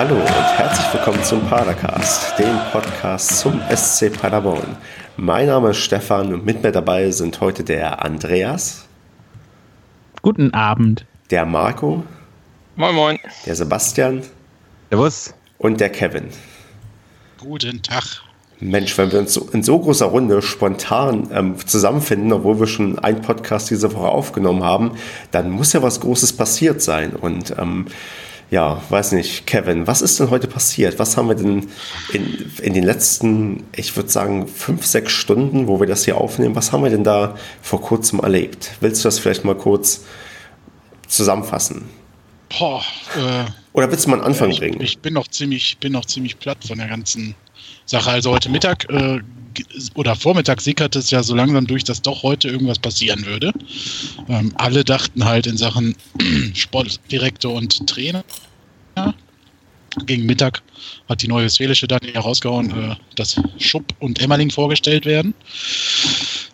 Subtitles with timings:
[0.00, 4.78] Hallo und herzlich willkommen zum Padercast, dem Podcast zum SC Paderborn.
[5.18, 8.86] Mein Name ist Stefan und mit mir dabei sind heute der Andreas.
[10.22, 11.04] Guten Abend.
[11.30, 12.02] Der Marco.
[12.76, 13.18] Moin, moin.
[13.44, 14.22] Der Sebastian.
[14.88, 15.34] Servus.
[15.58, 16.30] Und der Kevin.
[17.38, 18.22] Guten Tag.
[18.58, 23.20] Mensch, wenn wir uns in so großer Runde spontan ähm, zusammenfinden, obwohl wir schon einen
[23.20, 24.92] Podcast diese Woche aufgenommen haben,
[25.30, 27.14] dann muss ja was Großes passiert sein.
[27.14, 27.84] Und ähm,
[28.50, 30.98] ja, weiß nicht, Kevin, was ist denn heute passiert?
[30.98, 31.68] Was haben wir denn
[32.12, 36.56] in, in den letzten, ich würde sagen, fünf, sechs Stunden, wo wir das hier aufnehmen,
[36.56, 38.72] was haben wir denn da vor kurzem erlebt?
[38.80, 40.04] Willst du das vielleicht mal kurz
[41.06, 41.88] zusammenfassen?
[42.58, 42.82] Boah,
[43.16, 44.80] äh, Oder willst du mal einen Anfang ich, bringen?
[44.80, 47.36] Ich bin noch ziemlich, bin noch ziemlich platt von der ganzen
[47.86, 48.10] Sache.
[48.10, 49.20] Also heute Mittag äh,
[49.94, 53.52] oder Vormittag sickerte es ja so langsam durch, dass doch heute irgendwas passieren würde.
[54.28, 55.96] Ähm, alle dachten halt in Sachen
[56.54, 58.24] Sportdirektor und Trainer.
[60.06, 60.62] Gegen Mittag
[61.08, 65.34] hat die neue Westfälische dann herausgehauen, äh, dass Schupp und Emmerling vorgestellt werden.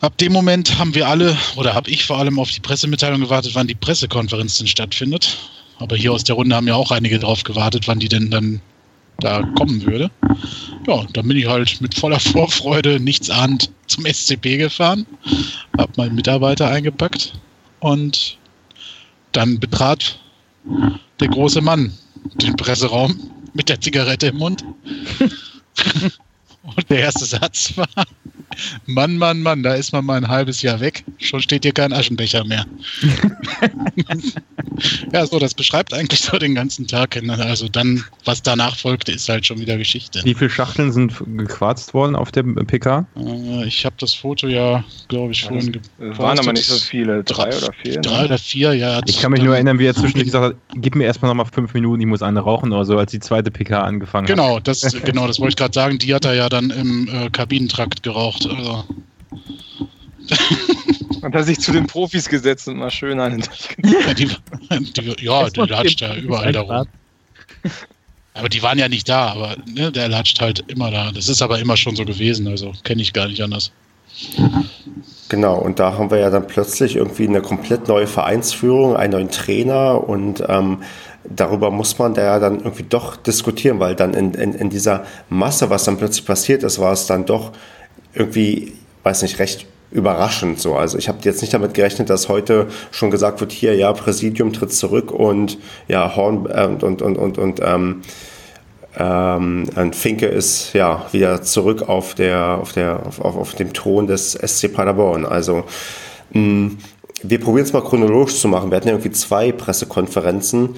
[0.00, 3.55] Ab dem Moment haben wir alle, oder habe ich vor allem auf die Pressemitteilung gewartet,
[3.55, 5.36] wann die Pressekonferenz denn stattfindet.
[5.78, 8.61] Aber hier aus der Runde haben ja auch einige drauf gewartet, wann die denn dann
[9.20, 10.11] da kommen würde.
[10.86, 15.06] Ja, dann bin ich halt mit voller Vorfreude, nichts ahnt, zum SCP gefahren,
[15.78, 17.34] habe meinen Mitarbeiter eingepackt
[17.81, 18.39] und
[19.33, 20.19] dann betrat
[21.20, 21.92] der große Mann
[22.34, 24.64] den Presseraum mit der Zigarette im Mund.
[26.75, 27.86] und der erste Satz war,
[28.86, 31.92] Mann, Mann, Mann, da ist man mal ein halbes Jahr weg, schon steht hier kein
[31.92, 32.64] Aschenbecher mehr.
[35.12, 37.20] ja, so, das beschreibt eigentlich so den ganzen Tag.
[37.39, 40.20] Also dann, was danach folgte, ist halt schon wieder Geschichte.
[40.25, 43.06] Wie viele Schachteln sind gequarzt worden auf dem PK?
[43.17, 46.19] Äh, ich habe das Foto ja, glaube ich, vorhin gepostet.
[46.19, 48.01] waren aber nicht so viele, drei, drei oder vier.
[48.01, 48.25] Drei ne?
[48.27, 49.01] oder vier, ja.
[49.06, 51.75] Ich kann mich nur erinnern, wie er zwischendurch gesagt hat, gib mir erstmal nochmal fünf
[51.75, 54.69] Minuten, ich muss eine rauchen oder so, als die zweite PK angefangen genau, hat.
[54.69, 55.98] Das, genau, das wollte ich gerade sagen.
[55.98, 58.46] Die hat er ja dann im äh, Kabinentrakt geraucht.
[58.46, 58.84] Also.
[61.22, 63.42] Und hat sich zu den Profis gesetzt und mal schön einen
[63.84, 64.30] Ja, die,
[64.92, 66.86] die, ja, der latscht ja überall darum.
[68.34, 71.11] Aber die waren ja nicht da, aber ne, der latscht halt immer da.
[71.11, 73.72] Das ist aber immer schon so gewesen, also kenne ich gar nicht anders.
[75.28, 79.30] Genau, und da haben wir ja dann plötzlich irgendwie eine komplett neue Vereinsführung, einen neuen
[79.30, 80.83] Trainer und ähm,
[81.35, 85.05] darüber muss man da ja dann irgendwie doch diskutieren, weil dann in, in, in dieser
[85.29, 87.53] Masse, was dann plötzlich passiert ist, war es dann doch
[88.14, 90.75] irgendwie, weiß nicht, recht überraschend so.
[90.75, 94.53] Also ich habe jetzt nicht damit gerechnet, dass heute schon gesagt wird, hier ja, Präsidium
[94.53, 98.03] tritt zurück und ja, Horn äh, und, und, und, und, und ähm,
[98.98, 104.33] ähm, Finke ist ja wieder zurück auf, der, auf, der, auf, auf dem Thron des
[104.33, 105.27] SC Paderborn.
[105.27, 105.64] Also
[106.33, 106.73] mh,
[107.23, 108.70] wir probieren es mal chronologisch zu machen.
[108.70, 110.77] Wir hatten ja irgendwie zwei Pressekonferenzen,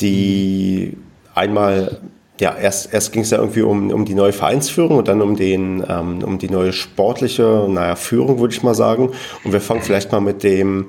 [0.00, 0.96] die
[1.34, 2.00] einmal
[2.40, 5.36] ja, erst, erst ging es ja irgendwie um, um die neue Vereinsführung und dann um,
[5.36, 9.12] den, ähm, um die neue sportliche naja, Führung, würde ich mal sagen.
[9.44, 10.86] Und wir fangen vielleicht mal mit dem,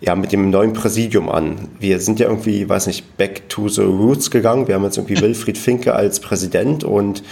[0.00, 1.68] ja, mit dem neuen Präsidium an.
[1.78, 4.68] Wir sind ja irgendwie, weiß nicht, back to the roots gegangen.
[4.68, 7.22] Wir haben jetzt irgendwie Wilfried Finke als Präsident und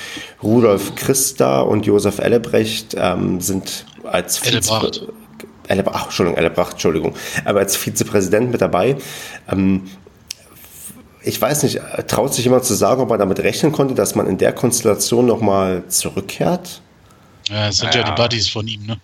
[0.42, 5.12] Rudolf Christa und Josef Ellebrecht ähm, sind als Vize
[5.70, 7.14] Ellebracht, Entschuldigung, Ellebracht, Entschuldigung,
[7.44, 8.96] aber als Vizepräsident mit dabei.
[9.50, 9.82] Ähm,
[11.22, 14.26] ich weiß nicht, traut sich jemand zu sagen, ob man damit rechnen konnte, dass man
[14.26, 16.80] in der Konstellation nochmal zurückkehrt?
[17.48, 18.00] Ja, das sind ja.
[18.02, 19.00] ja die Buddies von ihm, ne?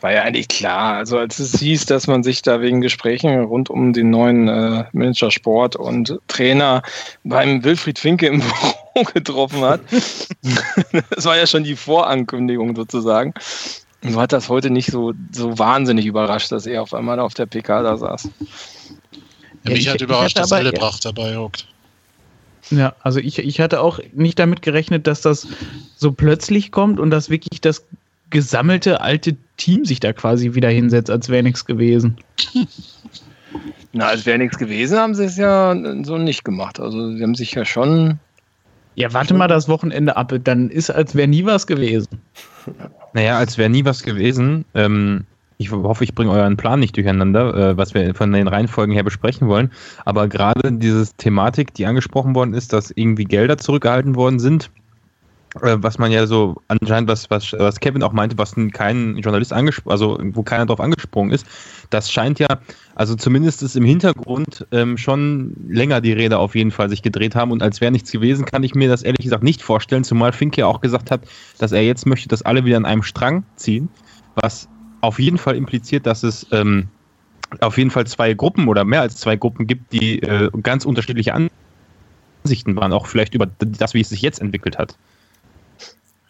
[0.00, 0.94] War ja eigentlich klar.
[0.96, 4.84] Also als es hieß, dass man sich da wegen Gesprächen rund um den neuen äh,
[4.92, 6.82] Manager Sport und Trainer
[7.24, 8.40] beim Wilfried Finke im
[8.94, 9.80] Büro getroffen hat.
[11.10, 13.34] das war ja schon die Vorankündigung sozusagen.
[14.04, 17.34] Und so hat das heute nicht so, so wahnsinnig überrascht, dass er auf einmal auf
[17.34, 18.28] der PK da saß.
[19.64, 21.66] Ja, mich hat überrascht, dass Ellebracht dabei hockt.
[22.70, 25.46] Ja, also ich, ich hatte auch nicht damit gerechnet, dass das
[25.96, 27.84] so plötzlich kommt und dass wirklich das
[28.30, 32.16] gesammelte alte Team sich da quasi wieder hinsetzt, als wäre nichts gewesen.
[33.92, 35.74] Na, als wäre nichts gewesen, haben sie es ja
[36.04, 36.78] so nicht gemacht.
[36.78, 38.18] Also sie haben sich ja schon.
[38.96, 42.08] Ja, warte mal das Wochenende ab, dann ist, als wäre nie was gewesen.
[43.14, 44.64] Naja, als wäre nie was gewesen.
[44.74, 45.24] Ähm,
[45.58, 49.02] ich hoffe, ich bringe euren Plan nicht durcheinander, äh, was wir von den Reihenfolgen her
[49.02, 49.70] besprechen wollen.
[50.04, 54.70] Aber gerade diese Thematik, die angesprochen worden ist, dass irgendwie Gelder zurückgehalten worden sind,
[55.56, 59.52] äh, was man ja so anscheinend, was, was, was Kevin auch meinte, was kein Journalist
[59.52, 61.44] angesprochen, also wo keiner drauf angesprungen ist,
[61.90, 62.60] das scheint ja,
[62.94, 67.34] also zumindest ist im Hintergrund ähm, schon länger die Rede auf jeden Fall sich gedreht
[67.34, 70.32] haben und als wäre nichts gewesen, kann ich mir das ehrlich gesagt nicht vorstellen, zumal
[70.32, 71.22] Fink ja auch gesagt hat,
[71.58, 73.88] dass er jetzt möchte, dass alle wieder an einem Strang ziehen,
[74.36, 74.68] was
[75.00, 76.88] auf jeden Fall impliziert, dass es ähm,
[77.60, 81.34] auf jeden Fall zwei Gruppen oder mehr als zwei Gruppen gibt, die äh, ganz unterschiedliche
[82.44, 84.96] Ansichten waren, auch vielleicht über das, wie es sich jetzt entwickelt hat.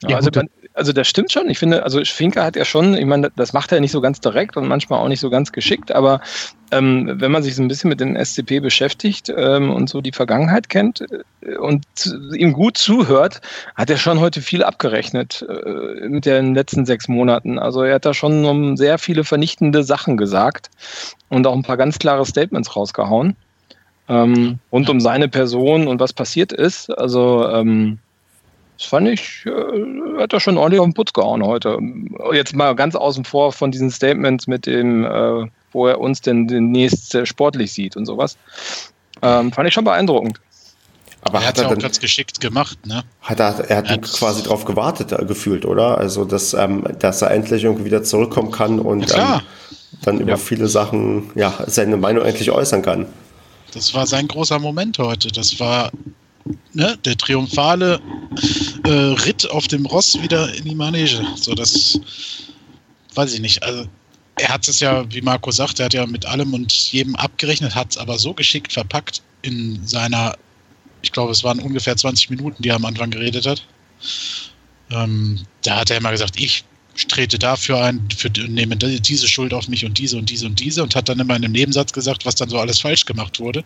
[0.03, 0.49] Ja, also, man,
[0.79, 1.51] also das stimmt schon.
[1.51, 4.21] Ich finde, also Finke hat ja schon, ich meine, das macht er nicht so ganz
[4.21, 6.21] direkt und manchmal auch nicht so ganz geschickt, aber
[6.71, 10.13] ähm, wenn man sich so ein bisschen mit den SCP beschäftigt ähm, und so die
[10.13, 11.05] Vergangenheit kennt
[11.43, 11.85] äh, und
[12.35, 13.41] ihm gut zuhört,
[13.75, 17.59] hat er schon heute viel abgerechnet äh, mit den letzten sechs Monaten.
[17.59, 20.71] Also er hat da schon um sehr viele vernichtende Sachen gesagt
[21.29, 23.37] und auch ein paar ganz klare Statements rausgehauen
[24.09, 26.91] ähm, rund um seine Person und was passiert ist.
[26.91, 27.99] Also ähm,
[28.79, 31.79] das fand ich, äh, hat er schon ordentlich auf den Putz gehauen heute.
[32.33, 36.47] Jetzt mal ganz außen vor von diesen Statements mit dem, äh, wo er uns denn
[36.47, 38.37] demnächst sportlich sieht und sowas.
[39.21, 40.41] Ähm, fand ich schon beeindruckend.
[41.23, 43.03] Aber er hat, er ja auch ganz geschickt gemacht, ne?
[43.21, 45.99] Hat er, er hat, er quasi drauf gewartet, äh, gefühlt, oder?
[45.99, 49.41] Also, dass, ähm, dass er endlich irgendwie wieder zurückkommen kann und ähm,
[50.03, 50.37] dann über ja.
[50.37, 53.07] viele Sachen, ja, seine Meinung endlich äußern kann.
[53.75, 55.29] Das war sein großer Moment heute.
[55.29, 55.91] Das war
[56.73, 58.01] ne, der triumphale
[58.85, 61.27] äh, Ritt auf dem Ross wieder in die Manege.
[61.37, 62.01] So, das
[63.15, 63.63] weiß ich nicht.
[63.63, 63.87] Also,
[64.37, 67.75] er hat es ja, wie Marco sagt, er hat ja mit allem und jedem abgerechnet,
[67.75, 70.37] hat es aber so geschickt verpackt in seiner,
[71.03, 73.65] ich glaube, es waren ungefähr 20 Minuten, die er am Anfang geredet hat.
[74.91, 76.65] Ähm, da hat er immer gesagt, ich
[77.07, 80.83] trete dafür ein, für, nehme diese Schuld auf mich und diese und diese und diese
[80.83, 83.65] und hat dann immer in einem Nebensatz gesagt, was dann so alles falsch gemacht wurde.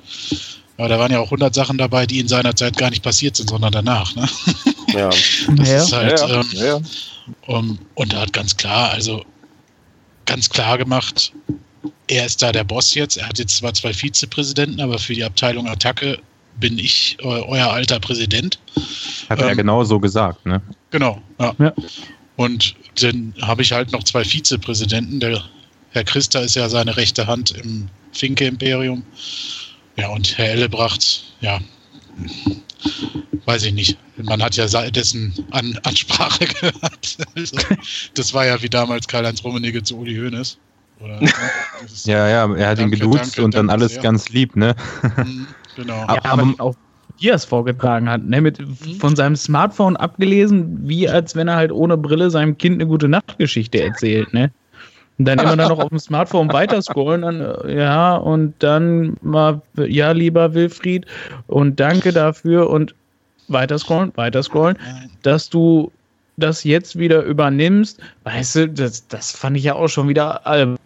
[0.79, 3.37] Aber da waren ja auch 100 Sachen dabei, die in seiner Zeit gar nicht passiert
[3.37, 4.15] sind, sondern danach.
[4.17, 4.29] Ne?
[4.95, 5.11] Ja.
[5.57, 5.83] Das ja.
[5.83, 6.21] ist halt.
[6.21, 6.81] Ja, ähm, ja.
[7.47, 9.25] Um, und er hat ganz klar, also
[10.27, 11.33] ganz klar gemacht,
[12.09, 13.17] er ist da der Boss jetzt.
[13.17, 16.19] Er hat jetzt zwar zwei Vizepräsidenten, aber für die Abteilung Attacke
[16.59, 18.59] bin ich äh, euer alter Präsident.
[19.29, 20.61] Hat ähm, er genau so gesagt, ne?
[20.91, 21.55] Genau, ja.
[21.59, 21.73] ja.
[22.37, 25.21] Und dann habe ich halt noch zwei Vizepräsidenten.
[25.21, 25.43] Der
[25.91, 29.05] Herr Christa ist ja seine rechte Hand im Finke-Imperium.
[29.97, 31.61] Ja, und Herr Ellebracht, ja,
[33.45, 33.99] weiß ich nicht.
[34.17, 37.17] Man hat ja dessen An Ansprache gehört.
[37.35, 37.57] Also,
[38.15, 40.59] das war ja wie damals Karl-Heinz Rummenigge zu Uli Hoeneß.
[41.01, 41.31] Oder, ne?
[42.05, 44.03] ja, ja, er hat danke, ihn geduzt danke, und dann alles sehr.
[44.03, 44.75] ganz lieb, ne?
[45.17, 45.47] Mhm,
[45.77, 46.07] genau.
[46.09, 46.75] Ja, aber auch
[47.19, 48.41] wie er es vorgetragen hat, ne?
[48.41, 48.59] Mit,
[48.99, 53.09] von seinem Smartphone abgelesen, wie als wenn er halt ohne Brille seinem Kind eine gute
[53.09, 54.53] Nachtgeschichte erzählt, ne?
[55.19, 59.61] Und dann immer dann noch auf dem Smartphone weiterscrollen, dann, äh, ja, und dann mal,
[59.77, 61.07] ja, lieber Wilfried,
[61.47, 62.95] und danke dafür und
[63.49, 64.79] weiterscrollen, weiterscrollen,
[65.23, 65.93] dass du
[66.37, 68.01] das jetzt wieder übernimmst.
[68.25, 70.79] Weißt du, das, das fand ich ja auch schon wieder albern,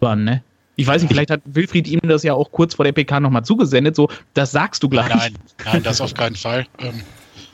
[0.00, 0.42] ne?
[0.76, 3.44] Ich weiß nicht, vielleicht hat Wilfried ihm das ja auch kurz vor der PK nochmal
[3.44, 5.08] zugesendet, so, das sagst du gleich.
[5.08, 5.34] Nein,
[5.64, 6.66] nein, das auf keinen Fall.
[6.80, 7.02] Ähm,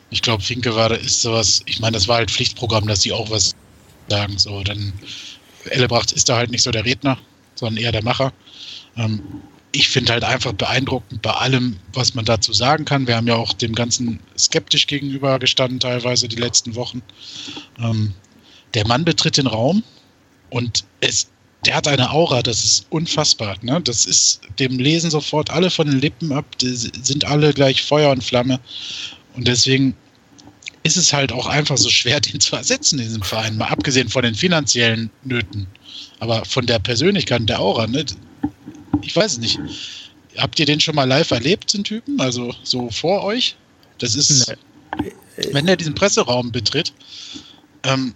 [0.09, 3.31] ich glaube, Finke war, ist sowas, ich meine, das war halt Pflichtprogramm, dass sie auch
[3.31, 3.55] was
[4.09, 4.93] sagen, so, dann
[5.67, 7.19] Ellebracht ist da halt nicht so der Redner,
[7.55, 8.33] sondern eher der Macher.
[8.97, 9.23] Ähm,
[9.73, 13.07] ich finde halt einfach beeindruckend bei allem, was man dazu sagen kann.
[13.07, 17.03] Wir haben ja auch dem Ganzen skeptisch gegenüber gestanden, teilweise die letzten Wochen.
[17.79, 18.15] Ähm,
[18.75, 19.83] der Mann betritt den Raum
[20.51, 21.29] und es,
[21.65, 23.57] der hat eine Aura, das ist unfassbar.
[23.63, 23.81] Ne?
[23.83, 28.11] Das ist, dem lesen sofort alle von den Lippen ab, die sind alle gleich Feuer
[28.11, 28.59] und Flamme.
[29.35, 29.95] Und deswegen
[30.83, 33.57] ist es halt auch einfach so schwer, den zu ersetzen in diesem Verein.
[33.57, 35.67] Mal abgesehen von den finanziellen Nöten.
[36.19, 38.05] Aber von der Persönlichkeit und der Aura, ne?
[39.03, 39.59] Ich weiß es nicht.
[40.37, 42.21] Habt ihr den schon mal live erlebt, den Typen?
[42.21, 43.57] Also so vor euch?
[43.99, 44.49] Das ist,
[44.99, 45.13] nee.
[45.53, 46.93] wenn er diesen Presseraum betritt,
[47.83, 48.15] ähm,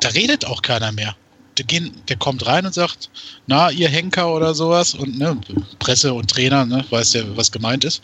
[0.00, 1.16] da redet auch keiner mehr
[1.58, 3.10] der, gehen, der kommt rein und sagt,
[3.46, 5.36] na, ihr Henker oder sowas und ne,
[5.78, 8.02] Presse und Trainer, ne, weiß ja, was gemeint ist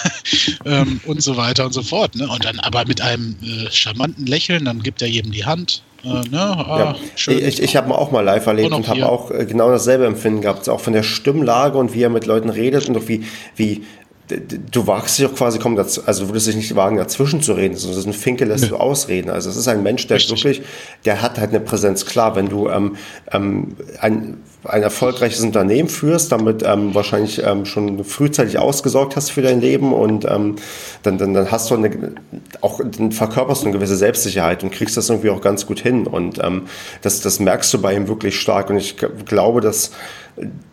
[0.64, 2.14] ähm, und so weiter und so fort.
[2.14, 2.28] Ne?
[2.28, 5.82] Und dann aber mit einem äh, charmanten Lächeln, dann gibt er jedem die Hand.
[6.04, 6.40] Äh, ne?
[6.40, 7.32] ah, ja.
[7.32, 10.42] Ich, ich habe auch mal live erlebt und, und habe auch äh, genau dasselbe Empfinden
[10.42, 13.24] gehabt, auch von der Stimmlage und wie er mit Leuten redet und auch wie,
[13.56, 13.84] wie
[14.28, 17.52] du wagst dich auch quasi kaum dazu, also du würdest dich nicht wagen, dazwischen zu
[17.52, 19.30] reden, sondern das ist ein Finke lässt du ausreden.
[19.30, 20.44] Also es ist ein Mensch, der Richtig.
[20.44, 20.62] wirklich,
[21.04, 22.06] der hat halt eine Präsenz.
[22.06, 22.96] Klar, wenn du ähm,
[23.32, 29.42] ähm, ein, ein erfolgreiches Unternehmen führst, damit ähm, wahrscheinlich ähm, schon frühzeitig ausgesorgt hast für
[29.42, 30.56] dein Leben und ähm,
[31.02, 32.14] dann, dann, dann hast du eine,
[32.62, 36.06] auch dann verkörperst du eine gewisse Selbstsicherheit und kriegst das irgendwie auch ganz gut hin.
[36.06, 36.62] Und ähm,
[37.02, 38.70] das, das merkst du bei ihm wirklich stark.
[38.70, 39.90] Und ich glaube, dass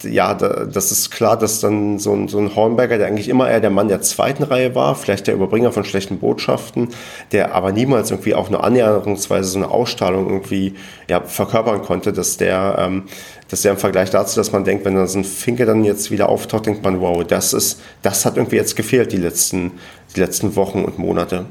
[0.04, 3.50] ja, da, das ist klar, dass dann so ein, so ein Hornberger, der eigentlich immer
[3.50, 6.90] eher der Mann der zweiten Reihe war, vielleicht der Überbringer von schlechten Botschaften,
[7.32, 10.74] der aber niemals irgendwie auch eine annäherungsweise so eine Ausstrahlung irgendwie
[11.08, 13.04] ja, verkörpern konnte, dass der, ähm,
[13.50, 16.10] dass der im Vergleich dazu, dass man denkt, wenn da so ein Finke dann jetzt
[16.10, 19.74] wieder auftaucht, denkt man, wow, das ist, das hat irgendwie jetzt gefehlt die letzten,
[20.16, 21.46] die letzten Wochen und Monate.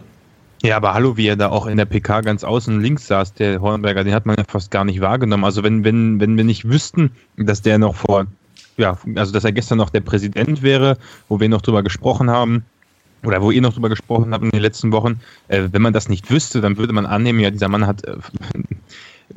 [0.62, 3.62] Ja, aber hallo, wie er da auch in der PK ganz außen links saß, der
[3.62, 5.44] Hornberger, den hat man ja fast gar nicht wahrgenommen.
[5.44, 8.26] Also wenn, wenn, wenn wir nicht wüssten, dass der noch vor,
[8.76, 10.98] ja, also dass er gestern noch der Präsident wäre,
[11.28, 12.64] wo wir noch drüber gesprochen haben,
[13.24, 16.08] oder wo ihr noch drüber gesprochen habt in den letzten Wochen, äh, wenn man das
[16.08, 18.16] nicht wüsste, dann würde man annehmen, ja, dieser Mann hat äh,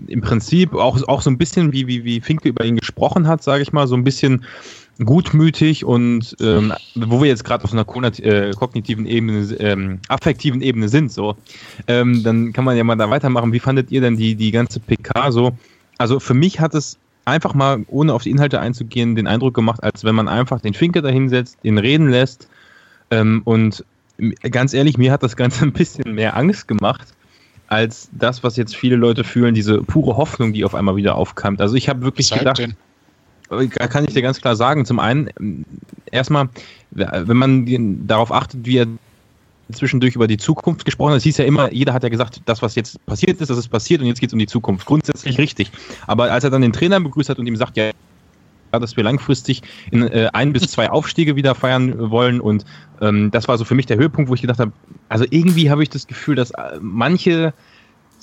[0.08, 3.44] im Prinzip auch, auch so ein bisschen, wie, wie, wie Finke über ihn gesprochen hat,
[3.44, 4.46] sage ich mal, so ein bisschen
[5.00, 7.86] gutmütig und ähm, wo wir jetzt gerade auf einer
[8.20, 11.36] äh, kognitiven Ebene, ähm, affektiven Ebene sind, so,
[11.88, 13.54] ähm, dann kann man ja mal da weitermachen.
[13.54, 15.58] Wie fandet ihr denn die, die ganze PK so?
[15.98, 19.82] Also für mich hat es einfach mal, ohne auf die Inhalte einzugehen, den Eindruck gemacht,
[19.84, 22.48] als wenn man einfach den Finke da hinsetzt, ihn reden lässt
[23.10, 23.84] ähm, und
[24.52, 27.08] ganz ehrlich, mir hat das Ganze ein bisschen mehr Angst gemacht,
[27.68, 31.56] als das, was jetzt viele Leute fühlen, diese pure Hoffnung, die auf einmal wieder aufkam.
[31.60, 32.76] Also ich habe wirklich gedacht, denn?
[33.50, 35.66] Äh, kann ich dir ganz klar sagen, zum einen, ähm,
[36.12, 36.50] erstmal,
[36.92, 38.88] wenn man darauf achtet, wie er
[39.72, 41.18] zwischendurch über die Zukunft gesprochen hat.
[41.18, 43.70] Es hieß ja immer, jeder hat ja gesagt, das, was jetzt passiert ist, das ist
[43.70, 44.86] passiert und jetzt geht es um die Zukunft.
[44.86, 45.72] Grundsätzlich richtig.
[46.06, 47.92] Aber als er dann den Trainer begrüßt hat und ihm sagt, ja,
[48.72, 52.42] dass wir langfristig in äh, ein bis zwei Aufstiege wieder feiern wollen.
[52.42, 52.66] Und
[53.02, 54.72] ähm, das war so für mich der Höhepunkt, wo ich gedacht habe,
[55.10, 57.54] also irgendwie habe ich das Gefühl, dass äh, manche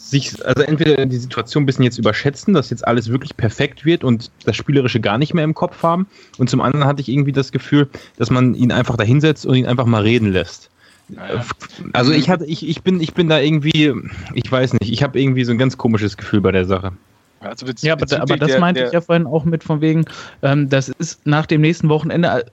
[0.08, 4.02] sich, also entweder die Situation ein bisschen jetzt überschätzen, dass jetzt alles wirklich perfekt wird
[4.02, 6.06] und das Spielerische gar nicht mehr im Kopf haben.
[6.38, 9.54] Und zum anderen hatte ich irgendwie das Gefühl, dass man ihn einfach da hinsetzt und
[9.54, 10.70] ihn einfach mal reden lässt.
[11.08, 11.44] Naja.
[11.92, 13.92] Also ich hatte, ich, ich bin, ich bin da irgendwie,
[14.34, 16.92] ich weiß nicht, ich habe irgendwie so ein ganz komisches Gefühl bei der Sache.
[17.40, 20.04] Also ja, aber, aber das der, meinte der, ich ja vorhin auch mit von wegen,
[20.42, 22.46] ähm, das ist nach dem nächsten Wochenende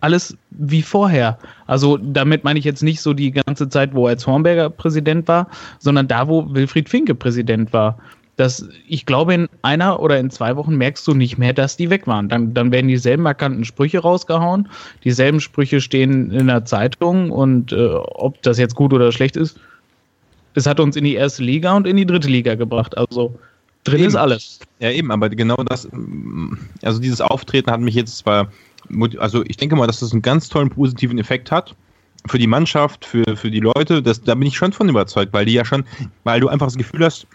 [0.00, 1.38] alles wie vorher.
[1.66, 5.48] Also damit meine ich jetzt nicht so die ganze Zeit, wo als Hornberger Präsident war,
[5.78, 7.98] sondern da, wo Wilfried Finke Präsident war.
[8.36, 11.90] Das, ich glaube, in einer oder in zwei Wochen merkst du nicht mehr, dass die
[11.90, 12.30] weg waren.
[12.30, 14.68] Dann, dann werden dieselben markanten Sprüche rausgehauen,
[15.04, 19.60] dieselben Sprüche stehen in der Zeitung und äh, ob das jetzt gut oder schlecht ist,
[20.54, 22.96] es hat uns in die erste Liga und in die dritte Liga gebracht.
[22.96, 23.38] Also
[23.84, 24.08] Drin eben.
[24.08, 24.60] ist alles.
[24.78, 25.88] Ja, eben, aber genau das,
[26.82, 28.52] also dieses Auftreten hat mich jetzt zwar,
[29.18, 31.74] also ich denke mal, dass das einen ganz tollen positiven Effekt hat
[32.26, 35.46] für die Mannschaft, für, für die Leute, das, da bin ich schon von überzeugt, weil
[35.46, 35.84] die ja schon,
[36.24, 37.26] weil du einfach das Gefühl hast,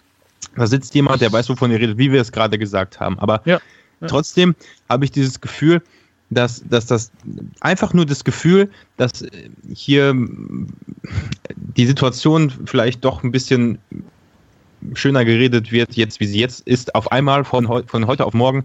[0.54, 3.18] da sitzt jemand, der weiß, wovon ihr redet, wie wir es gerade gesagt haben.
[3.18, 3.60] Aber ja,
[4.00, 4.06] ja.
[4.06, 4.54] trotzdem
[4.88, 5.82] habe ich dieses Gefühl,
[6.30, 7.12] dass, dass das
[7.60, 9.24] einfach nur das Gefühl, dass
[9.72, 10.14] hier
[11.56, 13.78] die Situation vielleicht doch ein bisschen
[14.94, 18.34] schöner geredet wird, jetzt wie sie jetzt ist, auf einmal von, heu von heute auf
[18.34, 18.64] morgen.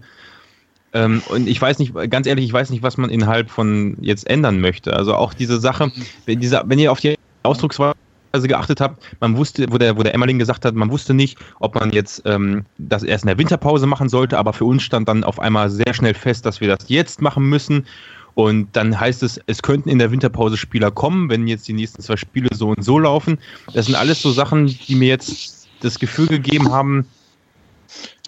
[0.94, 4.28] Ähm, und ich weiß nicht, ganz ehrlich, ich weiß nicht, was man innerhalb von jetzt
[4.28, 4.94] ändern möchte.
[4.94, 5.90] Also auch diese Sache,
[6.26, 7.94] wenn, diese, wenn ihr auf die Ausdrucksweise
[8.42, 11.74] geachtet habt, man wusste, wo der, wo der Emmerling gesagt hat, man wusste nicht, ob
[11.74, 15.24] man jetzt ähm, das erst in der Winterpause machen sollte, aber für uns stand dann
[15.24, 17.86] auf einmal sehr schnell fest, dass wir das jetzt machen müssen.
[18.34, 22.00] Und dann heißt es, es könnten in der Winterpause Spieler kommen, wenn jetzt die nächsten
[22.00, 23.38] zwei Spiele so und so laufen.
[23.74, 27.06] Das sind alles so Sachen, die mir jetzt das Gefühl gegeben haben,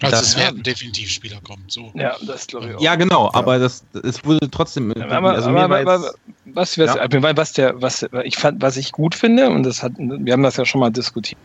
[0.01, 1.63] also es werden definitiv Spieler kommen.
[1.67, 1.91] So.
[1.95, 2.81] Ja, das glaube ich auch.
[2.81, 3.31] Ja, genau, ja.
[3.33, 4.91] aber das, es wurde trotzdem.
[4.91, 6.13] Aber, also aber, aber, aber
[6.45, 7.37] was, was, ja.
[7.37, 10.57] was, der, was, ich fand, was ich gut finde, und das hat, wir haben das
[10.57, 11.39] ja schon mal diskutiert,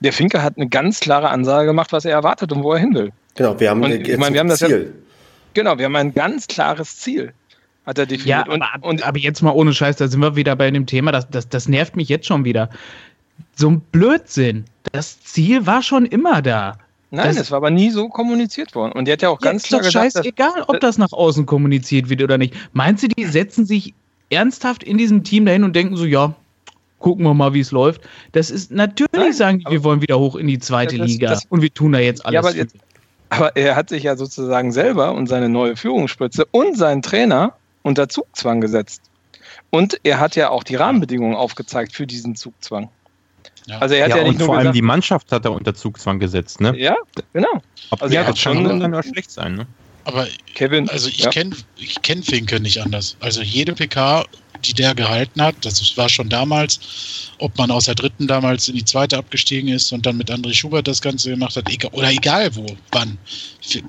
[0.00, 2.94] der Finke hat eine ganz klare Ansage gemacht, was er erwartet und wo er hin
[2.94, 3.12] will.
[3.34, 4.94] Genau, wir haben, und, ich meine, wir haben das Ziel.
[4.94, 5.00] Ja,
[5.54, 7.32] genau, wir haben ein ganz klares Ziel
[7.88, 8.46] hat er definiert.
[8.46, 11.10] Ja, aber, und, aber, jetzt mal ohne Scheiß, da sind wir wieder bei dem Thema,
[11.10, 12.68] das, das, das nervt mich jetzt schon wieder
[13.54, 14.64] so ein Blödsinn.
[14.92, 16.78] Das Ziel war schon immer da.
[17.10, 18.92] Nein, es war aber nie so kommuniziert worden.
[18.92, 22.22] Und die hat ja auch ganz klar gesagt, scheißegal, ob das nach außen kommuniziert wird
[22.22, 22.54] oder nicht.
[22.74, 23.94] Meinst du, die setzen sich
[24.28, 26.34] ernsthaft in diesem Team dahin und denken so, ja,
[26.98, 28.02] gucken wir mal, wie es läuft.
[28.32, 31.30] Das ist natürlich Nein, sagen die, wir wollen wieder hoch in die zweite das, Liga
[31.30, 32.34] das, und wir tun da jetzt alles.
[32.34, 32.76] Ja, aber, jetzt,
[33.30, 38.08] aber, er hat sich ja sozusagen selber und seine neue Führungsspitze und seinen Trainer unter
[38.08, 39.02] Zugzwang gesetzt.
[39.70, 42.88] Und er hat ja auch die Rahmenbedingungen aufgezeigt für diesen Zugzwang.
[43.68, 43.78] Ja.
[43.78, 45.74] Also er hat ja, ja nicht und nur vor allem die Mannschaft hat er unter
[45.74, 46.74] Zugzwang gesetzt, ne?
[46.78, 46.96] Ja,
[47.32, 47.62] genau.
[47.90, 49.66] Ob also ja, das schon kann ja schlecht sein, ne?
[50.04, 51.28] Aber Kevin, also ich ja.
[51.28, 53.16] kenne ich kenn Finke nicht anders.
[53.20, 54.24] Also jede PK,
[54.64, 56.80] die der gehalten hat, das war schon damals,
[57.38, 60.54] ob man aus der dritten damals in die zweite abgestiegen ist und dann mit André
[60.54, 63.18] Schubert das Ganze gemacht hat, oder egal wo, wann.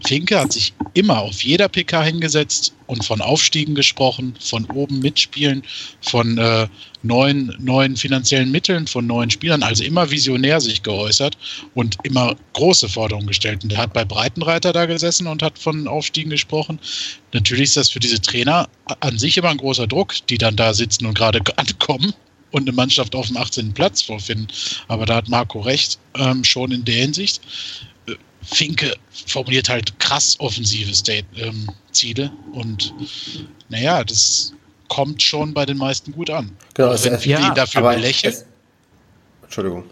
[0.05, 5.61] Finke hat sich immer auf jeder PK hingesetzt und von Aufstiegen gesprochen, von oben mitspielen,
[6.01, 6.67] von äh,
[7.03, 11.37] neuen, neuen finanziellen Mitteln, von neuen Spielern, also immer visionär sich geäußert
[11.75, 13.63] und immer große Forderungen gestellt.
[13.63, 16.79] Und er hat bei Breitenreiter da gesessen und hat von Aufstiegen gesprochen.
[17.31, 18.67] Natürlich ist das für diese Trainer
[19.01, 22.11] an sich immer ein großer Druck, die dann da sitzen und gerade ankommen
[22.49, 23.71] und eine Mannschaft auf dem 18.
[23.73, 24.47] Platz vorfinden.
[24.87, 27.39] Aber da hat Marco recht, ähm, schon in der Hinsicht.
[28.41, 28.95] Finke
[29.27, 32.93] formuliert halt krass offensive State, ähm, Ziele und
[33.69, 34.53] naja, das
[34.87, 36.51] kommt schon bei den meisten gut an.
[36.73, 38.35] Genau, wenn viele ja, ihn dafür belächeln.
[39.43, 39.83] Entschuldigung.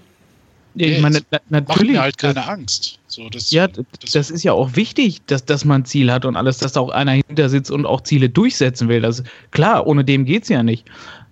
[0.76, 1.94] Ich meine, na, natürlich.
[1.94, 3.00] Macht halt keine Angst.
[3.08, 6.26] So, das, ja, das, das, ist ja auch wichtig, dass, dass man ein Ziel hat
[6.26, 9.02] und alles, dass da auch einer hinter sitzt und auch Ziele durchsetzen will.
[9.02, 10.86] Das, klar, ohne dem geht es ja nicht.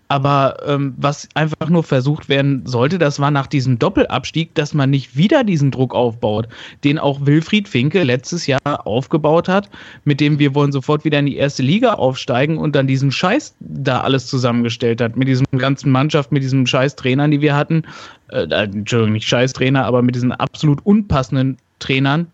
[0.08, 4.92] Aber ähm, was einfach nur versucht werden sollte, das war nach diesem Doppelabstieg, dass man
[4.92, 6.48] nicht wieder diesen Druck aufbaut,
[6.84, 9.70] den auch Wilfried Finke letztes Jahr aufgebaut hat,
[10.04, 13.56] mit dem wir wollen sofort wieder in die erste Liga aufsteigen und dann diesen Scheiß
[13.60, 17.84] da alles zusammengestellt hat, mit diesem ganzen Mannschaft, mit diesen Scheiß Trainern, die wir hatten.
[18.30, 22.28] Äh, Entschuldigung, nicht Scheiß Trainer, aber mit diesen absolut unpassenden Trainern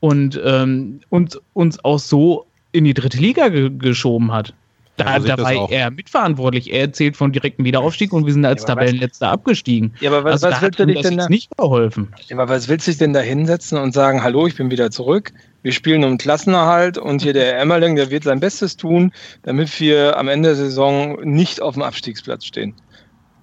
[0.00, 4.54] und ähm, uns, uns auch so in die dritte Liga ge geschoben hat.
[4.96, 6.70] Da, da war er mitverantwortlich.
[6.70, 9.94] Er erzählt von direktem Wiederaufstieg und wir sind als ja, Tabellenletzter abgestiegen.
[10.00, 12.12] Ja, aber was, also was willst du dich denn da, nicht geholfen?
[12.28, 14.90] Ja, aber was willst du dich denn da hinsetzen und sagen, hallo, ich bin wieder
[14.90, 15.32] zurück,
[15.62, 19.12] wir spielen um Klassenerhalt und hier der Emmerling, der wird sein Bestes tun,
[19.44, 22.74] damit wir am Ende der Saison nicht auf dem Abstiegsplatz stehen.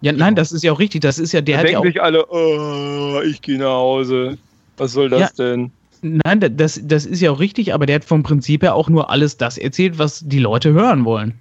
[0.01, 1.01] Ja, nein, das ist ja auch richtig.
[1.01, 1.57] Das ist ja der.
[1.57, 4.37] Da denken ja sich alle, oh, ich gehe nach Hause.
[4.77, 5.71] Was soll das ja, denn?
[6.01, 9.09] Nein, das, das ist ja auch richtig, aber der hat vom Prinzip her auch nur
[9.09, 11.39] alles das erzählt, was die Leute hören wollen.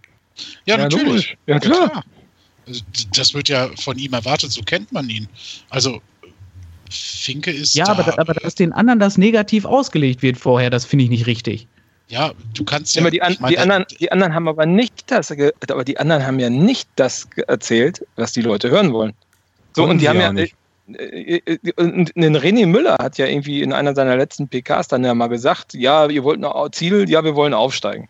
[0.65, 1.37] Ja, ja natürlich.
[1.47, 1.81] Ja, klar.
[1.81, 2.05] Ja, klar.
[2.67, 2.83] Also,
[3.15, 5.29] das wird ja von ihm erwartet, so kennt man ihn.
[5.71, 6.03] Also,
[6.91, 7.75] Finke ist.
[7.75, 11.11] Ja, da, aber, aber dass den anderen das negativ ausgelegt wird vorher, das finde ich
[11.11, 11.67] nicht richtig.
[12.09, 13.09] Ja, du kannst ja.
[13.11, 16.49] Die, an, die, anderen, die anderen haben aber nicht das, aber die anderen haben ja
[16.49, 19.13] nicht das erzählt, was die Leute hören wollen.
[19.75, 20.33] So, und die haben ja.
[20.33, 20.55] Nicht.
[20.95, 25.15] Äh, äh, und René Müller hat ja irgendwie in einer seiner letzten PKs dann ja
[25.15, 28.09] mal gesagt, ja, ihr wollt noch Ziel, ja, wir wollen aufsteigen.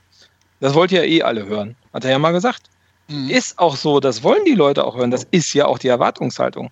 [0.60, 1.76] Das wollt ihr ja eh alle hören.
[1.92, 2.62] Hat er ja mal gesagt.
[3.08, 3.30] Mhm.
[3.30, 5.10] Ist auch so, das wollen die Leute auch hören.
[5.10, 6.70] Das ist ja auch die Erwartungshaltung.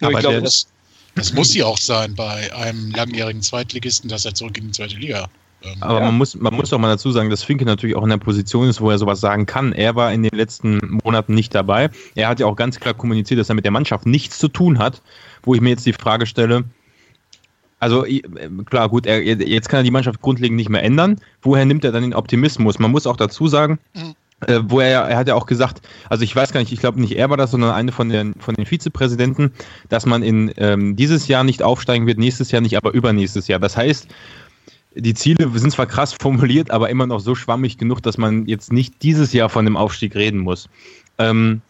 [0.00, 0.68] Nur Aber glaub, das,
[1.14, 4.96] das muss sie auch sein bei einem langjährigen Zweitligisten, dass er zurück in die zweite
[4.96, 5.28] Liga
[5.62, 6.04] ähm, aber ja.
[6.06, 8.68] man, muss, man muss auch mal dazu sagen, dass Finke natürlich auch in der Position
[8.68, 9.72] ist, wo er sowas sagen kann.
[9.72, 11.90] Er war in den letzten Monaten nicht dabei.
[12.14, 14.78] Er hat ja auch ganz klar kommuniziert, dass er mit der Mannschaft nichts zu tun
[14.78, 15.00] hat,
[15.46, 16.64] wo ich mir jetzt die Frage stelle,
[17.78, 18.06] also
[18.64, 21.20] klar, gut, er, jetzt kann er die Mannschaft grundlegend nicht mehr ändern.
[21.42, 22.78] Woher nimmt er dann den Optimismus?
[22.78, 24.14] Man muss auch dazu sagen, mhm.
[24.46, 27.00] äh, wo er, er hat ja auch gesagt, also ich weiß gar nicht, ich glaube
[27.00, 29.52] nicht er war das, sondern eine von den, von den Vizepräsidenten,
[29.90, 33.60] dass man in ähm, dieses Jahr nicht aufsteigen wird, nächstes Jahr nicht, aber übernächstes Jahr.
[33.60, 34.08] Das heißt,
[34.94, 38.72] die Ziele sind zwar krass formuliert, aber immer noch so schwammig genug, dass man jetzt
[38.72, 40.70] nicht dieses Jahr von dem Aufstieg reden muss.
[41.18, 41.60] Ähm,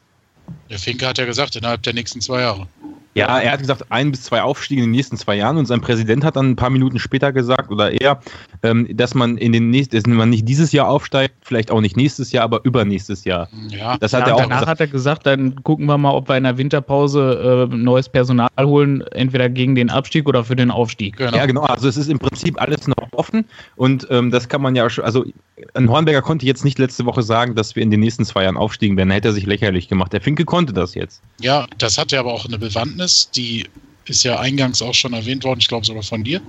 [0.71, 2.69] der Finke hat ja gesagt, innerhalb der nächsten zwei Jahre.
[3.17, 5.81] Ja, er hat gesagt, ein bis zwei Aufstiege in den nächsten zwei Jahren und sein
[5.81, 8.21] Präsident hat dann ein paar Minuten später gesagt oder eher,
[8.63, 11.97] ähm, dass man in den nächsten, dass man nicht dieses Jahr aufsteigt, vielleicht auch nicht
[11.97, 13.49] nächstes Jahr, aber übernächstes Jahr.
[13.69, 14.69] Ja, das hat ja, er auch danach gesagt.
[14.69, 18.49] hat er gesagt, dann gucken wir mal, ob wir in der Winterpause äh, neues Personal
[18.61, 21.17] holen, entweder gegen den Abstieg oder für den Aufstieg.
[21.17, 21.35] Genau.
[21.35, 21.63] Ja, genau.
[21.63, 25.05] Also es ist im Prinzip alles noch offen und ähm, das kann man ja schon,
[25.05, 25.25] also
[25.73, 28.59] ein Hornberger konnte jetzt nicht letzte Woche sagen, dass wir in den nächsten zwei Jahren
[28.59, 29.09] aufstiegen werden.
[29.09, 30.13] Da hätte er sich lächerlich gemacht.
[30.13, 31.23] Der Finke konnte das jetzt.
[31.41, 33.65] Ja, das hat ja aber auch eine Bewandtnis ist, die
[34.07, 36.41] ist ja eingangs auch schon erwähnt worden, ich glaube sogar von dir,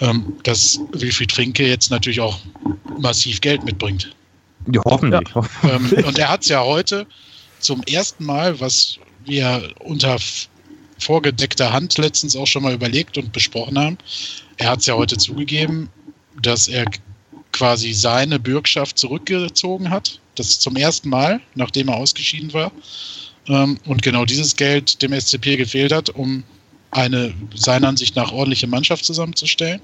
[0.00, 2.38] ähm, dass Wilfried Finke jetzt natürlich auch
[2.98, 4.14] massiv Geld mitbringt.
[4.72, 5.28] Ja, hoffentlich.
[5.34, 5.42] Ja.
[5.70, 7.06] Ähm, und er hat es ja heute
[7.60, 10.16] zum ersten Mal, was wir unter
[10.98, 13.98] vorgedeckter Hand letztens auch schon mal überlegt und besprochen haben,
[14.56, 15.88] er hat es ja heute zugegeben,
[16.42, 16.84] dass er
[17.52, 20.20] quasi seine Bürgschaft zurückgezogen hat.
[20.34, 22.70] Das ist zum ersten Mal, nachdem er ausgeschieden war.
[23.48, 26.44] Ähm, und genau dieses Geld dem SCP gefehlt hat, um
[26.90, 29.80] eine seiner Ansicht nach ordentliche Mannschaft zusammenzustellen.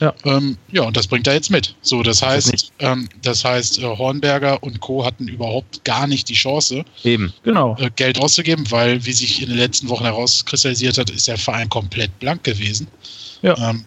[0.00, 0.12] Ja.
[0.24, 1.74] Ähm, ja, und das bringt er jetzt mit.
[1.80, 5.04] So, das heißt, ähm, das heißt, äh, Hornberger und Co.
[5.04, 7.32] hatten überhaupt gar nicht die Chance, Eben.
[7.42, 7.76] Genau.
[7.78, 11.68] Äh, Geld auszugeben, weil, wie sich in den letzten Wochen herauskristallisiert hat, ist der Verein
[11.68, 12.86] komplett blank gewesen.
[13.40, 13.70] Ja.
[13.70, 13.84] Ähm,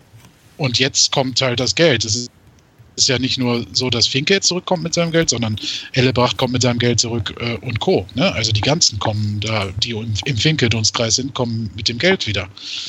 [0.58, 2.06] und jetzt kommt halt das Geld.
[2.06, 2.32] Es ist
[2.96, 5.56] ist ja nicht nur so, dass Finke zurückkommt mit seinem Geld, sondern
[5.94, 8.06] Ellebracht kommt mit seinem Geld zurück äh, und Co.
[8.16, 8.34] Ne?
[8.34, 12.48] Also die ganzen kommen da, die im, im Finke-Dunstkreis sind, kommen mit dem Geld wieder.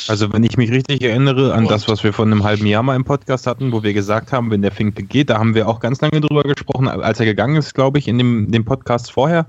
[0.08, 2.82] Also wenn ich mich richtig erinnere an und das, was wir vor einem halben Jahr
[2.82, 5.68] mal im Podcast hatten, wo wir gesagt haben, wenn der Finke geht, da haben wir
[5.68, 9.10] auch ganz lange drüber gesprochen, als er gegangen ist, glaube ich, in dem, dem Podcast
[9.12, 9.46] vorher.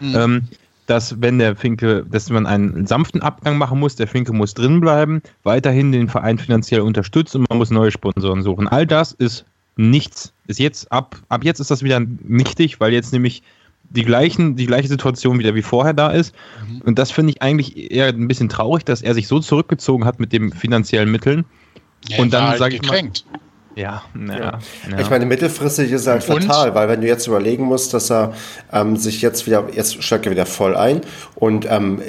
[0.00, 0.14] Mhm.
[0.14, 0.48] Ähm,
[0.86, 5.22] dass wenn der Finke, dass man einen sanften Abgang machen muss, der Finke muss drinbleiben,
[5.42, 8.66] weiterhin den Verein finanziell unterstützen und man muss neue Sponsoren suchen.
[8.66, 9.44] All das ist
[9.78, 10.32] nichts.
[10.46, 13.42] Ist jetzt ab, ab jetzt ist das wieder nichtig, weil jetzt nämlich
[13.90, 16.34] die, gleichen, die gleiche Situation wieder wie vorher da ist.
[16.68, 16.82] Mhm.
[16.82, 20.20] Und das finde ich eigentlich eher ein bisschen traurig, dass er sich so zurückgezogen hat
[20.20, 21.44] mit den finanziellen Mitteln.
[22.08, 23.10] Ja, und dann halt sage ich mal.
[23.76, 24.58] Ja, ja, ja.
[24.98, 26.42] Ich meine, mittelfristig ist es halt und?
[26.42, 28.34] fatal, weil wenn du jetzt überlegen musst, dass er
[28.72, 31.02] ähm, sich jetzt wieder, jetzt steigt er wieder voll ein
[31.36, 32.02] und ähm,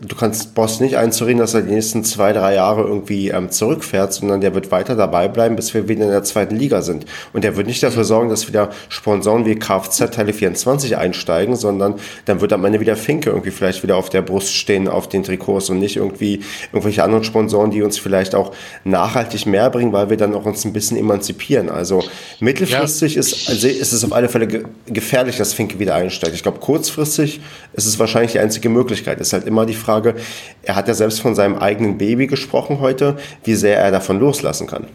[0.00, 4.12] du kannst Boss nicht einzureden, dass er die nächsten zwei, drei Jahre irgendwie ähm, zurückfährt,
[4.12, 7.06] sondern der wird weiter dabei bleiben, bis wir wieder in der zweiten Liga sind.
[7.32, 11.94] Und der wird nicht dafür sorgen, dass wieder Sponsoren wie Kfz Teile 24 einsteigen, sondern
[12.24, 15.22] dann wird am Ende wieder Finke irgendwie vielleicht wieder auf der Brust stehen, auf den
[15.22, 16.40] Trikots und nicht irgendwie
[16.72, 18.52] irgendwelche anderen Sponsoren, die uns vielleicht auch
[18.84, 21.68] nachhaltig mehr bringen, weil wir dann auch uns ein bisschen emanzipieren.
[21.68, 22.04] Also
[22.40, 23.20] mittelfristig ja.
[23.20, 26.34] ist, also ist es auf alle Fälle ge gefährlich, dass Finke wieder einsteigt.
[26.34, 27.40] Ich glaube, kurzfristig
[27.72, 29.20] ist es wahrscheinlich die einzige Möglichkeit.
[29.20, 33.16] Ist halt immer die Frage, er hat ja selbst von seinem eigenen Baby gesprochen heute,
[33.44, 34.86] wie sehr er davon loslassen kann.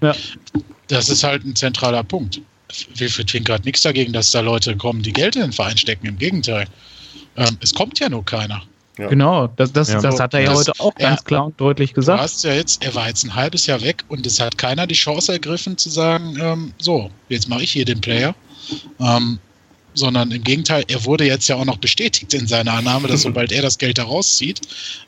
[0.00, 0.14] Ja.
[0.88, 2.40] Das ist halt ein zentraler Punkt.
[2.96, 6.06] Wilfried Finke hat nichts dagegen, dass da Leute kommen, die Geld in den Verein stecken.
[6.06, 6.66] Im Gegenteil.
[7.36, 8.62] Ähm, es kommt ja nur keiner.
[8.98, 9.08] Ja.
[9.08, 10.00] Genau, das, das, ja.
[10.00, 12.18] das hat er ja das, heute auch ganz er, klar und deutlich gesagt.
[12.18, 14.86] Du hast ja jetzt, er war jetzt ein halbes Jahr weg und es hat keiner
[14.86, 18.34] die Chance ergriffen zu sagen, ähm, so, jetzt mache ich hier den Player.
[19.00, 19.38] Ähm,
[19.94, 23.52] sondern im Gegenteil, er wurde jetzt ja auch noch bestätigt in seiner Annahme, dass sobald
[23.52, 24.60] er das Geld da rauszieht,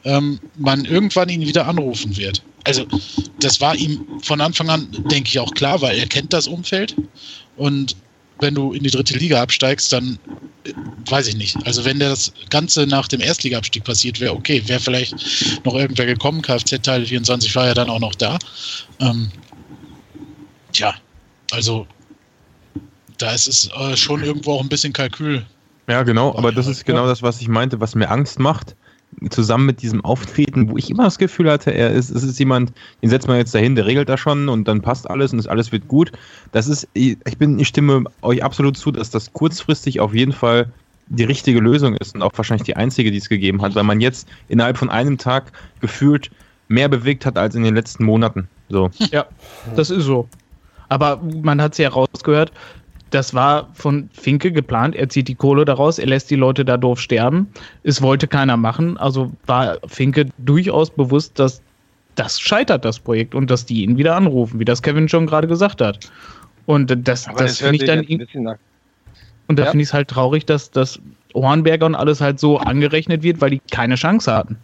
[0.04, 2.42] ähm, man irgendwann ihn wieder anrufen wird.
[2.64, 2.86] Also
[3.40, 6.96] das war ihm von Anfang an, denke ich, auch klar, weil er kennt das Umfeld
[7.56, 7.96] und
[8.40, 10.18] wenn du in die dritte Liga absteigst, dann
[10.64, 10.72] äh,
[11.08, 11.56] weiß ich nicht.
[11.66, 15.14] Also wenn das Ganze nach dem Erstligaabstieg passiert wäre, okay, wäre vielleicht
[15.64, 16.42] noch irgendwer gekommen.
[16.42, 18.38] Kfz-Teil 24 war ja dann auch noch da.
[19.00, 19.30] Ähm,
[20.72, 20.94] tja,
[21.50, 21.86] also
[23.18, 25.44] da ist es äh, schon irgendwo auch ein bisschen Kalkül.
[25.88, 28.74] Ja, genau, aber das ist genau das, was ich meinte, was mir Angst macht.
[29.30, 32.72] Zusammen mit diesem Auftreten, wo ich immer das Gefühl hatte, er ist, es ist jemand,
[33.00, 35.46] den setzt man jetzt dahin, der regelt das schon und dann passt alles und das
[35.46, 36.10] alles wird gut.
[36.50, 40.72] Das ist, ich bin, ich stimme euch absolut zu, dass das kurzfristig auf jeden Fall
[41.06, 44.00] die richtige Lösung ist und auch wahrscheinlich die einzige, die es gegeben hat, weil man
[44.00, 46.30] jetzt innerhalb von einem Tag gefühlt
[46.66, 48.48] mehr bewegt hat als in den letzten Monaten.
[48.68, 48.90] So.
[49.12, 49.26] Ja,
[49.76, 50.28] das ist so.
[50.88, 52.52] Aber man hat es ja rausgehört,
[53.14, 54.96] das war von Finke geplant.
[54.96, 57.48] Er zieht die Kohle daraus, er lässt die Leute da doof sterben.
[57.84, 58.96] Es wollte keiner machen.
[58.96, 61.62] Also war Finke durchaus bewusst, dass
[62.16, 65.46] das scheitert, das Projekt, und dass die ihn wieder anrufen, wie das Kevin schon gerade
[65.46, 66.10] gesagt hat.
[66.66, 68.58] Und das, das, das finde ich dann.
[69.46, 69.70] Und da ja.
[69.70, 71.00] finde ich es halt traurig, dass das
[71.34, 74.58] Hornberger und alles halt so angerechnet wird, weil die keine Chance hatten.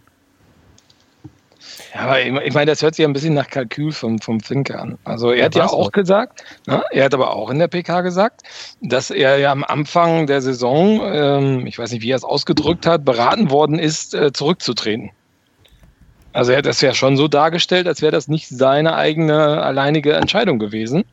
[1.93, 4.97] Ja, aber ich meine, das hört sich ein bisschen nach Kalkül vom, vom Finke an.
[5.03, 8.43] Also er hat ja auch gesagt, ne, er hat aber auch in der PK gesagt,
[8.81, 12.85] dass er ja am Anfang der Saison, ähm, ich weiß nicht, wie er es ausgedrückt
[12.85, 15.11] hat, beraten worden ist, äh, zurückzutreten.
[16.33, 20.13] Also er hat das ja schon so dargestellt, als wäre das nicht seine eigene alleinige
[20.13, 21.03] Entscheidung gewesen.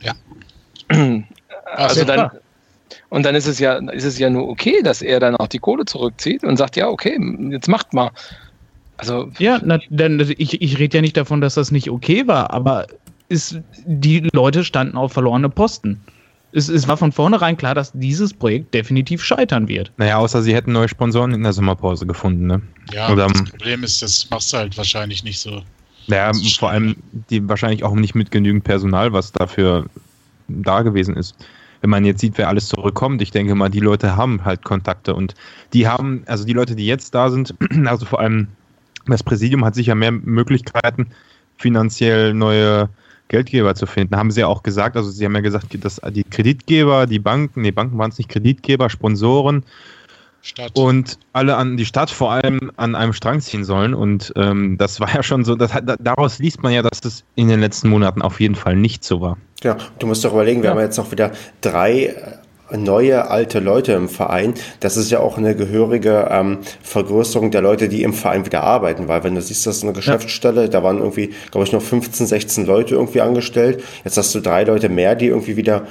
[0.00, 0.12] Ja.
[1.70, 2.30] Also dann,
[3.10, 5.58] und dann ist es ja, ist es ja nur okay, dass er dann auch die
[5.58, 8.10] Kohle zurückzieht und sagt, ja, okay, jetzt macht mal.
[8.98, 12.52] Also ja, na, denn ich, ich rede ja nicht davon, dass das nicht okay war,
[12.52, 12.86] aber
[13.28, 16.00] ist, die Leute standen auf verlorene Posten.
[16.52, 19.92] Es, es war von vornherein klar, dass dieses Projekt definitiv scheitern wird.
[19.98, 22.62] Naja, außer sie hätten neue Sponsoren in der Sommerpause gefunden, ne?
[22.92, 25.62] Ja, Oder, das Problem ist, das machst du halt wahrscheinlich nicht so.
[26.06, 26.96] Naja, vor allem
[27.28, 29.84] die wahrscheinlich auch nicht mit genügend Personal, was dafür
[30.48, 31.36] da gewesen ist.
[31.82, 35.14] Wenn man jetzt sieht, wer alles zurückkommt, ich denke mal, die Leute haben halt Kontakte
[35.14, 35.34] und
[35.74, 38.48] die haben, also die Leute, die jetzt da sind, also vor allem
[39.10, 41.08] das Präsidium hat sicher mehr Möglichkeiten,
[41.56, 42.88] finanziell neue
[43.28, 44.16] Geldgeber zu finden.
[44.16, 47.62] Haben sie ja auch gesagt, also sie haben ja gesagt, dass die Kreditgeber, die Banken,
[47.62, 49.64] nee, Banken waren es nicht Kreditgeber, Sponsoren
[50.40, 50.72] Stadt.
[50.74, 53.94] und alle an die Stadt vor allem an einem Strang ziehen sollen.
[53.94, 57.48] Und ähm, das war ja schon so, das, daraus liest man ja, dass das in
[57.48, 59.36] den letzten Monaten auf jeden Fall nicht so war.
[59.62, 60.76] Ja, du musst doch überlegen, wir ja.
[60.76, 62.38] haben jetzt noch wieder drei
[62.76, 67.88] neue alte Leute im Verein, das ist ja auch eine gehörige ähm, Vergrößerung der Leute,
[67.88, 70.68] die im Verein wieder arbeiten, weil wenn du siehst, das ist eine Geschäftsstelle, ja.
[70.68, 73.82] da waren irgendwie, glaube ich, noch 15, 16 Leute irgendwie angestellt.
[74.04, 75.86] Jetzt hast du drei Leute mehr, die irgendwie wieder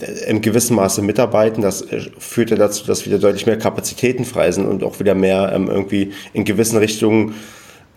[0.00, 1.62] äh, im gewissen Maße mitarbeiten.
[1.62, 5.14] Das äh, führt ja dazu, dass wieder deutlich mehr Kapazitäten frei sind und auch wieder
[5.14, 7.34] mehr ähm, irgendwie in gewissen Richtungen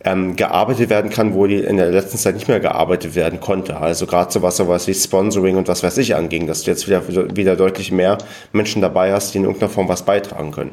[0.03, 3.77] ähm, gearbeitet werden kann, wo die in der letzten Zeit nicht mehr gearbeitet werden konnte.
[3.77, 6.87] Also gerade so was, sowas wie Sponsoring und was weiß ich anging, dass du jetzt
[6.87, 8.17] wieder, wieder deutlich mehr
[8.51, 10.71] Menschen dabei hast, die in irgendeiner Form was beitragen können.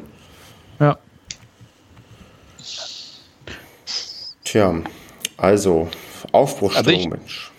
[0.79, 0.97] Ja.
[4.43, 4.75] Tja,
[5.37, 5.87] also
[6.31, 7.51] Aufbruchstimmung, also Mensch.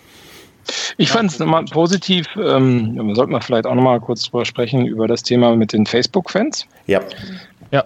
[0.97, 5.09] Ich fand es nochmal positiv, ähm, sollten wir vielleicht auch nochmal kurz drüber sprechen, über
[5.09, 6.67] das Thema mit den Facebook-Fans.
[6.87, 7.01] Ja.
[7.73, 7.85] Ja.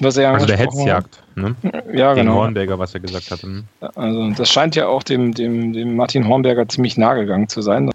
[0.00, 1.22] Was er also der Hetzjagd.
[1.34, 1.56] Ne?
[1.92, 2.40] Ja, Gegen genau.
[2.40, 3.42] Hornberger, was er gesagt hatte.
[3.42, 3.64] Hm?
[3.96, 7.90] Also das scheint ja auch dem, dem, dem Martin Hornberger ziemlich nahe gegangen zu sein.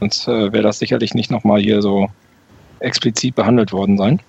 [0.00, 2.08] Sonst äh, wäre das sicherlich nicht nochmal hier so
[2.80, 4.20] explizit behandelt worden sein.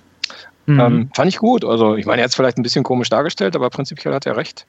[0.65, 0.79] Mhm.
[0.79, 1.63] Ähm, fand ich gut.
[1.63, 4.35] Also ich meine, er hat es vielleicht ein bisschen komisch dargestellt, aber prinzipiell hat er
[4.35, 4.65] recht.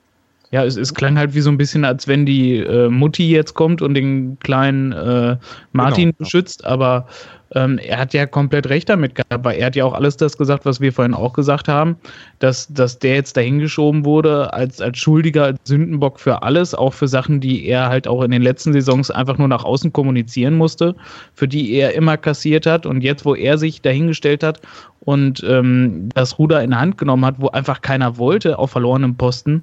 [0.52, 3.54] Ja, es, es klang halt wie so ein bisschen, als wenn die äh, Mutti jetzt
[3.54, 5.36] kommt und den kleinen äh,
[5.72, 6.18] Martin genau.
[6.18, 7.08] beschützt, aber
[7.54, 10.36] ähm, er hat ja komplett recht damit gehabt, weil er hat ja auch alles das
[10.36, 11.96] gesagt, was wir vorhin auch gesagt haben,
[12.40, 17.08] dass, dass der jetzt dahingeschoben wurde als, als Schuldiger, als Sündenbock für alles, auch für
[17.08, 20.94] Sachen, die er halt auch in den letzten Saisons einfach nur nach außen kommunizieren musste,
[21.34, 22.86] für die er immer kassiert hat.
[22.86, 24.60] Und jetzt, wo er sich dahingestellt hat
[25.00, 29.62] und ähm, das Ruder in Hand genommen hat, wo einfach keiner wollte auf verlorenem Posten,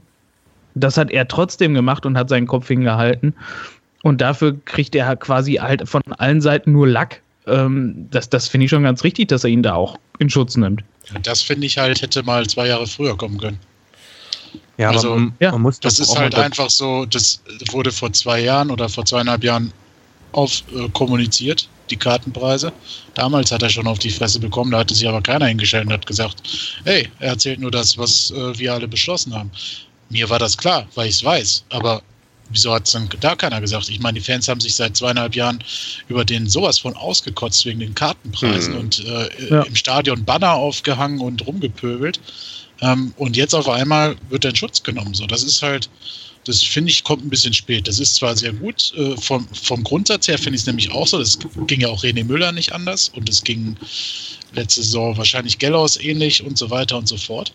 [0.76, 3.34] das hat er trotzdem gemacht und hat seinen Kopf hingehalten.
[4.04, 7.22] Und dafür kriegt er quasi halt von allen Seiten nur Lack.
[7.48, 10.56] Ähm, das das finde ich schon ganz richtig, dass er ihn da auch in Schutz
[10.56, 10.84] nimmt.
[11.24, 13.60] Das finde ich halt, hätte mal zwei Jahre früher kommen können.
[14.78, 15.52] Ja, also, man, ja.
[15.52, 19.44] man muss das ist halt einfach so, das wurde vor zwei Jahren oder vor zweieinhalb
[19.44, 19.72] Jahren
[20.32, 22.72] auf äh, kommuniziert, die Kartenpreise.
[23.14, 25.94] Damals hat er schon auf die Fresse bekommen, da hatte sich aber keiner hingestellt und
[25.94, 26.42] hat gesagt,
[26.86, 29.52] hey, er erzählt nur das, was äh, wir alle beschlossen haben.
[30.10, 32.02] Mir war das klar, weil ich es weiß, aber
[32.52, 33.90] wieso hat es dann da keiner gesagt?
[33.90, 35.64] Ich meine, die Fans haben sich seit zweieinhalb Jahren
[36.08, 38.80] über den sowas von ausgekotzt wegen den Kartenpreisen mhm.
[38.80, 39.62] und äh, ja.
[39.64, 42.20] im Stadion Banner aufgehangen und rumgepöbelt.
[42.82, 45.14] Ähm, und jetzt auf einmal wird er in Schutz genommen.
[45.14, 45.90] So, das ist halt,
[46.46, 47.88] das finde ich, kommt ein bisschen spät.
[47.88, 51.08] Das ist zwar sehr gut, äh, vom, vom Grundsatz her finde ich es nämlich auch
[51.08, 51.20] so.
[51.20, 51.38] Das
[51.68, 53.78] ging ja auch René Müller nicht anders und es ging
[54.54, 57.54] letzte Saison wahrscheinlich Gellaus ähnlich und so weiter und so fort.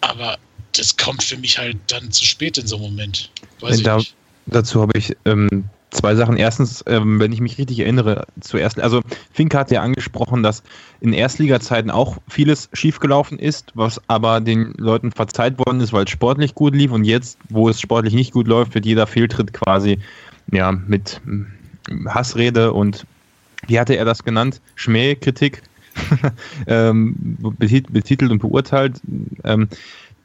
[0.00, 0.38] Aber
[0.72, 3.30] das kommt für mich halt dann zu spät in so einem Moment.
[3.60, 4.00] Weiß da,
[4.46, 6.36] dazu habe ich ähm, zwei Sachen.
[6.36, 9.02] Erstens, ähm, wenn ich mich richtig erinnere, zuerst, also
[9.32, 10.62] Fink hat ja angesprochen, dass
[11.00, 16.10] in Erstliga-Zeiten auch vieles schiefgelaufen ist, was aber den Leuten verzeiht worden ist, weil es
[16.10, 19.98] sportlich gut lief und jetzt, wo es sportlich nicht gut läuft, wird jeder Fehltritt quasi
[20.52, 21.20] ja mit
[22.06, 23.06] Hassrede und
[23.66, 24.60] wie hatte er das genannt?
[24.74, 25.62] Schmähkritik
[26.66, 29.00] ähm, betitelt und beurteilt.
[29.44, 29.68] Ähm,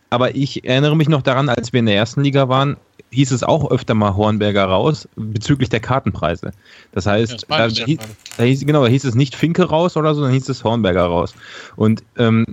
[0.09, 2.77] aber ich erinnere mich noch daran, als wir in der ersten Liga waren,
[3.11, 6.51] hieß es auch öfter mal Hornberger raus bezüglich der Kartenpreise.
[6.91, 7.99] Das heißt, ja, das da, hieß,
[8.37, 11.05] da hieß, genau, da hieß es nicht Finke raus oder so, dann hieß es Hornberger
[11.05, 11.33] raus.
[11.75, 12.45] Und ähm,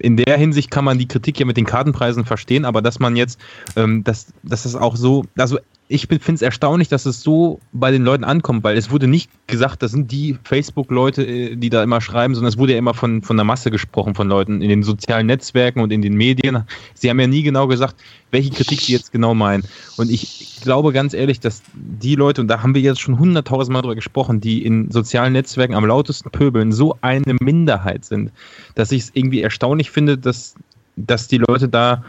[0.00, 3.16] in der Hinsicht kann man die Kritik ja mit den Kartenpreisen verstehen, aber dass man
[3.16, 3.40] jetzt,
[3.76, 5.58] ähm, dass, dass das auch so, also
[5.90, 9.30] ich finde es erstaunlich, dass es so bei den Leuten ankommt, weil es wurde nicht
[9.46, 12.92] gesagt, das sind die Facebook-Leute, äh, die da immer schreiben, sondern es wurde ja immer
[12.92, 16.64] von, von der Masse gesprochen, von Leuten in den sozialen Netzwerken und in den Medien.
[16.92, 17.96] Sie haben ja nie genau gesagt,
[18.30, 19.64] welche Kritik sie jetzt genau meinen.
[19.96, 23.80] Und ich glaube ganz ehrlich, dass die Leute, und da haben wir jetzt schon hunderttausendmal
[23.80, 28.30] drüber gesprochen, die in sozialen Netzwerken am lautesten pöbeln, so eine Minderheit sind,
[28.74, 30.54] dass ich es irgendwie erstaunlich finde, dass,
[30.96, 32.04] dass die Leute da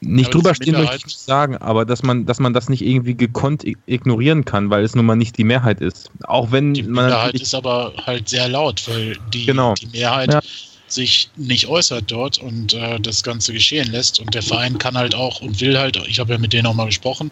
[0.00, 3.14] nicht drüber stehen möchte ich nicht sagen, aber dass man, dass man das nicht irgendwie
[3.14, 6.10] gekonnt ignorieren kann, weil es nun mal nicht die Mehrheit ist.
[6.24, 9.74] Auch wenn die man Mehrheit ist aber halt sehr laut, weil die, genau.
[9.74, 10.40] die Mehrheit ja.
[10.88, 14.20] sich nicht äußert dort und äh, das Ganze geschehen lässt.
[14.20, 16.74] Und der Verein kann halt auch und will halt, ich habe ja mit denen auch
[16.74, 17.30] mal gesprochen,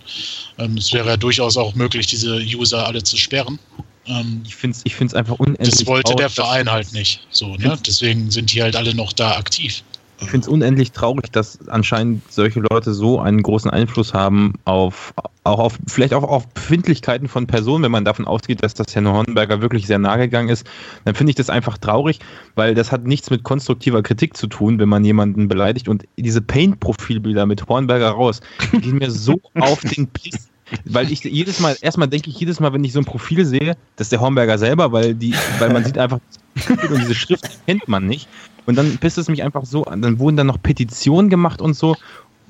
[0.59, 3.59] ähm, es wäre ja durchaus auch möglich, diese User alle zu sperren.
[4.07, 5.70] Ähm, ich finde es ich find's einfach unendlich.
[5.70, 7.26] Das wollte der Verein halt nicht.
[7.31, 7.78] So, ne?
[7.87, 9.83] Deswegen sind die halt alle noch da aktiv
[10.20, 15.14] ich finde es unendlich traurig, dass anscheinend solche Leute so einen großen Einfluss haben auf
[15.44, 19.09] auch auf vielleicht auch auf Befindlichkeiten von Personen, wenn man davon ausgeht, dass das Herrn
[19.09, 20.66] Hornberger wirklich sehr nahe gegangen ist,
[21.04, 22.18] dann finde ich das einfach traurig,
[22.54, 26.42] weil das hat nichts mit konstruktiver Kritik zu tun, wenn man jemanden beleidigt und diese
[26.42, 28.40] Paint-Profilbilder mit Hornberger raus,
[28.72, 30.48] die gehen mir so auf den Piss.
[30.85, 33.74] Weil ich jedes Mal, erstmal denke ich jedes Mal, wenn ich so ein Profil sehe,
[33.96, 36.20] das ist der Hornberger selber, weil die, weil man sieht einfach
[36.68, 38.28] und diese Schrift kennt man nicht.
[38.68, 40.02] Und dann pisst es mich einfach so an.
[40.02, 41.96] Dann wurden dann noch Petitionen gemacht und so.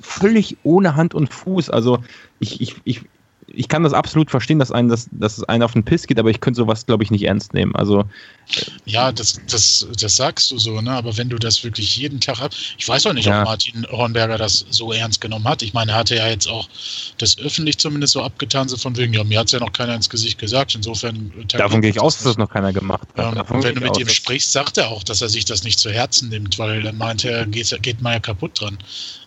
[0.01, 1.71] Völlig ohne Hand und Fuß.
[1.71, 2.01] Also
[2.41, 3.03] ich, ich, ich,
[3.53, 6.19] ich kann das absolut verstehen, dass, einen das, dass es einen auf den Piss geht,
[6.19, 7.75] aber ich könnte sowas, glaube ich, nicht ernst nehmen.
[7.75, 8.05] Also
[8.87, 10.93] ja, das, das, das sagst du so, ne?
[10.93, 13.41] Aber wenn du das wirklich jeden Tag hast, ich weiß auch nicht, ja.
[13.41, 15.63] ob Martin Hornberger das so ernst genommen hat.
[15.63, 16.69] Ich meine, er hatte ja jetzt auch
[17.19, 19.95] das öffentlich zumindest so abgetan, so von wegen, ja, mir hat es ja noch keiner
[19.95, 20.75] ins Gesicht gesagt.
[20.75, 21.31] Insofern.
[21.39, 23.37] Äh, Davon gehe ich aus, dass das noch keiner gemacht hat.
[23.37, 25.79] Ähm, und wenn du mit ihm sprichst, sagt er auch, dass er sich das nicht
[25.79, 28.79] zu Herzen nimmt, weil dann meint er, geht, geht man ja kaputt dran.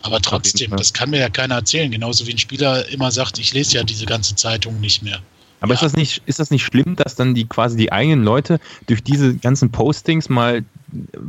[0.02, 1.92] Aber trotzdem, das kann mir ja keiner erzählen.
[1.92, 5.20] Genauso wie ein Spieler immer sagt, ich lese ja diese ganze Zeitung nicht mehr.
[5.62, 5.76] Aber ja.
[5.76, 9.04] ist, das nicht, ist das nicht schlimm, dass dann die quasi die eigenen Leute durch
[9.04, 10.64] diese ganzen Postings mal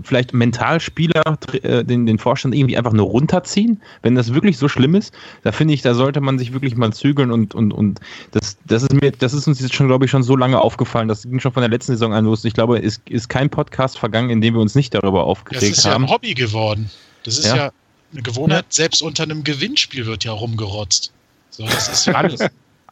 [0.03, 1.23] vielleicht Mentalspieler
[1.63, 5.15] äh, den, den Vorstand irgendwie einfach nur runterziehen, wenn das wirklich so schlimm ist,
[5.45, 8.01] da finde ich, da sollte man sich wirklich mal zügeln und, und, und
[8.33, 11.09] das, das ist mir, das ist uns jetzt schon, glaube ich, schon so lange aufgefallen.
[11.09, 12.45] Das ging schon von der letzten Saison an los.
[12.45, 15.71] Ich glaube, es ist kein Podcast vergangen, in dem wir uns nicht darüber aufgeregt haben.
[15.71, 16.91] Das ist ja ein Hobby geworden.
[17.25, 17.73] Das ist ja, ja
[18.13, 18.67] eine Gewohnheit, ja.
[18.71, 21.13] selbst unter einem Gewinnspiel wird ja rumgerotzt.
[21.51, 22.41] So, das ist alles.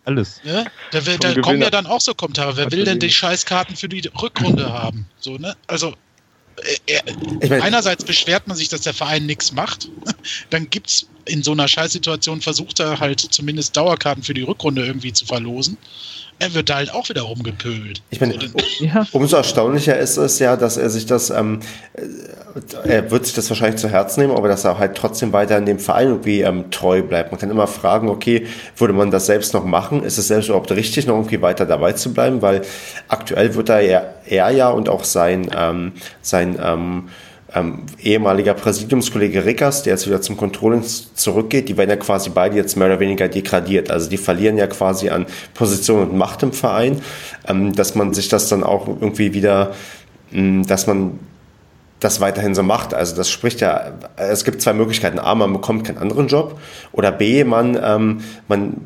[0.04, 0.40] Alles.
[0.44, 0.66] Ne?
[0.90, 2.56] Da, will, da kommen ja dann auch so Kommentare.
[2.56, 5.06] Wer will denn die Scheißkarten für die Rückrunde haben?
[5.18, 5.56] So, ne?
[5.66, 5.94] Also,
[6.86, 7.00] äh,
[7.40, 9.88] ich mein, einerseits beschwert man sich, dass der Verein nichts macht.
[10.50, 14.84] Dann gibt es in so einer Scheißsituation, versucht er halt zumindest Dauerkarten für die Rückrunde
[14.84, 15.76] irgendwie zu verlosen
[16.40, 18.02] er wird da halt auch wieder rumgepölt.
[18.08, 19.06] Ich meine, so, ja.
[19.12, 21.60] umso erstaunlicher ist es ja, dass er sich das, ähm,
[21.92, 25.58] äh, er wird sich das wahrscheinlich zu Herzen nehmen, aber dass er halt trotzdem weiter
[25.58, 27.30] in dem Verein irgendwie ähm, treu bleibt.
[27.30, 30.02] Man kann immer fragen, okay, würde man das selbst noch machen?
[30.02, 32.40] Ist es selbst überhaupt richtig, noch irgendwie weiter dabei zu bleiben?
[32.40, 32.62] Weil
[33.08, 37.10] aktuell wird er ja, er ja und auch sein, ähm, sein, ähm,
[37.54, 42.56] ähm, ehemaliger Präsidiumskollege Rickers, der jetzt wieder zum Controlling zurückgeht, die werden ja quasi beide
[42.56, 43.90] jetzt mehr oder weniger degradiert.
[43.90, 47.00] Also die verlieren ja quasi an Position und Macht im Verein,
[47.48, 49.72] ähm, dass man sich das dann auch irgendwie wieder,
[50.30, 51.18] mh, hm, dass man
[52.00, 52.94] das weiterhin so macht.
[52.94, 55.18] Also das spricht ja, es gibt zwei Möglichkeiten.
[55.18, 56.58] A, man bekommt keinen anderen Job
[56.92, 58.76] oder B, man, ähm, man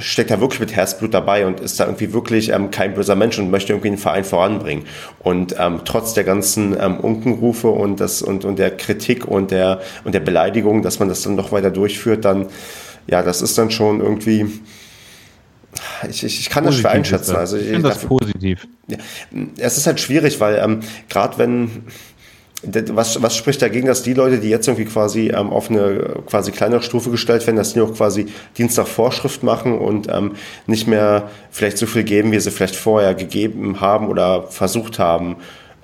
[0.00, 3.38] steckt da wirklich mit Herzblut dabei und ist da irgendwie wirklich ähm, kein böser Mensch
[3.38, 4.84] und möchte irgendwie den Verein voranbringen.
[5.20, 9.80] Und ähm, trotz der ganzen ähm, Unkenrufe und, das, und, und der Kritik und der,
[10.04, 12.46] und der Beleidigung, dass man das dann noch weiter durchführt, dann,
[13.06, 14.46] ja, das ist dann schon irgendwie,
[16.08, 17.36] ich, ich, ich kann positiv das schwer einschätzen.
[17.36, 18.66] Also ich, ich finde das positiv.
[18.88, 18.98] Ja,
[19.58, 21.84] es ist halt schwierig, weil ähm, gerade wenn
[22.62, 26.52] was, was spricht dagegen, dass die Leute, die jetzt irgendwie quasi ähm, auf eine quasi
[26.52, 28.26] kleinere Stufe gestellt werden, dass die auch quasi
[28.58, 30.32] Dienstag Vorschrift machen und ähm,
[30.66, 35.36] nicht mehr vielleicht so viel geben, wie sie vielleicht vorher gegeben haben oder versucht haben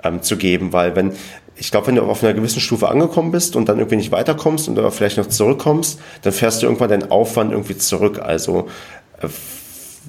[0.05, 1.13] ähm, zu geben, weil wenn
[1.59, 4.69] ich glaube, wenn du auf einer gewissen Stufe angekommen bist und dann irgendwie nicht weiterkommst
[4.69, 8.19] und vielleicht noch zurückkommst, dann fährst du irgendwann deinen Aufwand irgendwie zurück.
[8.19, 8.69] Also
[9.23, 9.29] äh,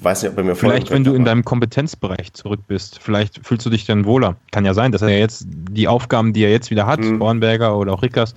[0.02, 3.66] weiß nicht, ob er mir Vielleicht, wenn du in deinem Kompetenzbereich zurück bist, vielleicht fühlst
[3.66, 4.36] du dich dann wohler.
[4.52, 7.18] Kann ja sein, dass er jetzt die Aufgaben, die er jetzt wieder hat, mhm.
[7.18, 8.34] Bornberger oder auch Rickers,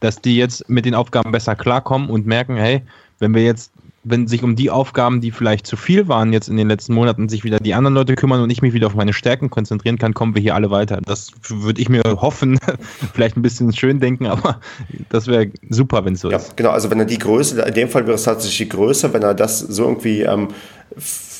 [0.00, 2.82] dass die jetzt mit den Aufgaben besser klarkommen und merken, hey,
[3.18, 3.72] wenn wir jetzt
[4.04, 7.28] wenn sich um die Aufgaben, die vielleicht zu viel waren jetzt in den letzten Monaten,
[7.28, 10.14] sich wieder die anderen Leute kümmern und ich mich wieder auf meine Stärken konzentrieren kann,
[10.14, 11.00] kommen wir hier alle weiter.
[11.04, 12.58] Das würde ich mir hoffen,
[13.14, 14.60] vielleicht ein bisschen schön denken, aber
[15.08, 16.56] das wäre super, wenn es so ja, ist.
[16.56, 19.22] Genau, also wenn er die Größe, in dem Fall wäre es tatsächlich die Größe, wenn
[19.22, 20.48] er das so irgendwie ähm,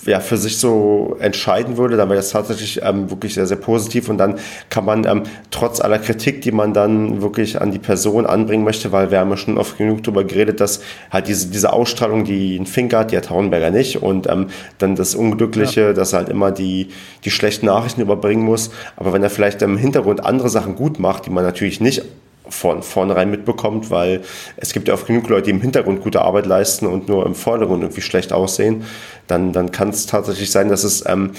[0.06, 4.08] ja, für sich so entscheiden würde, dann wäre das tatsächlich ähm, wirklich sehr, sehr positiv.
[4.08, 4.36] Und dann
[4.70, 8.92] kann man ähm, trotz aller Kritik, die man dann wirklich an die Person anbringen möchte,
[8.92, 12.56] weil wir haben ja schon oft genug darüber geredet, dass halt diese, diese Ausstrahlung, die
[12.56, 14.02] ein Fink hat, die hat Hauenberger nicht.
[14.02, 15.92] Und ähm, dann das Unglückliche, ja.
[15.92, 16.88] dass er halt immer die,
[17.24, 21.26] die schlechten Nachrichten überbringen muss, aber wenn er vielleicht im Hintergrund andere Sachen gut macht,
[21.26, 22.02] die man natürlich nicht
[22.48, 24.22] von vornherein mitbekommt, weil
[24.56, 27.34] es gibt ja oft genug Leute, die im Hintergrund gute Arbeit leisten und nur im
[27.34, 28.84] Vordergrund irgendwie schlecht aussehen,
[29.26, 31.32] dann, dann kann es tatsächlich sein, dass es ähm,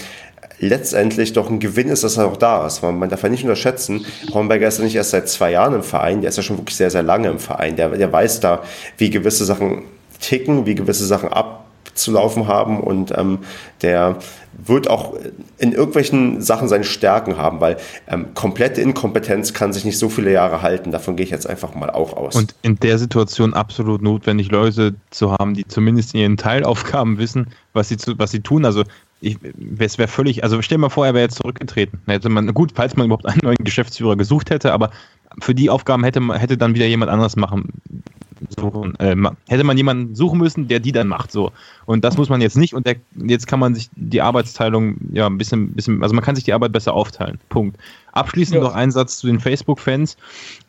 [0.59, 2.81] letztendlich doch ein Gewinn ist, dass er auch da ist.
[2.81, 5.83] Man, man darf ja nicht unterschätzen, Hornberger ist ja nicht erst seit zwei Jahren im
[5.83, 7.75] Verein, der ist ja schon wirklich sehr, sehr lange im Verein.
[7.75, 8.63] Der, der weiß da,
[8.97, 9.83] wie gewisse Sachen
[10.19, 11.29] ticken, wie gewisse Sachen
[11.95, 13.39] abzulaufen haben und ähm,
[13.81, 14.17] der
[14.57, 15.13] wird auch
[15.57, 17.77] in irgendwelchen Sachen seine Stärken haben, weil
[18.07, 20.91] ähm, komplette Inkompetenz kann sich nicht so viele Jahre halten.
[20.91, 22.35] Davon gehe ich jetzt einfach mal auch aus.
[22.35, 27.47] Und in der Situation absolut notwendig, Leute zu haben, die zumindest in ihren Teilaufgaben wissen,
[27.73, 28.65] was sie, zu, was sie tun.
[28.65, 28.83] Also
[29.21, 29.37] ich,
[29.79, 31.99] es wäre völlig, also stell dir mal vor, er wäre jetzt zurückgetreten.
[32.07, 34.91] Hätte man, gut, falls man überhaupt einen neuen Geschäftsführer gesucht hätte, aber
[35.39, 37.73] für die Aufgaben hätte, hätte dann wieder jemand anderes machen
[38.57, 39.15] suchen, äh,
[39.47, 41.31] hätte man jemanden suchen müssen, der die dann macht.
[41.31, 41.51] So.
[41.85, 42.73] Und das muss man jetzt nicht.
[42.73, 46.35] Und der, jetzt kann man sich die Arbeitsteilung ja ein bisschen, bisschen, also man kann
[46.35, 47.39] sich die Arbeit besser aufteilen.
[47.49, 47.77] Punkt.
[48.15, 48.63] Abschließend ja.
[48.63, 50.15] noch ein Satz zu den Facebook-Fans.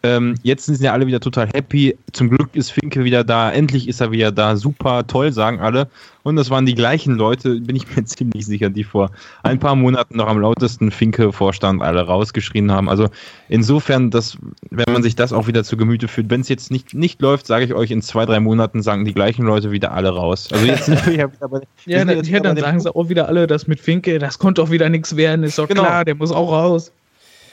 [0.02, 1.96] Ähm, jetzt sind ja alle wieder total happy.
[2.12, 3.52] Zum Glück ist Finke wieder da.
[3.52, 4.56] Endlich ist er wieder da.
[4.56, 5.88] Super, toll, sagen alle.
[6.24, 9.12] Und das waren die gleichen Leute, bin ich mir ziemlich sicher, die vor
[9.44, 12.88] ein paar Monaten noch am lautesten Finke-Vorstand alle rausgeschrien haben.
[12.88, 13.08] Also
[13.48, 14.36] insofern, dass,
[14.70, 17.46] wenn man sich das auch wieder zu Gemüte führt, wenn es jetzt nicht, nicht läuft,
[17.56, 20.48] sage ich euch, in zwei, drei Monaten sagen die gleichen Leute wieder alle raus.
[20.52, 23.28] Also jetzt sind wir ja wieder bei, Ja, dann, ja, dann sagen sie auch wieder
[23.28, 25.84] alle, das mit Finke, das konnte doch wieder nichts werden, ist doch genau.
[25.84, 26.92] klar, der muss auch raus.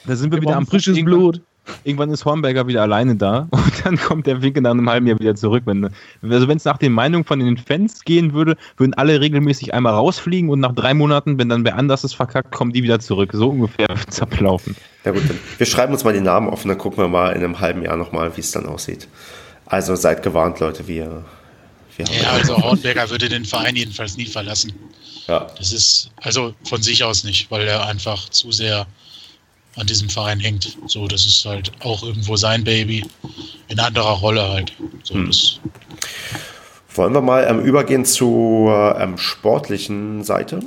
[0.06, 1.40] Da sind wir, wir wieder am frisches Blut.
[1.84, 5.18] Irgendwann ist Hornberger wieder alleine da und dann kommt der Winkel nach einem halben Jahr
[5.18, 5.62] wieder zurück.
[5.64, 5.88] Wenn,
[6.20, 9.94] also wenn es nach den Meinungen von den Fans gehen würde, würden alle regelmäßig einmal
[9.94, 13.30] rausfliegen und nach drei Monaten, wenn dann wer anders ist verkackt, kommen die wieder zurück.
[13.32, 14.76] So ungefähr wird es ablaufen.
[15.06, 17.30] Ja gut, dann wir schreiben uns mal die Namen auf und dann gucken wir mal
[17.30, 19.08] in einem halben Jahr nochmal, wie es dann aussieht.
[19.74, 21.24] Also seid gewarnt, Leute, wir,
[21.96, 24.72] wir Ja, also Hornberger würde den Verein jedenfalls nie verlassen.
[25.26, 25.48] Ja.
[25.58, 28.86] Das ist also von sich aus nicht, weil er einfach zu sehr
[29.74, 30.78] an diesem Verein hängt.
[30.86, 33.04] So, das ist halt auch irgendwo sein Baby,
[33.66, 34.72] in anderer Rolle halt.
[35.02, 35.32] So, hm.
[36.94, 40.60] Wollen wir mal ähm, übergehen zur ähm, sportlichen Seite?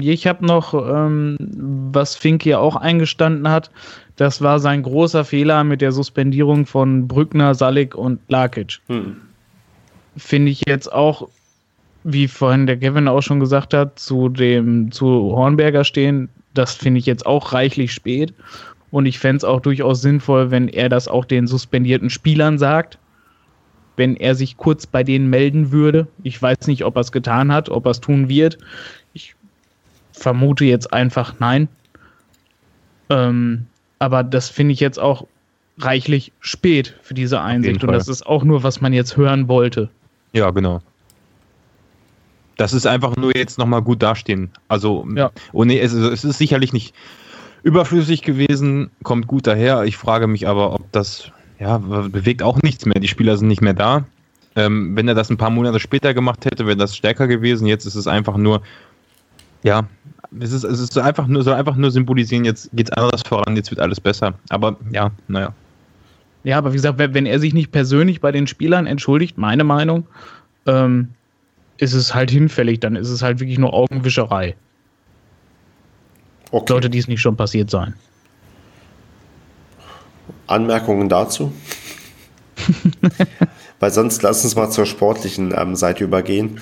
[0.00, 1.36] Ich habe noch, ähm,
[1.92, 3.70] was Fink hier auch eingestanden hat,
[4.16, 8.78] das war sein großer Fehler mit der Suspendierung von Brückner, Salik und Lakic.
[8.88, 9.16] Hm.
[10.16, 11.28] Finde ich jetzt auch,
[12.04, 16.98] wie vorhin der Kevin auch schon gesagt hat, zu dem zu Hornberger stehen, das finde
[16.98, 18.32] ich jetzt auch reichlich spät.
[18.90, 22.98] Und ich fände es auch durchaus sinnvoll, wenn er das auch den suspendierten Spielern sagt.
[23.96, 26.06] Wenn er sich kurz bei denen melden würde.
[26.22, 28.58] Ich weiß nicht, ob er es getan hat, ob er es tun wird.
[30.16, 31.68] Vermute jetzt einfach nein.
[33.10, 33.66] Ähm,
[33.98, 35.26] aber das finde ich jetzt auch
[35.78, 37.84] reichlich spät für diese Einsicht.
[37.84, 39.90] Und das ist auch nur, was man jetzt hören wollte.
[40.32, 40.80] Ja, genau.
[42.56, 44.50] Das ist einfach nur jetzt nochmal gut dastehen.
[44.68, 45.30] Also, ja.
[45.52, 46.94] oh nee, es, es ist sicherlich nicht
[47.62, 49.84] überflüssig gewesen, kommt gut daher.
[49.84, 52.98] Ich frage mich aber, ob das, ja, bewegt auch nichts mehr.
[52.98, 54.06] Die Spieler sind nicht mehr da.
[54.54, 57.66] Ähm, wenn er das ein paar Monate später gemacht hätte, wäre das stärker gewesen.
[57.66, 58.62] Jetzt ist es einfach nur,
[59.62, 59.86] ja,
[60.40, 63.56] es ist, es ist einfach nur, soll einfach nur symbolisieren, jetzt geht es anders voran,
[63.56, 64.34] jetzt wird alles besser.
[64.48, 65.52] Aber ja, naja.
[66.44, 70.06] Ja, aber wie gesagt, wenn er sich nicht persönlich bei den Spielern entschuldigt, meine Meinung,
[70.66, 71.08] ähm,
[71.78, 74.54] ist es halt hinfällig, dann ist es halt wirklich nur Augenwischerei.
[76.52, 76.72] Okay.
[76.72, 77.94] Sollte dies nicht schon passiert sein.
[80.46, 81.52] Anmerkungen dazu?
[83.80, 86.60] Weil sonst lass uns mal zur sportlichen ähm, Seite übergehen.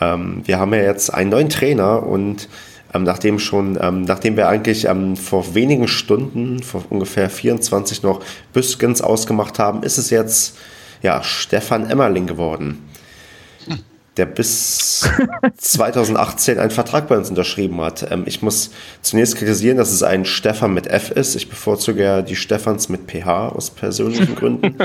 [0.00, 2.48] Ähm, wir haben ja jetzt einen neuen Trainer und
[2.94, 8.20] ähm, nachdem schon, ähm, nachdem wir eigentlich ähm, vor wenigen Stunden, vor ungefähr 24 noch
[8.52, 10.56] Büskens ausgemacht haben, ist es jetzt
[11.02, 12.88] ja Stefan Emmerling geworden
[14.18, 15.08] der bis
[15.56, 18.10] 2018 einen Vertrag bei uns unterschrieben hat.
[18.10, 18.70] Ähm, ich muss
[19.00, 21.36] zunächst kritisieren, dass es ein Stefan mit F ist.
[21.36, 24.76] Ich bevorzuge ja die Stefans mit PH aus persönlichen Gründen.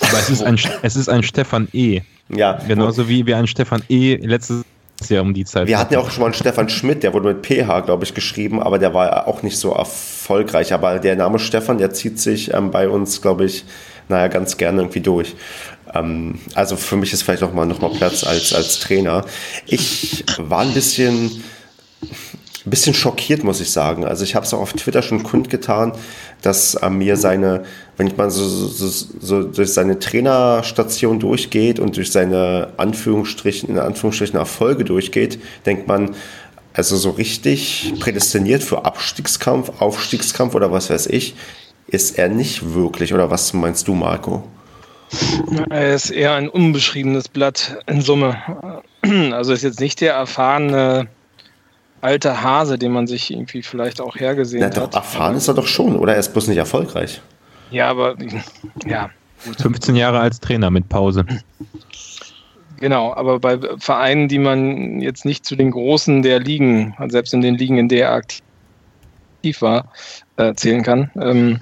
[0.00, 2.00] Aber es ist ein, es ist ein Stefan E.
[2.28, 2.52] Ja.
[2.66, 4.16] Genauso wie wir ein Stefan E.
[4.16, 4.64] letztes
[5.08, 5.66] Jahr um die Zeit.
[5.66, 8.14] Wir hatten ja auch schon mal einen Stefan Schmidt, der wurde mit PH, glaube ich,
[8.14, 10.72] geschrieben, aber der war auch nicht so erfolgreich.
[10.72, 13.64] Aber der Name Stefan, der zieht sich ähm, bei uns, glaube ich,
[14.08, 15.34] naja, ganz gerne irgendwie durch.
[15.94, 19.24] Ähm, also für mich ist vielleicht auch mal noch mal Platz als, als Trainer.
[19.66, 21.42] Ich war ein bisschen,
[22.66, 24.04] ein bisschen schockiert, muss ich sagen.
[24.04, 25.92] Also ich habe es auch auf Twitter schon kundgetan,
[26.42, 27.64] dass mir seine,
[27.96, 28.88] wenn ich mal so, so,
[29.20, 36.14] so, durch seine Trainerstation durchgeht und durch seine Anführungsstrichen, in Anführungsstrichen Erfolge durchgeht, denkt man,
[36.72, 41.34] also so richtig prädestiniert für Abstiegskampf, Aufstiegskampf oder was weiß ich,
[41.86, 43.12] ist er nicht wirklich.
[43.14, 44.44] Oder was meinst du, Marco?
[45.70, 48.36] Er ist eher ein unbeschriebenes Blatt in Summe.
[49.32, 51.08] Also ist jetzt nicht der erfahrene
[52.00, 54.94] alte Hase, den man sich irgendwie vielleicht auch hergesehen Na, hat.
[54.94, 56.14] Erfahren ist er doch schon, oder?
[56.14, 57.20] Er ist bloß nicht erfolgreich.
[57.70, 58.16] Ja, aber
[58.86, 59.10] ja.
[59.44, 59.60] Gut.
[59.60, 61.24] 15 Jahre als Trainer mit Pause.
[62.78, 67.42] Genau, aber bei Vereinen, die man jetzt nicht zu den großen der Ligen, selbst in
[67.42, 69.92] den Ligen, in der er aktiv war,
[70.36, 71.60] äh, zählen kann, ähm,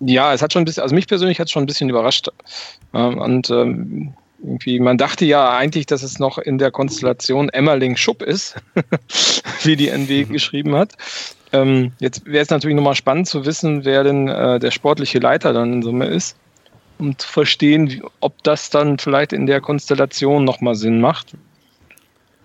[0.00, 2.28] ja, es hat schon ein bisschen, also mich persönlich hat es schon ein bisschen überrascht.
[2.94, 7.96] Ähm, und ähm, irgendwie, man dachte ja eigentlich, dass es noch in der Konstellation Emmerling
[7.96, 8.56] Schupp ist,
[9.62, 10.32] wie die NW mhm.
[10.32, 10.94] geschrieben hat.
[11.52, 15.52] Ähm, jetzt wäre es natürlich nochmal spannend zu wissen, wer denn äh, der sportliche Leiter
[15.52, 16.36] dann in Summe ist,
[16.98, 21.34] um zu verstehen, wie, ob das dann vielleicht in der Konstellation nochmal Sinn macht.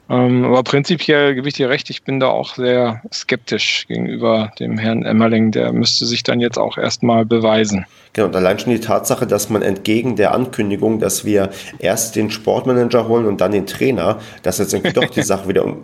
[0.07, 4.77] Ähm, aber prinzipiell gebe ich dir recht, ich bin da auch sehr skeptisch gegenüber dem
[4.77, 5.51] Herrn Emmerling.
[5.51, 7.85] Der müsste sich dann jetzt auch erstmal beweisen.
[8.13, 11.49] Genau, und allein schon die Tatsache, dass man entgegen der Ankündigung, dass wir
[11.79, 15.65] erst den Sportmanager holen und dann den Trainer, dass jetzt irgendwie doch die Sache wieder
[15.65, 15.77] um,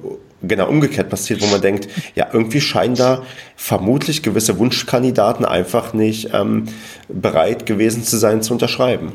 [0.44, 3.24] genau umgekehrt passiert, wo man denkt, ja, irgendwie scheinen da
[3.56, 6.68] vermutlich gewisse Wunschkandidaten einfach nicht ähm,
[7.10, 9.14] bereit gewesen zu sein, zu unterschreiben.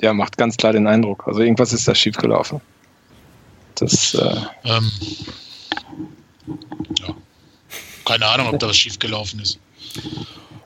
[0.00, 1.24] Ja, macht ganz klar den Eindruck.
[1.26, 2.60] Also irgendwas ist da schiefgelaufen.
[3.80, 4.90] Das, äh ähm,
[6.98, 7.14] ja.
[8.04, 9.58] Keine Ahnung, ob da was schiefgelaufen ist.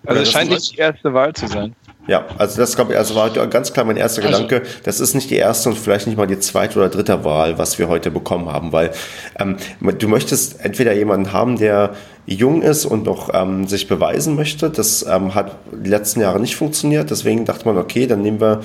[0.07, 1.75] Also es scheint nicht die erste Wahl zu sein.
[2.07, 4.69] Ja, also das glaube ich, also war ganz klar mein erster also, Gedanke.
[4.83, 7.79] Das ist nicht die erste und vielleicht nicht mal die zweite oder dritte Wahl, was
[7.79, 8.91] wir heute bekommen haben, weil
[9.39, 11.95] ähm, du möchtest entweder jemanden haben, der
[12.27, 14.69] jung ist und noch ähm, sich beweisen möchte.
[14.69, 17.11] Das ähm, hat die letzten Jahre nicht funktioniert.
[17.11, 18.61] Deswegen dachte man, okay, dann nehmen wir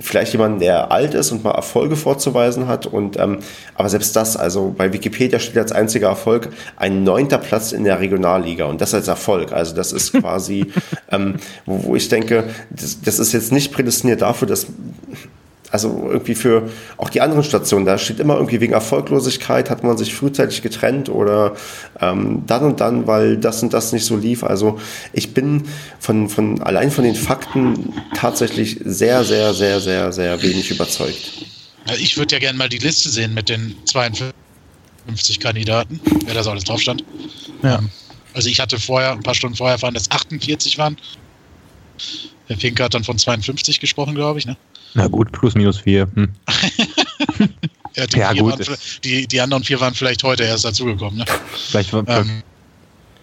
[0.00, 2.86] vielleicht jemanden, der alt ist und mal Erfolge vorzuweisen hat.
[2.86, 3.38] Und ähm,
[3.74, 8.00] aber selbst das, also bei Wikipedia steht als einziger Erfolg ein neunter Platz in der
[8.00, 9.52] Regionalliga und das als Erfolg.
[9.52, 10.72] Also das ist quasi,
[11.10, 14.66] ähm, wo, wo ich denke, das, das ist jetzt nicht prädestiniert dafür, dass
[15.70, 19.98] also irgendwie für auch die anderen Stationen, da steht immer irgendwie wegen Erfolglosigkeit hat man
[19.98, 21.56] sich frühzeitig getrennt oder
[22.00, 24.44] ähm, dann und dann, weil das und das nicht so lief.
[24.44, 24.78] Also
[25.12, 25.64] ich bin
[25.98, 31.32] von, von allein von den Fakten tatsächlich sehr, sehr, sehr, sehr, sehr wenig überzeugt.
[31.98, 36.50] Ich würde ja gerne mal die Liste sehen mit den 52 Kandidaten, wer da so
[36.50, 37.04] alles drauf stand.
[37.62, 37.78] Ja.
[37.78, 37.90] Ähm,
[38.34, 40.96] also ich hatte vorher, ein paar Stunden vorher erfahren, dass 48 waren.
[42.48, 44.56] Herr Finke hat dann von 52 gesprochen, glaube ich, ne?
[44.96, 46.08] Na gut, plus minus vier.
[46.14, 46.32] Hm.
[47.94, 48.66] ja, die, ja, gut.
[48.66, 51.18] Waren, die, die, anderen vier waren vielleicht heute erst dazugekommen.
[51.18, 51.24] Ne?
[51.52, 52.42] Vielleicht ähm,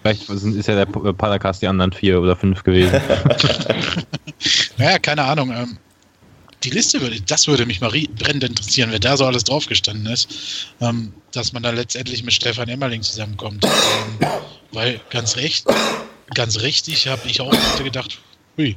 [0.02, 2.92] Vielleicht ist ja der Podcast die anderen vier oder fünf gewesen.
[4.78, 5.50] naja, keine Ahnung.
[5.50, 5.76] Ähm,
[6.62, 10.68] die Liste würde, das würde mich mal brennend interessieren, wenn da so alles draufgestanden ist,
[10.80, 13.64] ähm, dass man da letztendlich mit Stefan Emmerling zusammenkommt.
[13.64, 14.28] Ähm,
[14.70, 15.66] weil ganz recht,
[16.34, 17.52] ganz richtig habe ich auch
[17.82, 18.20] gedacht,
[18.58, 18.76] hui,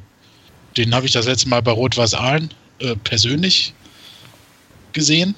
[0.76, 2.50] den habe ich das letzte Mal bei Rot-Weiß Aalen
[2.80, 3.74] äh, persönlich
[4.92, 5.34] gesehen.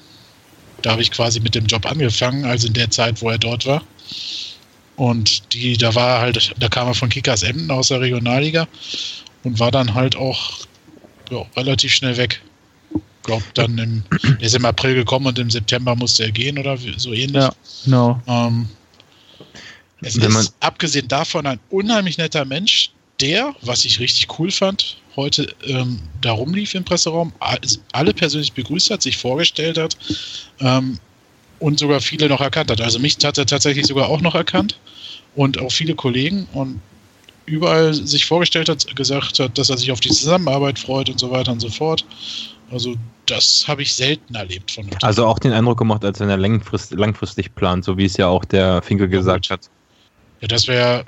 [0.81, 3.65] Da habe ich quasi mit dem Job angefangen, also in der Zeit, wo er dort
[3.65, 3.83] war.
[4.95, 8.67] Und die, da war halt, da kam er von Kickers Emden aus der Regionalliga
[9.43, 10.59] und war dann halt auch
[11.29, 12.41] ja, relativ schnell weg.
[12.93, 14.03] Ich glaube, dann im,
[14.39, 17.43] er ist im April gekommen und im September musste er gehen oder so ähnlich.
[17.43, 17.53] Ja,
[17.85, 18.21] no.
[18.27, 18.67] Ähm,
[20.01, 24.97] es Wenn ist abgesehen davon ein unheimlich netter Mensch, der, was ich richtig cool fand,
[25.15, 27.33] heute ähm, da rumlief im Presseraum,
[27.91, 29.97] alle persönlich begrüßt hat, sich vorgestellt hat
[30.59, 30.99] ähm,
[31.59, 32.81] und sogar viele noch erkannt hat.
[32.81, 34.77] Also mich hat er tatsächlich sogar auch noch erkannt
[35.35, 36.81] und auch viele Kollegen und
[37.45, 41.31] überall sich vorgestellt hat, gesagt hat, dass er sich auf die Zusammenarbeit freut und so
[41.31, 42.05] weiter und so fort.
[42.71, 42.95] Also
[43.25, 44.97] das habe ich selten erlebt von ihm.
[45.01, 48.27] Also auch den Eindruck gemacht, als wenn er langfrist, langfristig plant, so wie es ja
[48.27, 49.69] auch der Finkel gesagt hat.
[50.39, 51.05] Ja, das wäre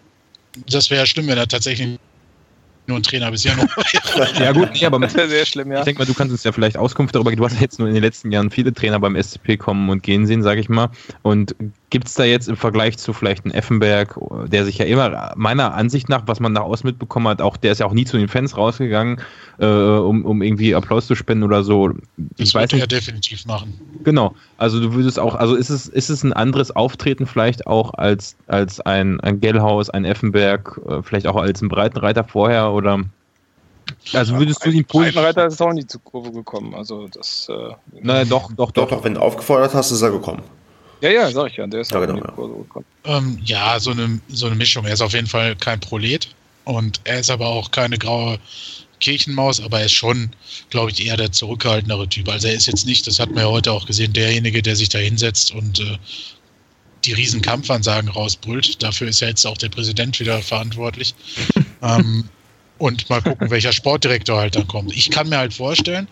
[0.67, 1.97] das wäre schlimm, wenn er tatsächlich
[2.87, 3.69] nur ein Trainer bis Januar.
[4.39, 5.79] ja gut, nee, aber das sehr schlimm, ja.
[5.79, 7.41] Ich denke mal, du kannst uns ja vielleicht Auskunft darüber geben.
[7.41, 10.03] Du hast ja jetzt nur in den letzten Jahren viele Trainer beim SCP kommen und
[10.03, 10.89] gehen sehen, sage ich mal.
[11.21, 11.55] Und
[11.93, 15.75] gibt es da jetzt im Vergleich zu vielleicht einem Effenberg, der sich ja immer meiner
[15.75, 18.17] Ansicht nach, was man nach außen mitbekommen hat, auch der ist ja auch nie zu
[18.17, 19.21] den Fans rausgegangen,
[19.59, 21.91] äh, um, um irgendwie Applaus zu spenden oder so.
[22.37, 23.79] Ich das würde er definitiv machen.
[24.03, 24.33] Genau.
[24.57, 28.35] Also du würdest auch, also ist es, ist es ein anderes Auftreten vielleicht auch als,
[28.47, 33.01] als ein, ein Gellhaus, ein Effenberg, äh, vielleicht auch als ein Breitenreiter vorher oder?
[34.13, 35.13] Also würdest du ihn positiv.
[35.13, 36.73] Breitenreiter ist auch nie zur Kurve gekommen.
[36.73, 37.49] Also das.
[37.51, 39.03] Äh, naja, doch, doch, doch, doch.
[39.03, 40.41] Wenn du aufgefordert hast, ist er gekommen.
[41.03, 41.67] Ja, ja, sag ich ja.
[41.67, 43.17] Der ist ja, genau, ja.
[43.17, 44.85] Ähm, ja, so eine, so eine Mischung.
[44.85, 46.29] Er ist auf jeden Fall kein Prolet
[46.63, 48.39] und er ist aber auch keine graue
[49.01, 50.31] Kirchenmaus, aber er ist schon,
[50.69, 52.29] glaube ich, eher der zurückhaltendere Typ.
[52.29, 54.87] Also er ist jetzt nicht, das hat man ja heute auch gesehen, derjenige, der sich
[54.87, 55.97] da hinsetzt und äh,
[57.03, 58.81] die riesen Kampfansagen rausbrüllt.
[58.81, 61.13] Dafür ist ja jetzt auch der Präsident wieder verantwortlich.
[61.81, 62.29] ähm,
[62.77, 64.95] und mal gucken, welcher Sportdirektor halt dann kommt.
[64.95, 66.07] Ich kann mir halt vorstellen,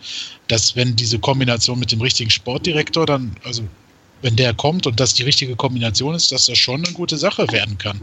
[0.50, 3.64] dass wenn diese Kombination mit dem richtigen Sportdirektor dann, also
[4.22, 7.52] wenn der kommt und das die richtige Kombination ist, dass das schon eine gute Sache
[7.52, 8.02] werden kann.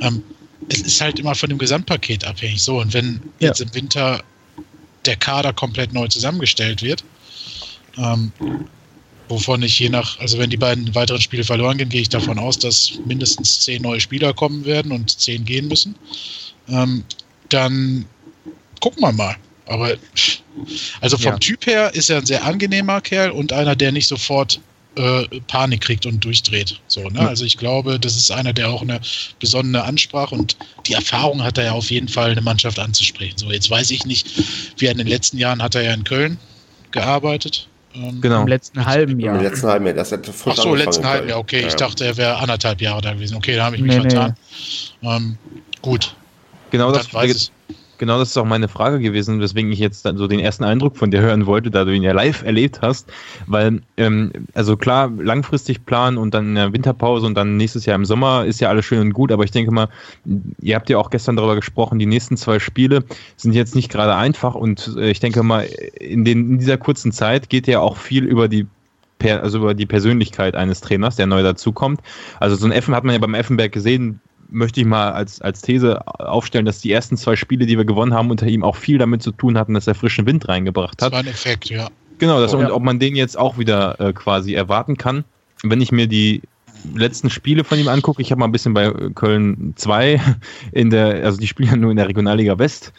[0.00, 0.22] Ähm,
[0.68, 2.62] es ist halt immer von dem Gesamtpaket abhängig.
[2.62, 3.48] So, und wenn ja.
[3.48, 4.22] jetzt im Winter
[5.04, 7.04] der Kader komplett neu zusammengestellt wird,
[7.98, 8.32] ähm,
[9.28, 12.38] wovon ich je nach, also wenn die beiden weiteren Spiele verloren gehen, gehe ich davon
[12.38, 15.94] aus, dass mindestens zehn neue Spieler kommen werden und zehn gehen müssen.
[16.68, 17.04] Ähm,
[17.48, 18.06] dann
[18.80, 19.36] gucken wir mal.
[19.66, 19.96] Aber
[21.00, 21.38] also vom ja.
[21.38, 24.60] Typ her ist er ein sehr angenehmer Kerl und einer, der nicht sofort
[24.96, 26.80] äh, Panik kriegt und durchdreht.
[26.86, 27.20] So, ne?
[27.20, 29.00] Also ich glaube, das ist einer, der auch eine
[29.40, 33.38] besondere Ansprache und die Erfahrung hat er ja auf jeden Fall, eine Mannschaft anzusprechen.
[33.38, 34.28] So, jetzt weiß ich nicht,
[34.78, 36.38] wie er in den letzten Jahren hat er ja in Köln
[36.90, 37.68] gearbeitet.
[37.94, 38.42] Ähm, genau.
[38.42, 39.36] Im letzten halben Jahr.
[39.36, 39.94] Im letzten halben Jahr.
[39.94, 41.38] Das hat Ach so, letzten halben Jahr.
[41.38, 41.68] Okay, ja.
[41.68, 43.36] ich dachte, er wäre anderthalb Jahre da gewesen.
[43.36, 44.34] Okay, da habe ich mich nee, vertan.
[45.00, 45.08] Nee.
[45.08, 45.38] Ähm,
[45.80, 46.14] gut.
[46.70, 47.52] Genau das, das weiß ich.
[47.98, 51.10] Genau, das ist auch meine Frage gewesen, weswegen ich jetzt so den ersten Eindruck von
[51.10, 53.12] dir hören wollte, da du ihn ja live erlebt hast.
[53.46, 57.96] Weil, ähm, also klar, langfristig planen und dann in der Winterpause und dann nächstes Jahr
[57.96, 59.88] im Sommer ist ja alles schön und gut, aber ich denke mal,
[60.60, 63.04] ihr habt ja auch gestern darüber gesprochen, die nächsten zwei Spiele
[63.36, 65.68] sind jetzt nicht gerade einfach und äh, ich denke mal,
[65.98, 68.66] in, den, in dieser kurzen Zeit geht ja auch viel über die
[69.22, 72.00] also über die Persönlichkeit eines Trainers, der neu dazukommt.
[72.40, 74.20] Also so ein Effen hat man ja beim Effenberg gesehen,
[74.54, 78.14] möchte ich mal als, als These aufstellen, dass die ersten zwei Spiele, die wir gewonnen
[78.14, 81.12] haben, unter ihm auch viel damit zu tun hatten, dass er frischen Wind reingebracht hat.
[81.12, 81.88] Das war ein Effekt, ja.
[82.18, 85.24] Genau, das, oh, und ob man den jetzt auch wieder äh, quasi erwarten kann.
[85.62, 86.42] Wenn ich mir die
[86.94, 90.20] letzten Spiele von ihm angucke, ich habe mal ein bisschen bei Köln 2
[90.72, 92.92] in der, also die spielen ja nur in der Regionalliga West.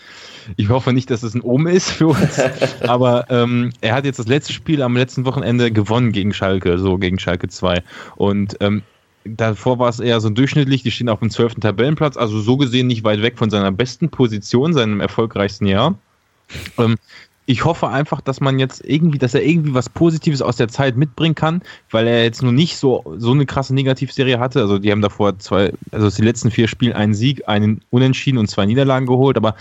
[0.57, 2.39] Ich hoffe nicht, dass es ein Omen ist für uns.
[2.81, 6.97] aber ähm, er hat jetzt das letzte Spiel am letzten Wochenende gewonnen gegen Schalke, so
[6.97, 7.81] gegen Schalke 2.
[8.15, 8.83] Und ähm,
[9.25, 11.55] Davor war es eher so durchschnittlich, die stehen auf dem 12.
[11.55, 15.97] Tabellenplatz, also so gesehen nicht weit weg von seiner besten Position, seinem erfolgreichsten Jahr.
[16.77, 16.95] Ähm,
[17.47, 20.95] ich hoffe einfach, dass man jetzt irgendwie, dass er irgendwie was Positives aus der Zeit
[20.95, 21.61] mitbringen kann,
[21.91, 24.61] weil er jetzt nur nicht so, so eine krasse Negativserie hatte.
[24.61, 28.47] Also die haben davor zwei, also die letzten vier Spiele einen Sieg, einen Unentschieden und
[28.47, 29.55] zwei Niederlagen geholt, aber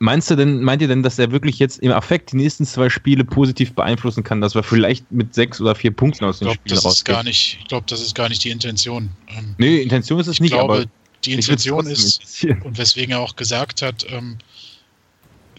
[0.00, 2.88] Meinst du denn, meint ihr denn, dass er wirklich jetzt im Affekt die nächsten zwei
[2.88, 6.78] Spiele positiv beeinflussen kann, dass wir vielleicht mit sechs oder vier Punkten aus dem Spiel
[6.78, 7.26] rausgehen?
[7.26, 9.10] Ich glaube, das ist gar nicht die Intention.
[9.28, 10.84] Ähm, nee, Intention ist es nicht, glaube, aber
[11.24, 14.38] die Intention ist, und weswegen er auch gesagt hat, ähm,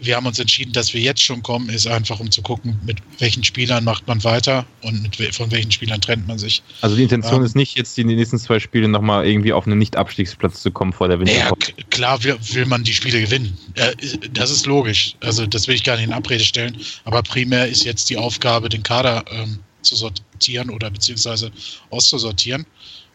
[0.00, 2.98] wir haben uns entschieden, dass wir jetzt schon kommen, ist einfach, um zu gucken, mit
[3.18, 6.62] welchen Spielern macht man weiter und mit, von welchen Spielern trennt man sich.
[6.80, 9.78] Also die Intention ähm, ist nicht, jetzt die nächsten zwei Spiele nochmal irgendwie auf einen
[9.78, 11.72] Nicht-Abstiegsplatz zu kommen vor der Winterpause.
[11.76, 13.56] Ja, klar will, will, man die Spiele gewinnen.
[14.32, 15.16] das ist logisch.
[15.20, 16.76] Also das will ich gar nicht in Abrede stellen.
[17.04, 21.50] Aber primär ist jetzt die Aufgabe, den Kader ähm, zu sortieren oder beziehungsweise
[21.90, 22.66] auszusortieren.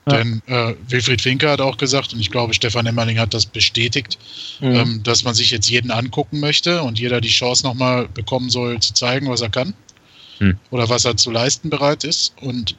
[0.07, 0.17] Ja.
[0.17, 4.19] Denn äh, Wilfried Finke hat auch gesagt, und ich glaube, Stefan Emmerling hat das bestätigt,
[4.59, 4.75] mhm.
[4.75, 8.79] ähm, dass man sich jetzt jeden angucken möchte und jeder die Chance nochmal bekommen soll,
[8.79, 9.73] zu zeigen, was er kann
[10.39, 10.57] mhm.
[10.69, 12.33] oder was er zu leisten bereit ist.
[12.41, 12.75] Und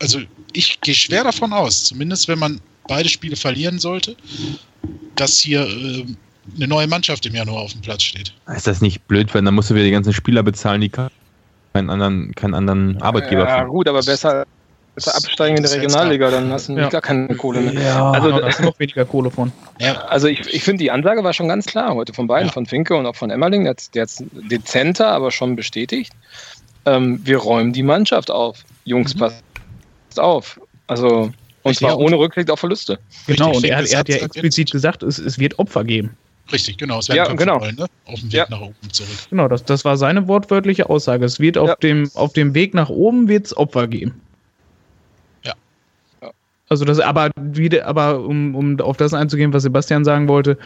[0.00, 0.20] also
[0.52, 4.16] ich gehe schwer davon aus, zumindest wenn man beide Spiele verlieren sollte,
[5.16, 6.06] dass hier äh,
[6.56, 8.32] eine neue Mannschaft im Januar auf dem Platz steht.
[8.54, 11.10] Ist das nicht blöd, wenn dann musst du wieder die ganzen Spieler bezahlen, die keinen
[11.90, 14.46] anderen, keinen anderen Arbeitgeber Ja, gut, aber besser
[15.04, 16.88] Besser absteigen in der Regionalliga, dann hast du ja.
[16.88, 17.80] gar keine Kohle mehr.
[17.80, 19.52] Ja, also da ist noch weniger Kohle von.
[19.80, 20.02] Ja.
[20.06, 22.52] Also ich, ich finde, die Ansage war schon ganz klar heute von beiden, ja.
[22.52, 23.64] von Finke und auch von Emmerling.
[23.64, 26.12] Der hat es dezenter, aber schon bestätigt.
[26.86, 28.64] Ähm, wir räumen die Mannschaft auf.
[28.84, 29.18] Jungs, mhm.
[29.20, 29.42] passt
[30.16, 30.60] auf.
[30.86, 31.30] Also,
[31.62, 32.98] und zwar ohne Rückblick auf Verluste.
[33.26, 36.16] Genau, Richtig, und er, er hat ja explizit gesagt, es, es wird Opfer geben.
[36.52, 36.98] Richtig, genau.
[36.98, 37.58] Es werden ja, genau.
[37.58, 37.86] Rollen, ne?
[38.06, 38.46] Auf dem Weg ja.
[38.48, 39.10] nach oben zurück.
[39.30, 41.24] Genau, das, das war seine wortwörtliche Aussage.
[41.24, 41.76] Es wird auf, ja.
[41.76, 44.20] dem, auf dem Weg nach oben wird's Opfer geben.
[46.68, 50.58] Also das, aber wieder, aber um, um auf das einzugehen, was Sebastian sagen wollte,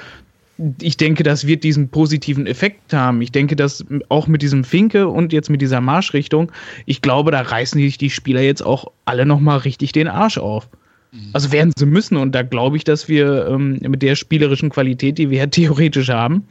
[0.81, 3.23] ich denke, das wird diesen positiven Effekt haben.
[3.23, 6.53] Ich denke, dass auch mit diesem Finke und jetzt mit dieser Marschrichtung,
[6.87, 10.69] ich glaube, da reißen sich die Spieler jetzt auch alle nochmal richtig den Arsch auf.
[11.13, 11.31] Mhm.
[11.33, 15.19] Also werden sie müssen und da glaube ich, dass wir ähm, mit der spielerischen Qualität,
[15.19, 16.47] die wir ja theoretisch haben,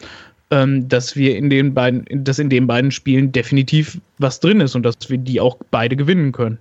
[0.50, 4.76] ähm, dass wir in den beiden, dass in den beiden Spielen definitiv was drin ist
[4.76, 6.58] und dass wir die auch beide gewinnen können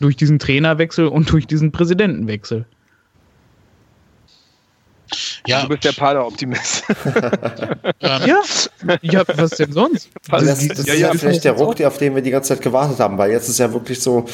[0.00, 2.66] durch diesen Trainerwechsel und durch diesen Präsidentenwechsel.
[5.46, 5.62] Ja.
[5.62, 6.84] Du bist der Pader-Optimist.
[8.02, 8.22] Ähm.
[8.26, 8.96] ja.
[9.02, 10.08] ja, was denn sonst?
[10.30, 12.62] Also das, das ja, ist ja, vielleicht der Ruck, auf den wir die ganze Zeit
[12.62, 14.24] gewartet haben, weil jetzt ist ja wirklich so,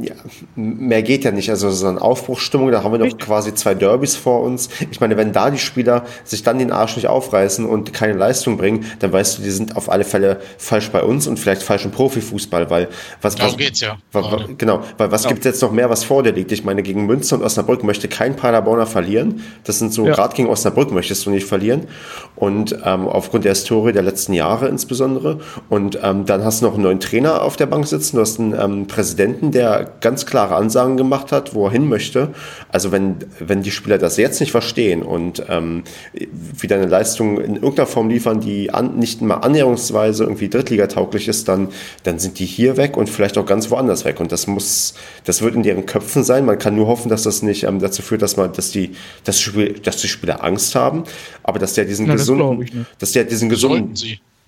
[0.00, 0.14] ja,
[0.54, 1.50] mehr geht ja nicht.
[1.50, 3.26] Also so eine Aufbruchsstimmung, da haben wir noch Richtig.
[3.26, 4.68] quasi zwei Derbys vor uns.
[4.90, 8.56] Ich meine, wenn da die Spieler sich dann den Arsch nicht aufreißen und keine Leistung
[8.56, 11.84] bringen, dann weißt du, die sind auf alle Fälle falsch bei uns und vielleicht falsch
[11.84, 12.88] im Profifußball, weil
[13.20, 13.98] was, Darum was, geht's ja.
[14.12, 15.30] Wa, genau, weil was ja.
[15.30, 16.52] gibt es jetzt noch mehr, was vor dir liegt?
[16.52, 19.42] Ich meine, gegen Münster und Osnabrück möchte kein Paderborner verlieren.
[19.64, 21.86] Das sind so gerade gegen Osnabrück möchtest du nicht verlieren.
[22.34, 25.38] Und ähm, aufgrund der Historie der letzten Jahre insbesondere.
[25.68, 28.16] Und ähm, dann hast du noch einen neuen Trainer auf der Bank sitzen.
[28.16, 32.30] Du hast einen ähm, Präsidenten, der ganz klare Ansagen gemacht hat, wo er hin möchte.
[32.68, 37.54] Also wenn, wenn die Spieler das jetzt nicht verstehen und ähm, wieder eine Leistung in
[37.54, 41.68] irgendeiner Form liefern, die an, nicht mal annäherungsweise irgendwie Drittligatauglich ist, dann,
[42.02, 44.18] dann sind die hier weg und vielleicht auch ganz woanders weg.
[44.18, 44.94] Und das muss,
[45.24, 46.44] das wird in deren Köpfen sein.
[46.44, 49.40] Man kann nur hoffen, dass das nicht ähm, dazu führt, dass man, dass die, das
[49.40, 51.04] Spiel, dass die Spieler Angst haben,
[51.42, 53.94] aber dass der diesen Na, gesunden, dass der diesen gesunden,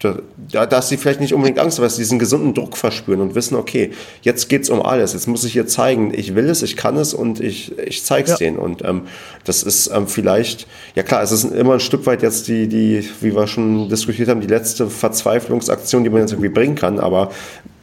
[0.00, 3.34] da, dass sie vielleicht nicht unbedingt Angst haben, dass sie diesen gesunden Druck verspüren und
[3.34, 3.90] wissen, okay,
[4.22, 7.12] jetzt geht's um alles, jetzt muss ich hier zeigen, ich will es, ich kann es
[7.12, 8.36] und ich, ich zeig's ja.
[8.36, 8.56] denen.
[8.56, 9.02] Und ähm,
[9.44, 13.06] das ist ähm, vielleicht, ja klar, es ist immer ein Stück weit jetzt die, die,
[13.20, 17.30] wie wir schon diskutiert haben, die letzte Verzweiflungsaktion, die man jetzt irgendwie bringen kann, aber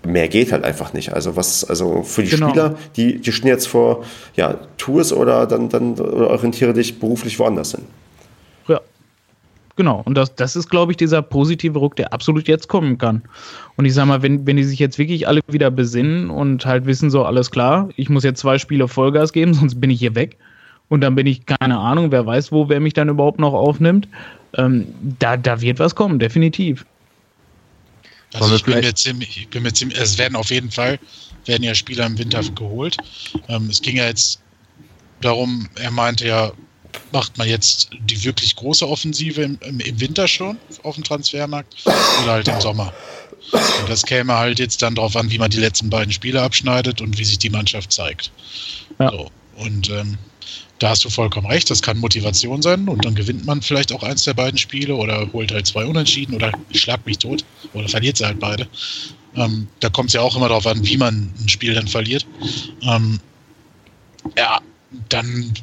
[0.08, 1.14] mehr geht halt einfach nicht.
[1.14, 2.50] Also was, also für die genau.
[2.50, 4.04] Spieler, die, die stehen jetzt vor,
[4.36, 7.84] ja, tu es oder dann, dann oder orientiere dich beruflich woanders hin.
[8.68, 8.82] Ja.
[9.76, 10.02] Genau.
[10.06, 13.22] Und das, das ist, glaube ich, dieser positive Ruck, der absolut jetzt kommen kann.
[13.76, 16.86] Und ich sage mal, wenn, wenn die sich jetzt wirklich alle wieder besinnen und halt
[16.88, 20.16] wissen, so, alles klar, ich muss jetzt zwei Spiele Vollgas geben, sonst bin ich hier
[20.16, 20.38] weg.
[20.90, 24.08] Und dann bin ich, keine Ahnung, wer weiß wo, wer mich dann überhaupt noch aufnimmt.
[24.56, 24.88] Ähm,
[25.20, 26.86] da, da wird was kommen, definitiv.
[28.34, 31.00] Also ich bin, mir ziemlich, ich bin mir ziemlich, es werden auf jeden Fall,
[31.46, 32.98] werden ja Spieler im Winter geholt.
[33.48, 34.42] Ähm, es ging ja jetzt
[35.22, 36.52] darum, er meinte ja,
[37.12, 42.32] macht man jetzt die wirklich große Offensive im, im Winter schon auf dem Transfermarkt oder
[42.34, 42.94] halt im Sommer?
[43.52, 47.02] Und das käme halt jetzt dann darauf an, wie man die letzten beiden Spiele abschneidet
[47.02, 48.32] und wie sich die Mannschaft zeigt.
[49.00, 49.12] Ja.
[49.12, 49.32] So.
[49.56, 50.18] Und ähm,
[50.80, 54.04] da hast du vollkommen recht, das kann Motivation sein und dann gewinnt man vielleicht auch
[54.04, 58.18] eins der beiden Spiele oder holt halt zwei Unentschieden oder schlag mich tot oder verliert
[58.18, 58.68] sie halt beide.
[59.36, 62.26] Ähm, da kommt es ja auch immer darauf an, wie man ein Spiel dann verliert.
[62.84, 63.20] Ähm,
[64.38, 64.60] ja,
[65.10, 65.54] dann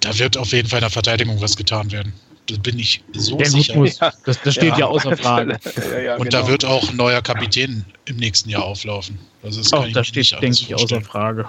[0.00, 2.12] da wird auf jeden Fall in der Verteidigung was getan werden.
[2.46, 3.76] Da bin ich so der sicher.
[3.76, 5.58] Muss, das, das, steht ja, ja außer Frage.
[5.92, 6.42] Ja, ja, und genau.
[6.42, 9.18] da wird auch ein neuer Kapitän im nächsten Jahr auflaufen.
[9.42, 11.46] Also das, auch, das steht, denke ich, außer Frage.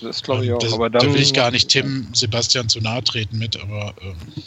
[0.00, 0.58] Das glaube ich auch.
[0.58, 3.94] Das, aber dann, da will ich gar nicht Tim Sebastian zu nahe treten mit, aber.
[4.02, 4.42] Ähm,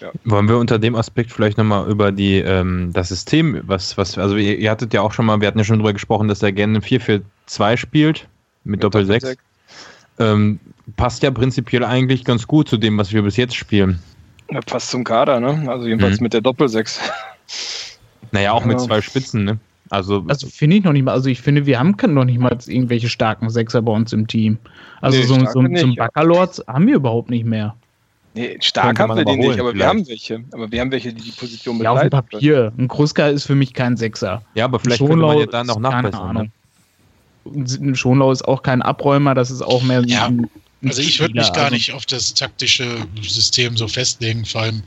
[0.00, 0.12] ja.
[0.24, 4.36] Wollen wir unter dem Aspekt vielleicht nochmal über die, ähm, das System, was, was, also
[4.36, 6.52] ihr, ihr, hattet ja auch schon mal, wir hatten ja schon drüber gesprochen, dass er
[6.52, 8.28] gerne 4-4-2 spielt
[8.64, 9.36] mit, mit Doppel-6.
[10.18, 10.60] Ähm,
[10.96, 13.98] passt ja prinzipiell eigentlich ganz gut zu dem, was wir bis jetzt spielen.
[14.50, 15.64] Ja, passt zum Kader, ne?
[15.68, 16.24] Also jedenfalls mhm.
[16.24, 17.00] mit der Doppel-6.
[18.32, 19.58] Naja, auch mit zwei Spitzen, ne?
[19.90, 22.56] Also, also finde ich noch nicht mal, also ich finde, wir haben noch nicht mal
[22.66, 24.58] irgendwelche starken Sechser bei uns im Team.
[25.00, 27.76] Also nee, so, so, so ein Baccalords haben wir überhaupt nicht mehr.
[28.36, 29.76] Nee, stark haben wir die nicht, aber vielleicht.
[29.76, 30.44] wir haben welche.
[30.52, 32.70] Aber wir haben welche, die die Position Ja, auf dem Papier.
[32.76, 34.42] Ein Kruska ist für mich kein Sechser.
[34.54, 36.50] Ja, aber vielleicht Schonlau könnte man ja da noch nachbessern.
[37.44, 37.96] Ne?
[37.96, 40.26] Schonlau ist auch kein Abräumer, das ist auch mehr ja.
[40.26, 40.50] ein,
[40.82, 42.84] ein Also ich würde mich gar also nicht auf das taktische
[43.22, 44.44] System so festlegen.
[44.44, 44.82] Vor allem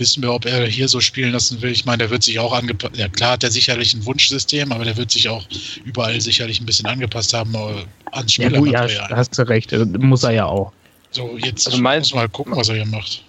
[0.00, 1.70] wissen wir, ob er hier so spielen lassen will.
[1.70, 2.96] Ich meine, der wird sich auch angepasst.
[2.96, 5.46] Ja, klar hat er sicherlich ein Wunschsystem, aber der wird sich auch
[5.84, 8.90] überall sicherlich ein bisschen angepasst haben äh, ans Spielermaterial.
[8.90, 9.72] Ja, ja, hast du recht.
[9.98, 10.72] Muss er ja auch.
[11.12, 13.22] So, jetzt also mein, muss mal gucken, was er hier macht.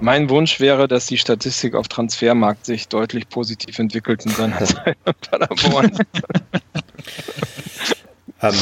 [0.00, 4.96] Mein Wunsch wäre, dass die Statistik auf Transfermarkt sich deutlich positiv entwickelt in seiner Zeit
[5.30, 5.98] Paderborn.
[8.42, 8.54] ähm,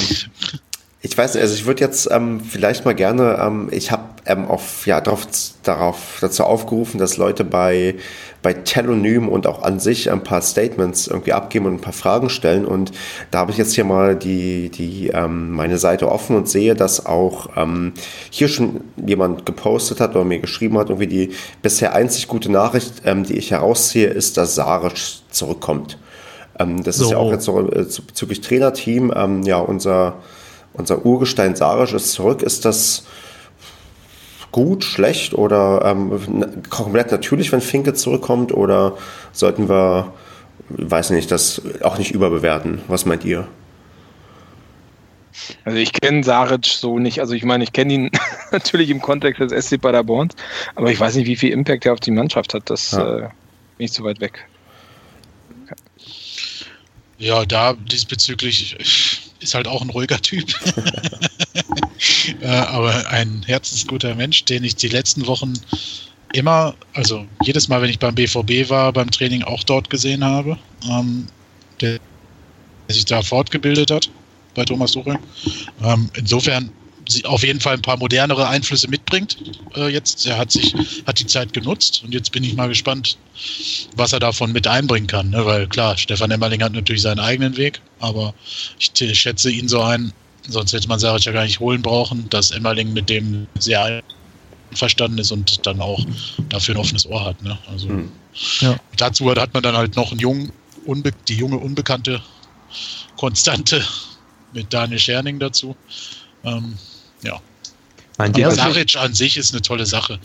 [1.02, 4.46] ich weiß nicht, also ich würde jetzt ähm, vielleicht mal gerne, ähm, ich habe ähm,
[4.46, 5.26] auf, ja, darauf,
[5.62, 7.94] darauf, dazu aufgerufen, dass Leute bei,
[8.42, 12.28] bei Telonym und auch an sich ein paar Statements irgendwie abgeben und ein paar Fragen
[12.28, 12.66] stellen.
[12.66, 12.92] Und
[13.30, 17.06] da habe ich jetzt hier mal die, die, ähm, meine Seite offen und sehe, dass
[17.06, 17.94] auch ähm,
[18.28, 21.30] hier schon jemand gepostet hat oder mir geschrieben hat, irgendwie die
[21.62, 24.98] bisher einzig gute Nachricht, ähm, die ich herausziehe, ist, dass Saric
[25.30, 25.96] zurückkommt.
[26.58, 27.04] Ähm, das so.
[27.04, 30.16] ist ja auch jetzt so äh, bezüglich Trainerteam, ähm, ja, unser
[30.72, 32.42] unser Urgestein Sarisch ist zurück.
[32.42, 33.04] Ist das
[34.52, 38.52] gut, schlecht oder ähm, komplett natürlich, wenn Finke zurückkommt?
[38.52, 38.96] Oder
[39.32, 40.12] sollten wir,
[40.68, 42.80] weiß nicht, das auch nicht überbewerten?
[42.88, 43.46] Was meint ihr?
[45.64, 47.20] Also ich kenne Saric so nicht.
[47.20, 48.10] Also ich meine, ich kenne ihn
[48.50, 50.30] natürlich im Kontext des SC Paderborn,
[50.74, 52.68] aber ich weiß nicht, wie viel Impact er auf die Mannschaft hat.
[52.68, 53.16] Das ja.
[53.16, 53.20] äh,
[53.76, 54.46] bin ich zu weit weg.
[57.18, 60.48] Ja, da diesbezüglich ist halt auch ein ruhiger Typ.
[62.40, 65.54] äh, aber ein herzensguter Mensch, den ich die letzten Wochen
[66.32, 70.58] immer, also jedes Mal, wenn ich beim BVB war, beim Training auch dort gesehen habe,
[70.88, 71.26] ähm,
[71.80, 71.98] der,
[72.88, 74.10] der sich da fortgebildet hat
[74.54, 75.18] bei Thomas Tuchel.
[75.82, 76.70] Ähm, insofern
[77.24, 79.36] auf jeden Fall ein paar modernere Einflüsse mitbringt.
[79.76, 80.74] Äh, jetzt, er hat sich,
[81.06, 83.18] hat die Zeit genutzt und jetzt bin ich mal gespannt,
[83.96, 85.30] was er davon mit einbringen kann.
[85.30, 85.44] Ne?
[85.44, 88.34] Weil klar, Stefan Emmerling hat natürlich seinen eigenen Weg, aber
[88.78, 90.12] ich schätze ihn so ein,
[90.48, 94.02] sonst hätte man Saric ja gar nicht holen brauchen, dass Emmerling mit dem sehr
[94.70, 96.04] einverstanden ist und dann auch
[96.48, 97.42] dafür ein offenes Ohr hat.
[97.42, 97.58] Ne?
[97.70, 98.12] Also hm.
[98.60, 98.76] ja.
[98.96, 100.52] dazu hat man dann halt noch einen jungen,
[100.86, 102.22] unbe die junge Unbekannte
[103.16, 103.84] Konstante
[104.52, 105.76] mit Daniel Scherning dazu.
[106.44, 106.78] Ähm,
[107.22, 107.40] ja.
[108.20, 110.18] Mein Aber Saric an sich ist eine tolle Sache.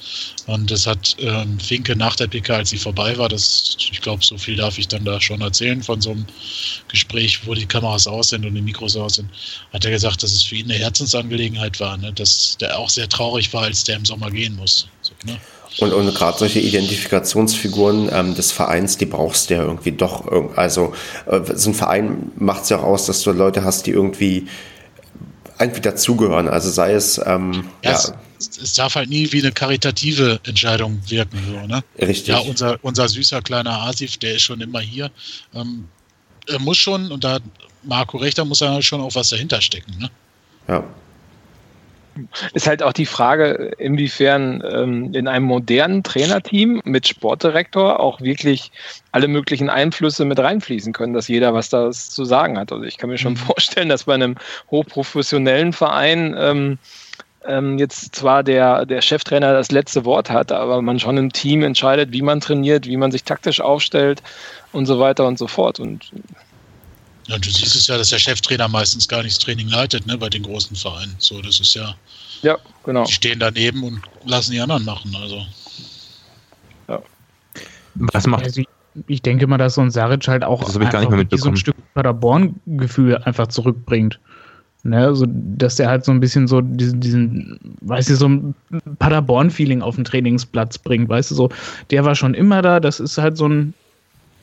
[0.47, 4.23] Und das hat ähm, Finke nach der PK, als sie vorbei war, das, ich glaube,
[4.23, 6.25] so viel darf ich dann da schon erzählen von so einem
[6.89, 9.29] Gespräch, wo die Kameras aus sind und die Mikros aus sind,
[9.71, 12.11] hat er gesagt, dass es für ihn eine Herzensangelegenheit war, ne?
[12.11, 14.87] dass der auch sehr traurig war, als der im Sommer gehen muss.
[15.01, 15.37] So, ne?
[15.79, 20.27] Und, und gerade solche Identifikationsfiguren ähm, des Vereins, die brauchst du ja irgendwie doch.
[20.57, 20.93] Also
[21.27, 24.47] äh, so ein Verein macht es ja auch aus, dass du Leute hast, die irgendwie
[25.59, 26.47] irgendwie dazugehören.
[26.47, 27.19] Also sei es.
[27.25, 27.99] Ähm, ja, ja.
[28.37, 31.39] Es, es, darf halt nie wie eine karitative Entscheidung wirken.
[31.47, 31.83] So, ne?
[31.99, 32.27] Richtig.
[32.27, 35.09] Ja, unser, unser süßer kleiner Asif, der ist schon immer hier.
[35.53, 35.87] Ähm,
[36.47, 37.39] er muss schon, und da
[37.83, 39.97] Marco recht, da muss er schon auch was dahinter stecken.
[39.99, 40.09] Ne?
[40.67, 40.83] Ja.
[42.53, 48.71] Ist halt auch die Frage, inwiefern ähm, in einem modernen Trainerteam mit Sportdirektor auch wirklich
[49.11, 52.71] alle möglichen Einflüsse mit reinfließen können, dass jeder was da zu sagen hat.
[52.71, 53.37] Also ich kann mir schon mhm.
[53.37, 54.35] vorstellen, dass bei einem
[54.71, 56.77] hochprofessionellen Verein ähm,
[57.47, 61.63] ähm, jetzt zwar der, der Cheftrainer das letzte Wort hat, aber man schon im Team
[61.63, 64.21] entscheidet, wie man trainiert, wie man sich taktisch aufstellt
[64.71, 65.79] und so weiter und so fort.
[65.79, 66.11] Und
[67.27, 70.17] ja, du siehst es ja, dass der Cheftrainer meistens gar nicht das Training leitet, ne,
[70.17, 71.15] bei den großen Vereinen.
[71.17, 71.95] So, das ist ja.
[72.41, 73.05] Ja, genau.
[73.05, 75.45] Die stehen daneben und lassen die anderen machen, also.
[76.87, 77.01] Ja.
[77.95, 78.43] Was macht.
[78.43, 78.61] Also
[79.07, 81.49] ich denke mal, dass so ein Saric halt auch das ich gar nicht mehr so
[81.49, 84.19] ein Stück Paderborn-Gefühl einfach zurückbringt.
[84.83, 88.55] Ne, also, dass der halt so ein bisschen so diesen, diesen weißt du, so ein
[88.99, 91.49] Paderborn-Feeling auf den Trainingsplatz bringt, weißt du, so,
[91.89, 93.73] der war schon immer da, das ist halt so ein,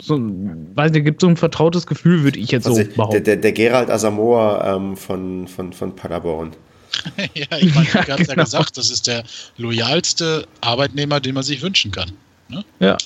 [0.02, 3.12] so, weiß nicht, gibt so ein vertrautes Gefühl, würde ich jetzt also so behaupten.
[3.12, 6.52] Der, der, der Gerald Asamoah ähm, von, von, von Paderborn.
[7.34, 8.32] ja, ich meine, ja, du hast genau.
[8.32, 9.22] ja gesagt, das ist der
[9.56, 12.10] loyalste Arbeitnehmer, den man sich wünschen kann.
[12.48, 12.64] Ne?
[12.80, 12.96] Ja.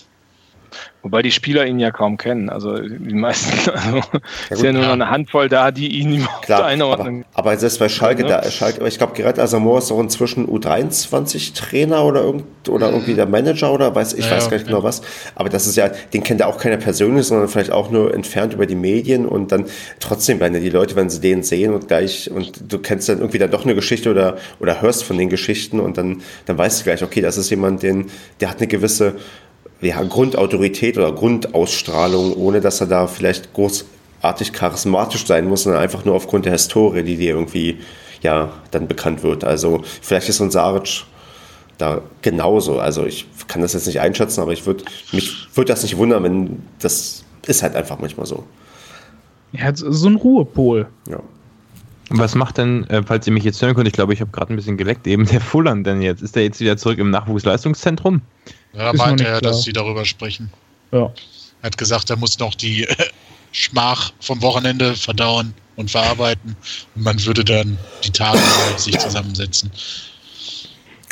[1.07, 2.49] Wobei die Spieler ihn ja kaum kennen.
[2.49, 4.21] Also die meisten, also ja,
[4.51, 4.89] ist ja nur ja.
[4.89, 7.25] noch eine Handvoll da, die ihn überhaupt Klar, einordnen.
[7.33, 8.41] Aber, aber selbst bei Schalke, ja.
[8.41, 13.27] da, Schalke ich glaube, Gerrit Asamoah ist auch inzwischen U23-Trainer oder, irgend, oder irgendwie der
[13.27, 15.03] Manager oder weiß, ich weiß gar nicht genau was.
[15.37, 18.55] Aber das ist ja, den kennt ja auch keiner persönlich, sondern vielleicht auch nur entfernt
[18.55, 19.67] über die Medien und dann
[20.01, 23.19] trotzdem werden ja die Leute, wenn sie den sehen und gleich, und du kennst dann
[23.19, 26.81] irgendwie dann doch eine Geschichte oder, oder hörst von den Geschichten und dann, dann weißt
[26.81, 28.07] du gleich, okay, das ist jemand, den,
[28.41, 29.15] der hat eine gewisse
[29.81, 36.05] ja, Grundautorität oder Grundausstrahlung, ohne dass er da vielleicht großartig charismatisch sein muss, sondern einfach
[36.05, 37.79] nur aufgrund der Historie, die dir irgendwie
[38.23, 39.45] ja dann bekannt wird.
[39.45, 41.05] Also vielleicht ist so ein Saric
[41.79, 42.79] da genauso.
[42.79, 46.23] Also ich kann das jetzt nicht einschätzen, aber ich würde mich würde das nicht wundern,
[46.23, 48.45] wenn das ist halt einfach manchmal so.
[49.53, 50.89] Ja, so ein Ruhepol.
[51.09, 51.21] Ja.
[52.09, 54.53] Was macht denn, äh, falls ihr mich jetzt hören könnt, ich glaube, ich habe gerade
[54.53, 56.23] ein bisschen geleckt, eben der Fullern denn jetzt?
[56.23, 58.23] Ist der jetzt wieder zurück im Nachwuchsleistungszentrum?
[58.75, 60.53] Ja, meinte er, dass sie darüber sprechen.
[60.93, 61.13] Ja.
[61.63, 62.95] Er hat gesagt, er muss noch die äh,
[63.51, 66.57] Schmach vom Wochenende verdauen und verarbeiten
[66.95, 68.39] und man würde dann die Tage
[68.77, 69.71] sich zusammensetzen.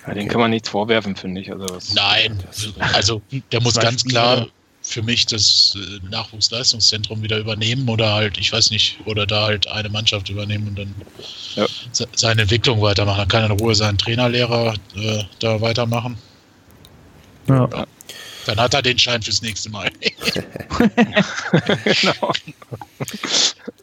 [0.06, 1.50] Ja, den kann man nichts vorwerfen, finde ich.
[1.50, 2.42] Also Nein,
[2.92, 3.22] also
[3.52, 4.46] der muss ganz klar
[4.86, 9.66] für mich das äh, Nachwuchsleistungszentrum wieder übernehmen oder halt, ich weiß nicht, oder da halt
[9.66, 10.94] eine Mannschaft übernehmen und dann
[11.56, 11.66] ja.
[12.14, 13.18] seine Entwicklung weitermachen.
[13.20, 16.18] Dann kann er in Ruhe seinen Trainerlehrer äh, da weitermachen.
[17.48, 17.68] Ja.
[18.46, 19.90] Dann hat er den Schein fürs nächste Mal.
[21.84, 22.32] genau.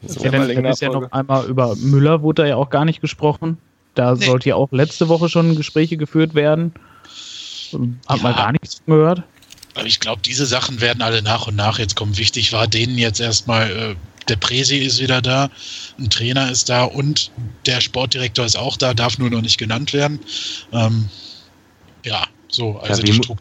[0.03, 2.85] So, ja, dann, dann ist ja noch einmal über Müller wurde da ja auch gar
[2.85, 3.57] nicht gesprochen.
[3.95, 4.25] Da nee.
[4.25, 6.73] sollte ja auch letzte Woche schon Gespräche geführt werden.
[8.07, 8.23] Hat ja.
[8.23, 9.23] man gar nichts gehört.
[9.75, 12.17] Aber ich glaube, diese Sachen werden alle nach und nach jetzt kommen.
[12.17, 13.95] Wichtig war denen jetzt erstmal, äh,
[14.27, 15.49] der Präsi ist wieder da,
[15.99, 17.31] ein Trainer ist da und
[17.65, 20.19] der Sportdirektor ist auch da, darf nur noch nicht genannt werden.
[20.71, 21.09] Ähm,
[22.05, 23.35] ja, so, also ja, wie, mu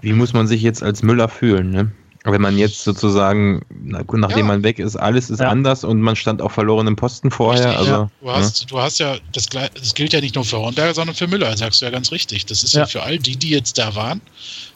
[0.00, 1.92] wie muss man sich jetzt als Müller fühlen, ne?
[2.28, 4.44] Wenn man jetzt sozusagen, nachdem ja.
[4.44, 5.48] man weg ist, alles ist ja.
[5.48, 7.66] anders und man stand auf verlorenem Posten vorher.
[7.66, 8.10] Richtig, also, ja.
[8.20, 8.66] Du, hast, ja.
[8.66, 11.80] du hast ja, das, das gilt ja nicht nur für Hornberger, sondern für Müller, sagst
[11.80, 12.44] du ja ganz richtig.
[12.46, 14.20] Das ist ja, für all die, die jetzt da waren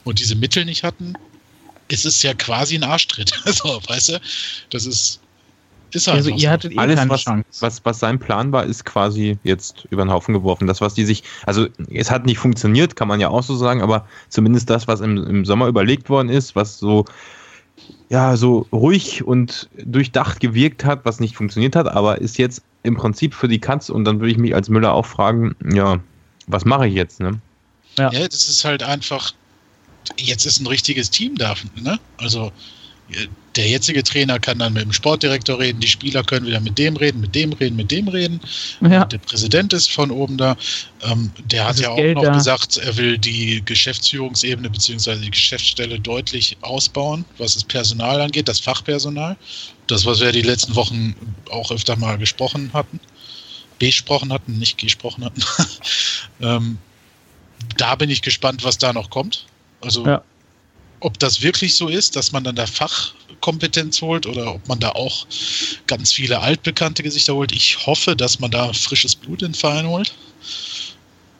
[0.05, 1.15] und diese Mittel nicht hatten,
[1.89, 3.33] ist es ja quasi ein Arschtritt.
[3.45, 4.21] Also, weißt du,
[4.71, 5.21] das ist,
[5.93, 7.25] ist halt also, ihr hattet eh alles, was,
[7.61, 10.67] was, was sein Plan war, ist quasi jetzt über den Haufen geworfen.
[10.67, 13.83] Das, was die sich, also es hat nicht funktioniert, kann man ja auch so sagen,
[13.83, 17.05] aber zumindest das, was im, im Sommer überlegt worden ist, was so
[18.09, 22.97] ja, so ruhig und durchdacht gewirkt hat, was nicht funktioniert hat, aber ist jetzt im
[22.97, 26.01] Prinzip für die Katz und dann würde ich mich als Müller auch fragen, ja,
[26.47, 27.41] was mache ich jetzt, ne?
[27.99, 28.11] Ja.
[28.13, 29.33] ja, das ist halt einfach,
[30.19, 31.99] jetzt ist ein richtiges Team da, ne?
[32.17, 32.53] Also
[33.57, 36.97] der jetzige Trainer kann dann mit dem Sportdirektor reden, die Spieler können wieder mit dem
[36.97, 38.41] reden, mit dem reden, mit dem reden.
[38.81, 39.05] Ja.
[39.05, 40.57] Der Präsident ist von oben da.
[41.03, 42.33] Ähm, der hat ja auch Geld noch da.
[42.33, 45.17] gesagt, er will die Geschäftsführungsebene bzw.
[45.17, 49.37] die Geschäftsstelle deutlich ausbauen, was das Personal angeht, das Fachpersonal.
[49.89, 51.17] Das, was wir die letzten Wochen
[51.51, 53.01] auch öfter mal gesprochen hatten,
[53.81, 55.43] besprochen hatten, nicht gesprochen hatten.
[56.41, 56.79] ähm,
[57.77, 59.47] da bin ich gespannt, was da noch kommt.
[59.81, 60.23] Also ja
[61.01, 64.91] ob das wirklich so ist, dass man dann da Fachkompetenz holt oder ob man da
[64.91, 65.27] auch
[65.87, 67.53] ganz viele altbekannte Gesichter holt.
[67.53, 70.15] Ich hoffe, dass man da frisches Blut in den Verein holt.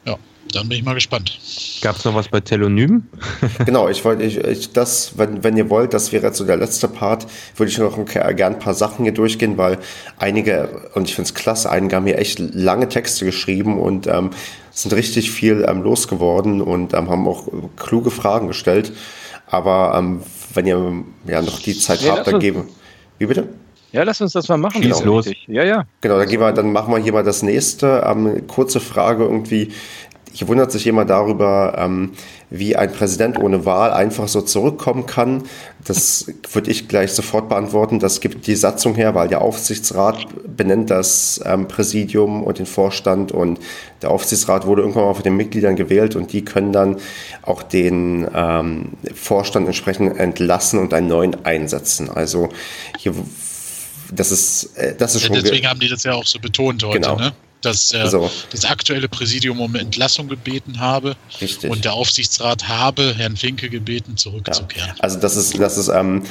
[0.05, 0.17] Ja,
[0.53, 1.39] dann bin ich mal gespannt.
[1.81, 3.03] Gab es noch was bei Telonym?
[3.65, 6.57] genau, ich wollte, ich, ich, das, wenn, wenn ihr wollt, das wäre jetzt so der
[6.57, 9.77] letzte Part, würde ich noch ein, gern ein paar Sachen hier durchgehen, weil
[10.17, 14.31] einige, und ich finde es klasse, einige haben hier echt lange Texte geschrieben und ähm,
[14.71, 18.91] sind richtig viel ähm, losgeworden und ähm, haben auch kluge Fragen gestellt.
[19.47, 20.21] Aber ähm,
[20.53, 22.69] wenn ihr ja noch die Zeit ja, habt, dann geben.
[23.19, 23.49] Wie bitte?
[23.91, 24.81] Ja, lass uns das mal machen.
[24.81, 25.15] Schieß genau.
[25.15, 25.29] los.
[25.47, 25.83] Ja, ja.
[25.99, 28.03] Genau, dann, gehen wir, dann machen wir hier mal das nächste.
[28.05, 29.73] Ähm, kurze Frage irgendwie.
[30.33, 32.13] Hier wundert sich jemand darüber, ähm,
[32.49, 35.43] wie ein Präsident ohne Wahl einfach so zurückkommen kann.
[35.83, 37.99] Das würde ich gleich sofort beantworten.
[37.99, 43.31] Das gibt die Satzung her, weil der Aufsichtsrat benennt das ähm, Präsidium und den Vorstand
[43.31, 43.59] und
[44.01, 46.97] der Aufsichtsrat wurde irgendwann mal von den Mitgliedern gewählt und die können dann
[47.41, 52.09] auch den ähm, Vorstand entsprechend entlassen und einen neuen einsetzen.
[52.09, 52.49] Also
[52.97, 53.13] hier
[54.11, 55.35] das ist, äh, das ist schon.
[55.35, 57.15] Deswegen haben die das ja auch so betont heute, genau.
[57.15, 57.33] ne?
[57.61, 58.29] Dass äh, so.
[58.51, 61.69] das aktuelle Präsidium um Entlassung gebeten habe Richtig.
[61.69, 64.89] und der Aufsichtsrat habe Herrn Finke gebeten, zurückzukehren.
[64.89, 64.95] Ja.
[64.99, 66.23] Also das ist, das ist ähm,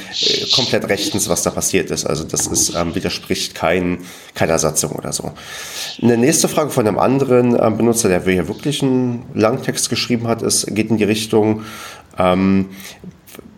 [0.53, 2.05] komplett rechtens, was da passiert ist.
[2.05, 3.99] Also das ist, ähm, widerspricht kein,
[4.33, 5.31] keiner Satzung oder so.
[6.01, 10.41] Eine nächste Frage von einem anderen ähm, Benutzer, der hier wirklich einen Langtext geschrieben hat,
[10.41, 11.63] ist, geht in die Richtung,
[12.17, 12.69] ähm,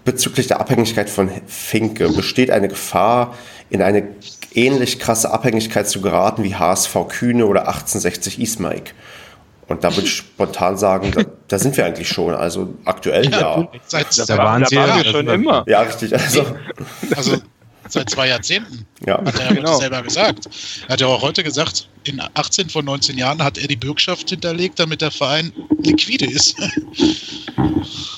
[0.06, 2.10] bezüglich der Abhängigkeit von Finke.
[2.10, 3.36] Besteht eine Gefahr,
[3.70, 4.04] in eine
[4.56, 8.94] ähnlich krasse Abhängigkeit zu geraten wie HSV Kühne oder 1860 Ismaik.
[9.68, 12.34] Und da würde ich spontan sagen, da, da, sind wir eigentlich schon.
[12.34, 13.40] Also aktuell ja.
[13.40, 13.68] ja.
[13.86, 15.64] Seit, da, waren sie ja schon immer.
[15.68, 16.14] Ja, richtig.
[16.14, 16.46] Also,
[17.16, 17.38] also
[17.88, 18.86] seit zwei Jahrzehnten.
[19.06, 19.24] Ja.
[19.24, 19.80] Hat er ja genau.
[19.80, 20.50] selber gesagt.
[20.88, 24.30] Er hat ja auch heute gesagt, in 18 von 19 Jahren hat er die Bürgschaft
[24.30, 25.52] hinterlegt, damit der Verein
[25.82, 26.56] liquide ist.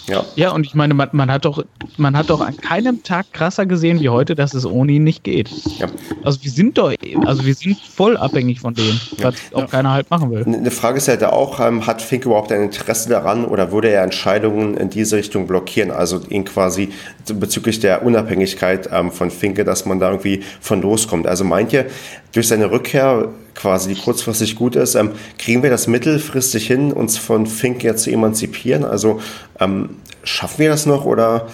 [0.08, 0.24] Ja.
[0.36, 1.64] ja, und ich meine, man, man, hat doch,
[1.98, 5.24] man hat doch an keinem Tag krasser gesehen wie heute, dass es ohne ihn nicht
[5.24, 5.50] geht.
[5.80, 5.88] Ja.
[6.24, 6.94] Also wir sind doch,
[7.26, 9.58] also wir sind voll abhängig von dem, was ja.
[9.58, 9.68] auch ja.
[9.68, 10.44] keiner halt machen will.
[10.46, 13.90] Eine Frage ist ja da auch, ähm, hat Fink überhaupt ein Interesse daran oder würde
[13.90, 15.90] er Entscheidungen in diese Richtung blockieren?
[15.90, 16.90] Also ihn quasi
[17.34, 21.26] bezüglich der Unabhängigkeit ähm, von Finke, dass man da irgendwie von loskommt.
[21.26, 21.88] Also meint ihr,
[22.32, 27.18] durch seine Rückkehr quasi, die kurzfristig gut ist, ähm, kriegen wir das mittelfristig hin, uns
[27.18, 28.84] von Finke zu emanzipieren?
[28.84, 29.20] Also
[29.60, 31.48] ähm, schaffen wir das noch oder,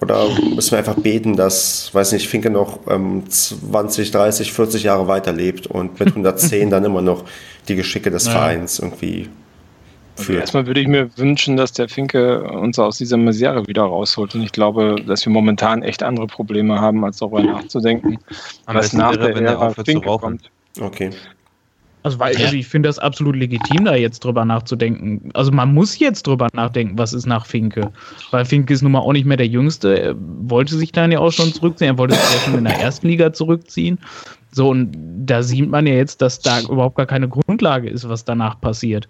[0.00, 5.06] oder müssen wir einfach beten, dass, weiß nicht, Finke noch ähm, 20, 30, 40 Jahre
[5.08, 7.24] weiterlebt und mit 110 dann immer noch
[7.68, 8.38] die Geschicke des naja.
[8.38, 9.28] Vereins irgendwie
[10.16, 10.40] führt?
[10.40, 14.34] Erstmal würde ich mir wünschen, dass der Finke uns aus dieser Misere wieder rausholt.
[14.34, 18.18] Und ich glaube, dass wir momentan echt andere Probleme haben, als darüber nachzudenken,
[18.66, 20.50] Am was nach der Ära Finke kommt.
[20.80, 21.10] Okay.
[22.04, 25.30] Also, weil, also ich finde das absolut legitim, da jetzt drüber nachzudenken.
[25.32, 27.90] Also man muss jetzt drüber nachdenken, was ist nach Finke.
[28.30, 29.98] Weil Finke ist nun mal auch nicht mehr der Jüngste.
[29.98, 31.94] Er wollte sich dann ja auch schon zurückziehen.
[31.94, 33.98] Er wollte sich ja schon in der ersten Liga zurückziehen.
[34.52, 34.94] So, und
[35.24, 39.08] da sieht man ja jetzt, dass da überhaupt gar keine Grundlage ist, was danach passiert.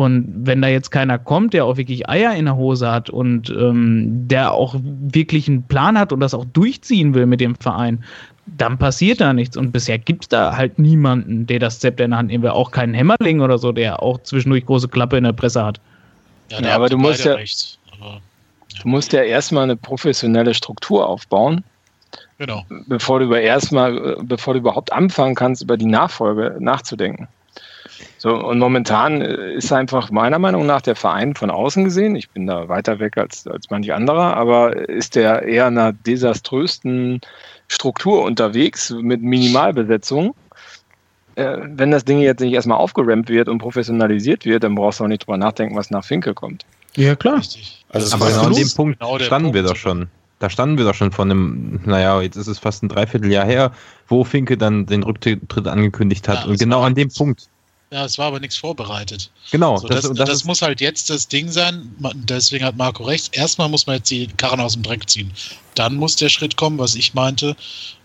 [0.00, 3.50] Und wenn da jetzt keiner kommt, der auch wirklich Eier in der Hose hat und
[3.50, 8.02] ähm, der auch wirklich einen Plan hat und das auch durchziehen will mit dem Verein,
[8.46, 9.58] dann passiert da nichts.
[9.58, 12.50] Und bisher gibt es da halt niemanden, der das Zepter in der Hand nehmen will.
[12.50, 15.82] Auch keinen Hämmerling oder so, der auch zwischendurch große Klappe in der Presse hat.
[16.48, 18.20] Ja, ja aber du musst ja, recht, aber, ja.
[18.82, 21.62] du musst ja erstmal eine professionelle Struktur aufbauen.
[22.38, 22.64] Genau.
[22.86, 27.28] Bevor du über erstmal, bevor du überhaupt anfangen kannst, über die Nachfolge nachzudenken.
[28.18, 32.30] So, und momentan äh, ist einfach meiner Meinung nach der Verein von außen gesehen, ich
[32.30, 37.20] bin da weiter weg als, als manch anderer, aber ist der eher einer desaströsten
[37.68, 40.34] Struktur unterwegs mit Minimalbesetzung.
[41.36, 45.04] Äh, wenn das Ding jetzt nicht erstmal aufgerammt wird und professionalisiert wird, dann brauchst du
[45.04, 46.64] auch nicht drüber nachdenken, was nach Finke kommt.
[46.96, 47.40] Ja, klar.
[47.90, 49.54] Also aber genau an dem Punkt genau standen Punkt.
[49.54, 50.08] wir doch schon.
[50.40, 53.72] Da standen wir doch schon von einem, naja, jetzt ist es fast ein Dreivierteljahr her,
[54.08, 56.44] wo Finke dann den Rücktritt angekündigt hat.
[56.44, 57.48] Ja, und genau an dem Punkt.
[57.92, 59.30] Ja, es war aber nichts vorbereitet.
[59.50, 59.76] Genau.
[59.76, 61.92] So, das, das, das, das muss halt jetzt das Ding sein.
[62.14, 63.36] Deswegen hat Marco recht.
[63.36, 65.32] Erstmal muss man jetzt die Karren aus dem Dreck ziehen.
[65.74, 67.56] Dann muss der Schritt kommen, was ich meinte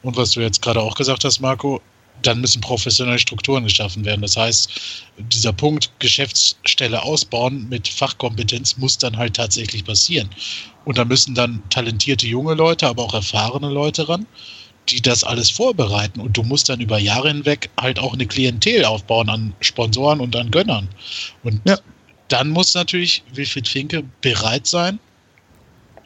[0.01, 1.81] und was du jetzt gerade auch gesagt hast, Marco.
[2.23, 4.21] Dann müssen professionelle Strukturen geschaffen werden.
[4.21, 4.69] Das heißt,
[5.17, 10.29] dieser Punkt Geschäftsstelle ausbauen mit Fachkompetenz muss dann halt tatsächlich passieren.
[10.85, 14.25] Und da müssen dann talentierte junge Leute, aber auch erfahrene Leute ran
[14.89, 16.19] die das alles vorbereiten.
[16.19, 20.35] Und du musst dann über Jahre hinweg halt auch eine Klientel aufbauen an Sponsoren und
[20.35, 20.87] an Gönnern.
[21.43, 21.77] Und ja.
[22.27, 24.99] dann muss natürlich Wilfried Finke bereit sein,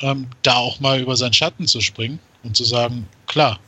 [0.01, 3.59] ähm, da auch mal über seinen Schatten zu springen und zu sagen, klar,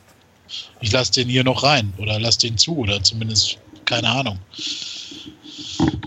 [0.80, 4.38] ich lasse den hier noch rein oder lasse den zu oder zumindest keine Ahnung.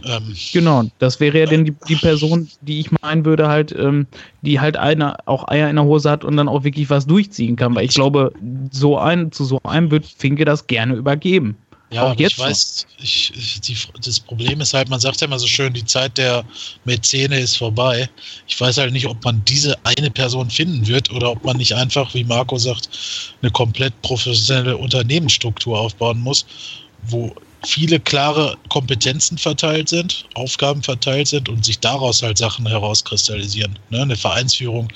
[0.06, 4.08] Ähm, genau, das wäre ja dann die, die Person, die ich meinen würde, halt, ähm,
[4.42, 7.56] die halt eine, auch Eier in der Hose hat und dann auch wirklich was durchziehen
[7.56, 7.76] kann.
[7.76, 8.32] Weil ich glaube,
[8.72, 11.58] so ein, zu so einem wird Finke das gerne übergeben.
[11.92, 15.28] Ja, auch jetzt ich weiß, ich, ich, die, das Problem ist halt, man sagt ja
[15.28, 16.44] immer so schön, die Zeit der
[16.84, 18.10] Mäzene ist vorbei.
[18.48, 21.74] Ich weiß halt nicht, ob man diese eine Person finden wird oder ob man nicht
[21.74, 22.90] einfach, wie Marco sagt,
[23.42, 26.46] eine komplett professionelle Unternehmensstruktur aufbauen muss,
[27.04, 33.78] wo viele klare Kompetenzen verteilt sind, Aufgaben verteilt sind und sich daraus halt Sachen herauskristallisieren.
[33.90, 34.02] Ne?
[34.02, 34.90] Eine Vereinsführung,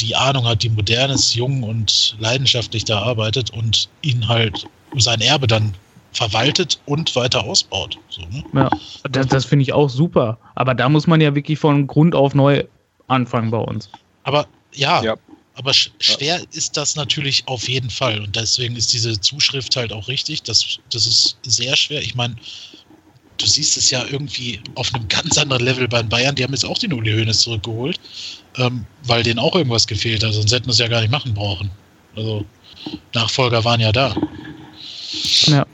[0.00, 5.20] die Ahnung hat, die modern ist, jung und leidenschaftlich da arbeitet und ihn halt sein
[5.20, 5.74] Erbe dann
[6.12, 7.98] verwaltet und weiter ausbaut.
[8.08, 8.42] So, ne?
[8.54, 8.70] Ja,
[9.10, 10.38] das, das finde ich auch super.
[10.54, 12.64] Aber da muss man ja wirklich von Grund auf neu
[13.08, 13.90] anfangen bei uns.
[14.24, 15.16] Aber ja, ja.
[15.58, 18.20] Aber sch schwer ist das natürlich auf jeden Fall.
[18.20, 20.44] Und deswegen ist diese Zuschrift halt auch richtig.
[20.44, 22.00] Das, das ist sehr schwer.
[22.00, 22.36] Ich meine,
[23.38, 26.36] du siehst es ja irgendwie auf einem ganz anderen Level bei Bayern.
[26.36, 27.98] Die haben jetzt auch den Uli Hoeneß zurückgeholt,
[28.56, 30.32] ähm, weil denen auch irgendwas gefehlt hat.
[30.32, 31.70] Sonst hätten wir es ja gar nicht machen brauchen.
[32.14, 32.44] Also
[33.12, 34.14] Nachfolger waren ja da.
[35.46, 35.66] Ja.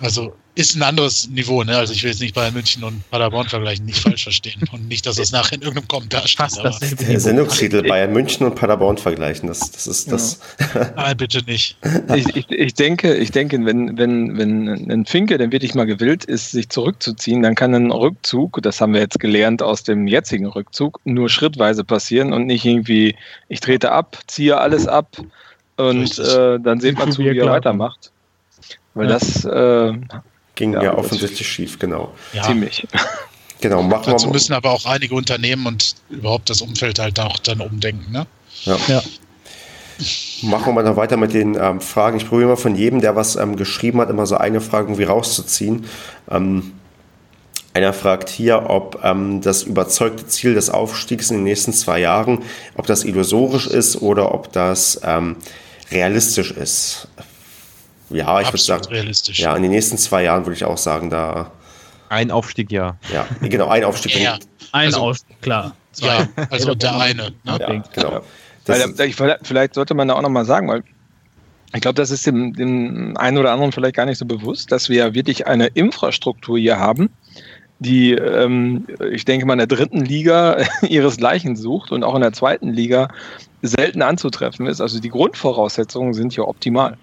[0.00, 1.76] Also ist ein anderes Niveau, ne?
[1.76, 4.62] Also ich will jetzt nicht Bayern München und Paderborn vergleichen, nicht falsch verstehen.
[4.72, 6.56] Und nicht, dass das nachher in irgendeinem Kommentar steht.
[6.62, 10.40] Das der Sendungstitel Bayern München und Paderborn vergleichen, das, das ist das.
[10.74, 10.92] Ja.
[10.96, 11.76] Nein, bitte nicht.
[12.14, 16.24] Ich, ich, ich, denke, ich denke, wenn, wenn, wenn ein Finke dann wirklich mal gewillt
[16.24, 20.46] ist, sich zurückzuziehen, dann kann ein Rückzug, das haben wir jetzt gelernt aus dem jetzigen
[20.46, 23.14] Rückzug, nur schrittweise passieren und nicht irgendwie,
[23.48, 25.18] ich trete ab, ziehe alles ab
[25.76, 28.10] und äh, dann sieht man zu, wie er weitermacht.
[28.94, 29.12] Weil ja.
[29.12, 29.92] das äh,
[30.56, 32.12] Ging ja, ja offensichtlich schief, genau.
[32.32, 32.42] Ja.
[32.42, 32.86] Ziemlich.
[33.60, 37.38] Genau, machen Dazu wir müssen aber auch einige Unternehmen und überhaupt das Umfeld halt auch
[37.38, 38.26] dann umdenken, ne?
[38.64, 38.76] Ja.
[38.86, 39.02] ja.
[40.42, 42.18] Machen wir mal noch weiter mit den ähm, Fragen.
[42.18, 45.04] Ich probiere mal von jedem, der was ähm, geschrieben hat, immer so eine Frage irgendwie
[45.04, 45.86] rauszuziehen.
[46.30, 46.74] Ähm,
[47.72, 52.42] Einer fragt hier, ob ähm, das überzeugte Ziel des Aufstiegs in den nächsten zwei Jahren,
[52.74, 55.36] ob das illusorisch ist oder ob das ähm,
[55.90, 57.08] realistisch ist.
[58.10, 59.40] Ja, ich würde sagen, realistisch.
[59.40, 61.50] ja, in den nächsten zwei Jahren würde ich auch sagen, da.
[62.08, 62.96] Ein Aufstieg, ja.
[63.12, 64.16] Ja, genau, ein Aufstieg.
[64.16, 64.38] Ja,
[64.72, 65.74] ein also, Aufstieg, klar.
[65.98, 67.32] Ja, also der eine.
[67.44, 67.58] Ne?
[67.58, 68.22] Ja, genau.
[68.66, 70.82] Weil, vielleicht sollte man da auch nochmal sagen, weil
[71.74, 74.88] ich glaube, das ist dem, dem einen oder anderen vielleicht gar nicht so bewusst, dass
[74.88, 77.10] wir ja wirklich eine Infrastruktur hier haben,
[77.78, 82.32] die, ähm, ich denke mal, in der dritten Liga ihresgleichen sucht und auch in der
[82.32, 83.08] zweiten Liga
[83.62, 84.80] selten anzutreffen ist.
[84.80, 86.96] Also die Grundvoraussetzungen sind hier optimal.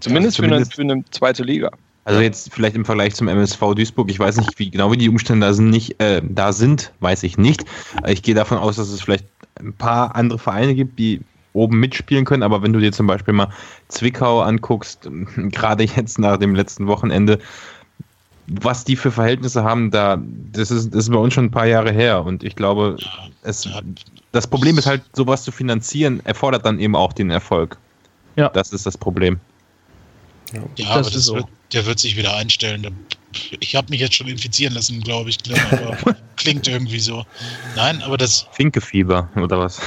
[0.00, 1.70] Zumindest, ja, zumindest für, eine, für eine zweite Liga.
[2.06, 5.08] Also jetzt vielleicht im Vergleich zum MSV Duisburg, ich weiß nicht, wie genau wie die
[5.08, 7.64] Umstände da sind, nicht, äh, da sind, weiß ich nicht.
[8.06, 9.24] Ich gehe davon aus, dass es vielleicht
[9.58, 11.20] ein paar andere Vereine gibt, die
[11.52, 13.48] oben mitspielen können, aber wenn du dir zum Beispiel mal
[13.88, 17.40] Zwickau anguckst, gerade jetzt nach dem letzten Wochenende,
[18.46, 20.22] was die für Verhältnisse haben, da,
[20.52, 22.98] das ist, das ist bei uns schon ein paar Jahre her und ich glaube,
[23.42, 23.68] es,
[24.30, 27.78] das Problem ist halt, sowas zu finanzieren, erfordert dann eben auch den Erfolg.
[28.36, 28.48] Ja.
[28.50, 29.40] Das ist das Problem.
[30.56, 31.34] Ja, ja das aber das so.
[31.36, 32.96] wird, der wird sich wieder einstellen.
[33.60, 35.38] Ich habe mich jetzt schon infizieren lassen, glaube ich.
[35.72, 37.24] Aber klingt irgendwie so.
[37.74, 38.46] Nein, aber das.
[38.52, 39.80] Finkefieber oder was?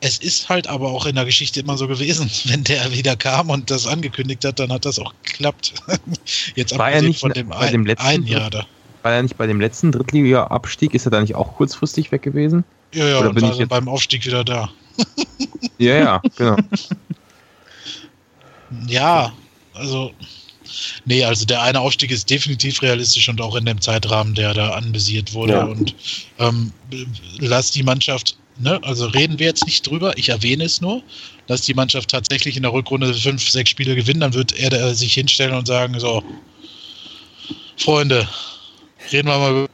[0.00, 3.50] Es ist halt aber auch in der Geschichte immer so gewesen, wenn der wieder kam
[3.50, 5.74] und das angekündigt hat, dann hat das auch geklappt.
[6.54, 8.66] Jetzt war er nicht von dem, bei dem letzten, ein Jahr da.
[9.02, 10.94] War er nicht bei dem letzten Drittliga-Abstieg?
[10.94, 12.64] Ist er da nicht auch kurzfristig weg gewesen?
[12.92, 13.68] Ja, ja, Oder bin ich jetzt...
[13.68, 14.70] beim Aufstieg wieder da.
[15.78, 16.56] ja, ja, genau.
[18.86, 19.32] ja,
[19.76, 20.12] also
[21.04, 24.70] Nee, also der eine Aufstieg ist definitiv realistisch und auch in dem Zeitrahmen, der da
[24.70, 25.52] anvisiert wurde.
[25.52, 25.64] Ja.
[25.64, 25.94] Und
[26.38, 26.72] ähm,
[27.38, 31.02] lass die Mannschaft, ne, also reden wir jetzt nicht drüber, ich erwähne es nur,
[31.46, 35.14] lass die Mannschaft tatsächlich in der Rückrunde fünf, sechs Spiele gewinnen, dann wird er sich
[35.14, 36.22] hinstellen und sagen: So,
[37.76, 38.28] Freunde,
[39.12, 39.68] reden wir mal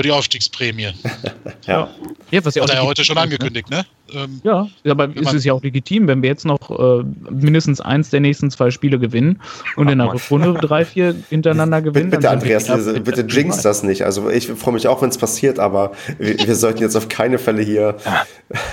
[0.00, 0.88] über die Aufstiegsprämie.
[1.66, 1.90] ja.
[2.30, 2.44] ja.
[2.44, 3.84] was ja Hat er ja heute schon angekündigt, ne?
[4.14, 8.08] Ähm, ja, aber ist es ja auch legitim, wenn wir jetzt noch äh, mindestens eins
[8.08, 9.40] der nächsten zwei Spiele gewinnen
[9.76, 12.10] und Ach, in der Rückrunde drei, vier hintereinander gewinnen.
[12.10, 14.04] Bitte, Andreas, bitte, bitte jinx das nicht.
[14.06, 17.38] Also ich freue mich auch, wenn es passiert, aber wir, wir, sollten jetzt auf keine
[17.38, 17.96] Fälle hier.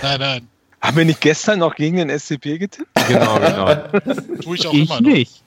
[0.02, 0.48] Nein, nein.
[0.80, 2.88] Haben wir nicht gestern noch gegen den SCP getippt?
[3.10, 3.76] Genau, genau.
[4.42, 5.02] Tue ich auch ich immer noch.
[5.02, 5.44] nicht.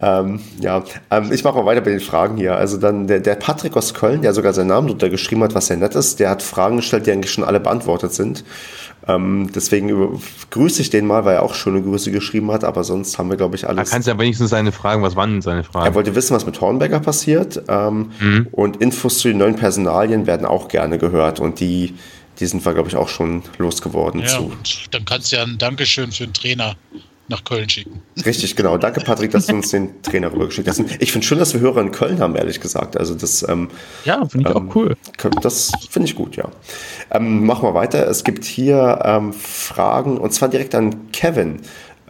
[0.00, 2.56] Ähm, ja, ähm, ich mache mal weiter bei den Fragen hier.
[2.56, 5.66] Also dann der, der Patrick aus Köln, der sogar seinen Namen drunter geschrieben hat, was
[5.66, 8.44] sehr nett ist, der hat Fragen gestellt, die eigentlich schon alle beantwortet sind.
[9.08, 10.20] Ähm, deswegen
[10.50, 13.36] grüße ich den mal, weil er auch schöne Grüße geschrieben hat, aber sonst haben wir,
[13.36, 13.88] glaube ich, alles.
[13.88, 15.86] Da kannst du ja wenigstens seine Fragen, was waren denn seine Fragen?
[15.86, 18.48] Er wollte wissen, was mit Hornberger passiert ähm, mhm.
[18.52, 21.94] und Infos zu den neuen Personalien werden auch gerne gehört und die,
[22.38, 24.20] die sind wir, glaube ich, auch schon losgeworden.
[24.20, 24.42] Ja, zu.
[24.44, 26.76] und dann kannst du ja ein Dankeschön für den Trainer
[27.28, 28.00] nach Köln schicken.
[28.24, 28.78] Richtig, genau.
[28.78, 30.82] Danke, Patrick, dass du uns den Trainer rübergeschickt hast.
[30.98, 32.96] Ich finde schön, dass wir Hörer in Köln haben, ehrlich gesagt.
[32.96, 33.68] Also das, ähm,
[34.04, 34.96] ja, finde ich ähm, auch cool.
[35.42, 36.48] Das finde ich gut, ja.
[37.10, 38.06] Ähm, machen wir weiter.
[38.08, 41.60] Es gibt hier ähm, Fragen und zwar direkt an Kevin.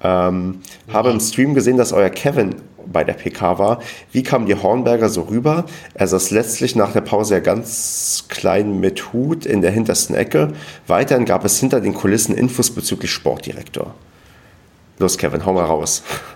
[0.02, 0.94] Ähm, ja.
[0.94, 2.54] Habe im Stream gesehen, dass euer Kevin
[2.92, 3.80] bei der PK war.
[4.12, 5.64] Wie kam die Hornberger so rüber?
[5.94, 10.52] Er saß letztlich nach der Pause ja ganz klein mit Hut in der hintersten Ecke.
[10.86, 13.94] Weiterhin gab es hinter den Kulissen Infos bezüglich Sportdirektor.
[14.98, 16.02] Los, Kevin, hau mal raus.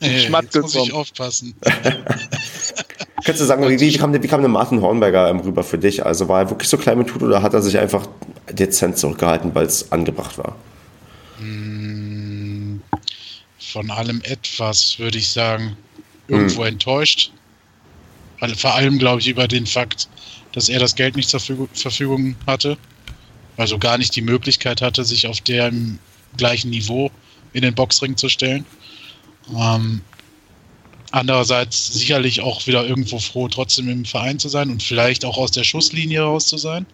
[0.00, 1.54] hey, jetzt muss ich aufpassen.
[3.24, 6.04] Könntest du sagen, wie, wie, kam, wie kam der Martin Hornberger ähm, rüber für dich?
[6.04, 8.06] Also war er wirklich so klein mit Tut oder hat er sich einfach
[8.50, 10.56] dezent zurückgehalten, weil es angebracht war?
[11.38, 12.82] Hm,
[13.58, 15.76] von allem etwas, würde ich sagen.
[16.28, 16.74] Irgendwo hm.
[16.74, 17.32] enttäuscht.
[18.56, 20.08] Vor allem, glaube ich, über den Fakt,
[20.52, 22.76] dass er das Geld nicht zur Verfügung hatte.
[23.56, 25.98] Also gar nicht die Möglichkeit hatte, sich auf dem
[26.36, 27.10] gleichen Niveau
[27.52, 28.64] in den Boxring zu stellen.
[29.56, 30.00] Ähm,
[31.10, 35.52] andererseits sicherlich auch wieder irgendwo froh, trotzdem im Verein zu sein und vielleicht auch aus
[35.52, 36.86] der Schusslinie raus zu sein.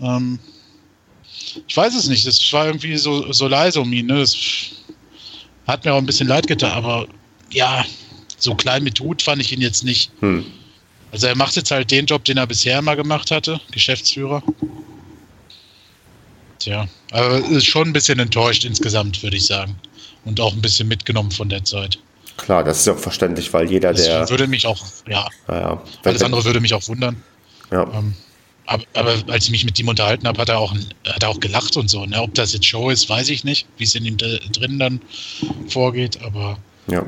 [0.00, 0.38] Ähm,
[1.66, 4.06] ich weiß es nicht, das war irgendwie so, so leise um ihn.
[4.06, 4.20] Ne?
[4.20, 4.36] Das
[5.66, 7.06] hat mir auch ein bisschen leid getan, aber
[7.50, 7.84] ja,
[8.38, 10.10] so klein mit Hut fand ich ihn jetzt nicht.
[10.20, 10.44] Hm.
[11.10, 14.42] Also er macht jetzt halt den Job, den er bisher immer gemacht hatte, Geschäftsführer.
[16.64, 19.76] Tja, aber ist schon ein bisschen enttäuscht insgesamt, würde ich sagen.
[20.24, 21.98] Und auch ein bisschen mitgenommen von der Zeit.
[22.38, 24.30] Klar, das ist ja auch verständlich, weil jeder, das der.
[24.30, 25.28] Würde mich auch, ja.
[25.46, 27.22] ja Alles andere würde mich auch wundern.
[27.70, 27.82] Ja.
[27.92, 28.14] Ähm,
[28.64, 30.74] aber, aber, als ich mich mit ihm unterhalten habe, hat er auch,
[31.06, 32.06] hat er auch gelacht und so.
[32.06, 32.18] Ne?
[32.22, 35.02] Ob das jetzt Show ist, weiß ich nicht, wie es in ihm drin dann
[35.68, 36.56] vorgeht, aber.
[36.86, 37.04] Ja.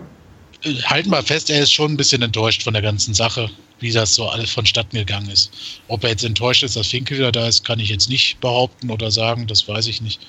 [0.64, 3.50] Äh, halten wir fest, er ist schon ein bisschen enttäuscht von der ganzen Sache
[3.80, 5.50] wie das so alles vonstatten gegangen ist.
[5.88, 8.90] Ob er jetzt enttäuscht ist, dass Finke wieder da ist, kann ich jetzt nicht behaupten
[8.90, 10.20] oder sagen, das weiß ich nicht.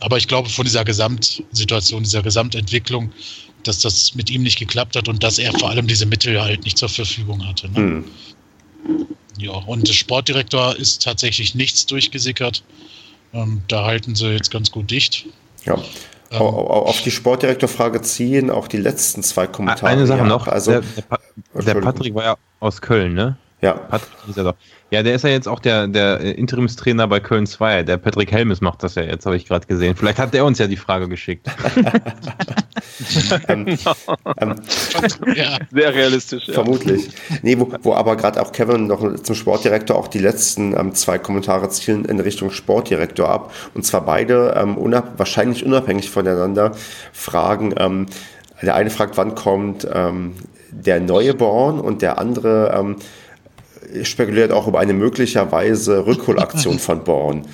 [0.00, 3.12] Aber ich glaube, von dieser Gesamtsituation, dieser Gesamtentwicklung
[3.66, 6.64] dass das mit ihm nicht geklappt hat und dass er vor allem diese Mittel halt
[6.64, 7.68] nicht zur Verfügung hatte.
[7.70, 7.80] Ne?
[7.80, 8.04] Mhm.
[9.38, 12.62] Ja, und der Sportdirektor ist tatsächlich nichts durchgesickert.
[13.34, 15.26] Ähm, da halten sie jetzt ganz gut dicht.
[15.64, 15.82] Ja.
[16.30, 19.86] Ähm, auf die Sportdirektorfrage ziehen auch die letzten zwei Kommentare.
[19.92, 20.82] Eine Sache noch, also, der,
[21.54, 23.36] der, der Patrick war ja aus Köln, ne?
[23.62, 23.72] Ja.
[23.72, 24.54] Patrick ist er doch.
[24.90, 27.82] Ja, der ist ja jetzt auch der, der Interimstrainer bei Köln 2.
[27.82, 29.96] Der Patrick Helmes macht das ja jetzt, habe ich gerade gesehen.
[29.96, 31.48] Vielleicht hat der uns ja die Frage geschickt.
[33.48, 33.66] ähm,
[34.38, 34.54] ähm,
[35.34, 35.58] ja.
[35.72, 36.46] Sehr realistisch.
[36.46, 36.54] Ja.
[36.54, 37.08] Vermutlich.
[37.42, 41.18] Nee, wo, wo aber gerade auch Kevin noch zum Sportdirektor auch die letzten ähm, zwei
[41.18, 43.52] Kommentare zielen in Richtung Sportdirektor ab.
[43.74, 46.72] Und zwar beide ähm, unab wahrscheinlich unabhängig voneinander
[47.12, 47.74] fragen.
[47.78, 48.06] Ähm,
[48.62, 50.34] der eine fragt, wann kommt ähm,
[50.70, 52.96] der neue Born und der andere
[54.02, 57.46] spekuliert auch über eine möglicherweise Rückholaktion von Born.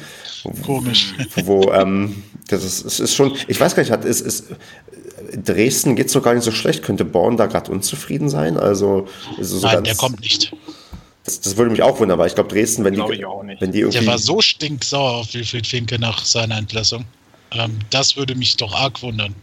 [0.64, 1.14] Komisch.
[1.44, 4.46] Wo, ähm, das ist, es ist schon, ich weiß gar nicht, hat, ist, ist,
[5.36, 6.82] Dresden geht so gar nicht so schlecht.
[6.82, 8.56] Könnte Born da gerade unzufrieden sein?
[8.56, 9.06] Also,
[9.40, 10.54] so Nein, ganz, der kommt nicht.
[11.24, 13.98] Das, das, würde mich auch wundern, weil ich glaube, Dresden, wenn die, wenn die irgendwie.
[13.98, 17.04] Der war so stinksauer auf Wilfried Finke nach seiner Entlassung.
[17.52, 19.34] Ähm, das würde mich doch arg wundern.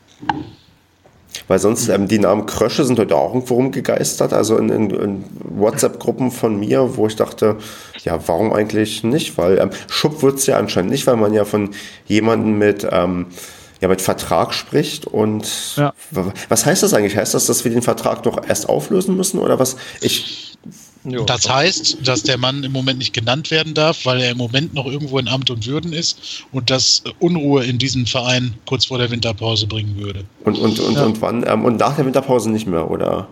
[1.48, 5.26] Weil sonst ähm, die Namen Krösche sind heute auch irgendwo rumgegeistert, also in, in, in
[5.40, 7.58] WhatsApp-Gruppen von mir, wo ich dachte,
[8.04, 9.38] ja, warum eigentlich nicht?
[9.38, 11.72] Weil ähm, Schupp wird es ja anscheinend nicht, weil man ja von
[12.06, 13.28] jemandem mit, ähm,
[13.82, 15.06] ja, mit Vertrag spricht.
[15.06, 15.94] Und ja.
[16.50, 17.18] was heißt das eigentlich?
[17.18, 19.76] Heißt das, dass wir den Vertrag doch erst auflösen müssen oder was?
[20.02, 20.49] Ich
[21.06, 24.38] Jo, das heißt, dass der Mann im Moment nicht genannt werden darf, weil er im
[24.38, 28.86] Moment noch irgendwo in Amt und Würden ist und das Unruhe in diesen Verein kurz
[28.86, 30.26] vor der Winterpause bringen würde.
[30.44, 31.06] Und, und, und, ja.
[31.06, 31.46] und wann?
[31.48, 33.30] Ähm, und nach der Winterpause nicht mehr, oder?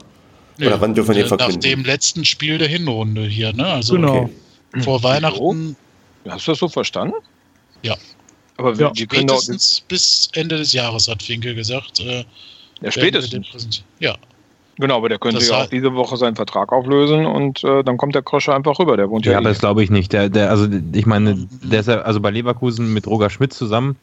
[0.58, 1.56] Ja, oder wann dürfen wir den verkünden?
[1.56, 3.66] Nach dem letzten Spiel der Hinrunde hier, ne?
[3.66, 4.30] Also genau.
[4.74, 4.82] Okay.
[4.84, 5.76] vor Weihnachten.
[6.28, 7.16] Hast du das so verstanden?
[7.84, 7.96] Ja.
[8.58, 12.00] Aber wir, ja, wir können spätestens bis Ende des Jahres, hat Finkel gesagt.
[12.00, 12.26] Äh,
[12.82, 13.84] ja, spätestens.
[14.00, 14.18] Ja,
[14.80, 17.98] Genau, aber der könnte das ja auch diese Woche seinen Vertrag auflösen und äh, dann
[17.98, 18.96] kommt der Krosche einfach rüber.
[18.96, 19.34] Der wohnt ja.
[19.34, 19.52] Ja, aber eh.
[19.52, 20.14] das glaube ich nicht.
[20.14, 23.96] Der, der, also ich meine, der ist ja also bei Leverkusen mit Roger Schmidt zusammen.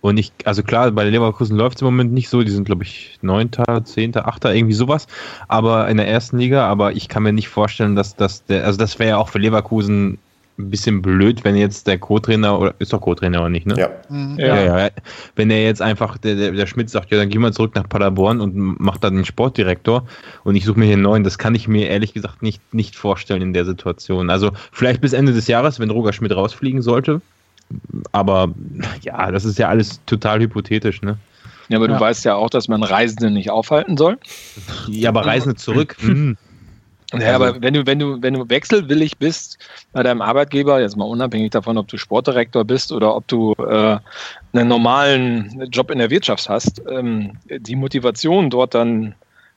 [0.00, 2.42] Und ich, also klar, bei Leverkusen läuft es im Moment nicht so.
[2.42, 5.06] Die sind, glaube ich, Neunter, Zehnter, Achter, irgendwie sowas.
[5.48, 8.78] Aber in der ersten Liga, aber ich kann mir nicht vorstellen, dass das der, also
[8.78, 10.18] das wäre ja auch für Leverkusen
[10.58, 13.74] ein bisschen blöd, wenn jetzt der Co-Trainer, oder ist doch Co-Trainer oder nicht, ne?
[13.76, 13.90] Ja.
[14.08, 14.38] Mhm.
[14.38, 14.56] ja.
[14.56, 14.90] Ja, ja.
[15.34, 17.88] Wenn er jetzt einfach, der, der, der Schmidt sagt, ja, dann gehen wir zurück nach
[17.88, 20.06] Paderborn und macht dann den Sportdirektor
[20.44, 22.94] und ich suche mir hier einen neuen, das kann ich mir ehrlich gesagt nicht, nicht
[22.94, 24.30] vorstellen in der Situation.
[24.30, 27.20] Also vielleicht bis Ende des Jahres, wenn Roger Schmidt rausfliegen sollte,
[28.12, 28.54] aber
[29.02, 31.18] ja, das ist ja alles total hypothetisch, ne?
[31.68, 34.18] Ja, aber du weißt ja auch, dass man Reisende nicht aufhalten soll.
[34.86, 35.96] Ja, aber Reisende zurück.
[36.04, 36.36] Hm.
[37.20, 39.58] Ja, also, aber wenn du, wenn du, wenn du wechselwillig bist
[39.92, 43.98] bei deinem Arbeitgeber, jetzt mal unabhängig davon, ob du Sportdirektor bist oder ob du äh,
[44.52, 49.14] einen normalen Job in der Wirtschaft hast, ähm, die Motivation dort dann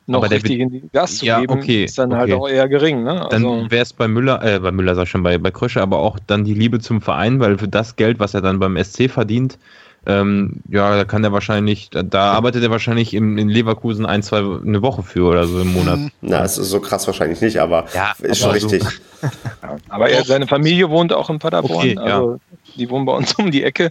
[0.07, 2.31] noch aber richtig in die Gas zu ja, geben, okay, ist dann halt okay.
[2.31, 3.03] halt auch eher gering.
[3.03, 3.29] Ne?
[3.29, 5.81] Also dann wäre es bei Müller, äh, bei Müller sag ich schon, bei, bei Krösche,
[5.81, 8.81] aber auch dann die Liebe zum Verein, weil für das Geld, was er dann beim
[8.81, 9.59] SC verdient,
[10.07, 14.23] ähm, ja, da kann er wahrscheinlich, da, da arbeitet er wahrscheinlich in, in, Leverkusen ein,
[14.23, 15.99] zwei, eine Woche für oder so im Monat.
[16.21, 18.83] Na, es ist so krass wahrscheinlich nicht, aber ja, ist schon richtig.
[18.83, 19.27] So.
[19.89, 22.57] aber er, seine Familie wohnt auch in Paderborn, okay, also ja.
[22.77, 23.89] die wohnen bei uns um die Ecke.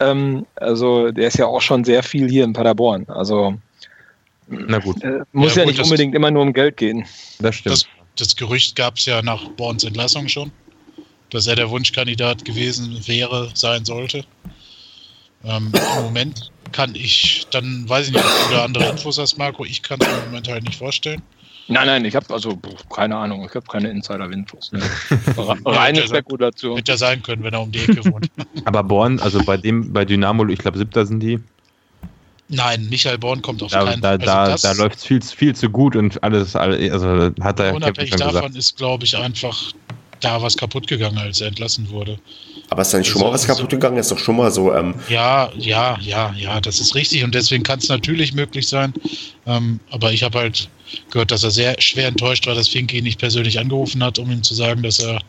[0.00, 3.04] Ähm, also der ist ja auch schon sehr viel hier in Paderborn.
[3.08, 3.58] Also
[4.46, 5.02] na gut.
[5.02, 7.04] Äh, muss ja, ja gut, nicht unbedingt immer nur um Geld gehen.
[7.40, 7.74] Das stimmt.
[7.74, 7.86] Das,
[8.16, 10.50] das Gerücht gab es ja nach Borns Entlassung schon,
[11.28, 14.24] dass er der Wunschkandidat gewesen wäre, sein sollte.
[15.48, 19.38] Ähm, Im Moment kann ich, dann weiß ich nicht, ob du da andere Infos hast,
[19.38, 19.64] Marco.
[19.64, 21.22] Ich kann es mir im Moment halt nicht vorstellen.
[21.68, 22.58] Nein, nein, ich habe also
[22.94, 24.72] keine Ahnung, ich habe keine Insider-Infos.
[24.72, 24.80] Ne?
[25.66, 26.76] Reine Spekulation.
[26.76, 28.30] Hätte ja sein können, wenn er um die Ecke wohnt.
[28.64, 31.38] Aber Born, also bei dem, bei Dynamo, ich glaube, siebter sind die.
[32.48, 34.16] Nein, Michael Born kommt auf da, keinen Fall.
[34.18, 37.74] Da, also da, da läuft es viel, viel zu gut und alles, also hat er.
[37.74, 38.56] Unabhängig davon gesagt.
[38.56, 39.72] ist, glaube ich, einfach
[40.20, 42.18] da was kaputt gegangen, als er entlassen wurde.
[42.70, 43.96] Aber ist da nicht schon mal was kaputt gegangen?
[43.96, 44.74] Ist doch schon mal so.
[44.74, 47.24] Ähm ja, ja, ja, ja, das ist richtig.
[47.24, 48.92] Und deswegen kann es natürlich möglich sein.
[49.46, 50.68] Ähm, aber ich habe halt
[51.10, 54.30] gehört, dass er sehr schwer enttäuscht war, dass Finke ihn nicht persönlich angerufen hat, um
[54.30, 55.20] ihm zu sagen, dass er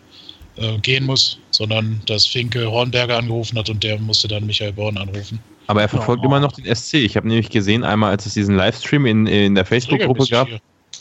[0.57, 4.97] äh, gehen muss, sondern dass Finke Hornberger angerufen hat und der musste dann Michael Born
[4.97, 5.39] anrufen.
[5.67, 6.25] Aber er verfolgt oh.
[6.25, 6.95] immer noch den SC.
[6.95, 10.47] Ich habe nämlich gesehen, einmal als es diesen Livestream in, in der Facebook-Gruppe gab,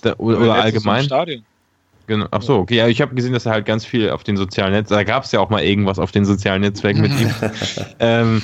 [0.02, 1.08] da, oder, oder allgemein.
[2.08, 2.26] Genau.
[2.30, 2.76] Ach so, okay.
[2.76, 5.24] Ja, ich habe gesehen, dass er halt ganz viel auf den sozialen Netzwerken, da gab
[5.24, 7.30] es ja auch mal irgendwas auf den sozialen Netzwerken mit ihm.
[8.00, 8.42] ähm,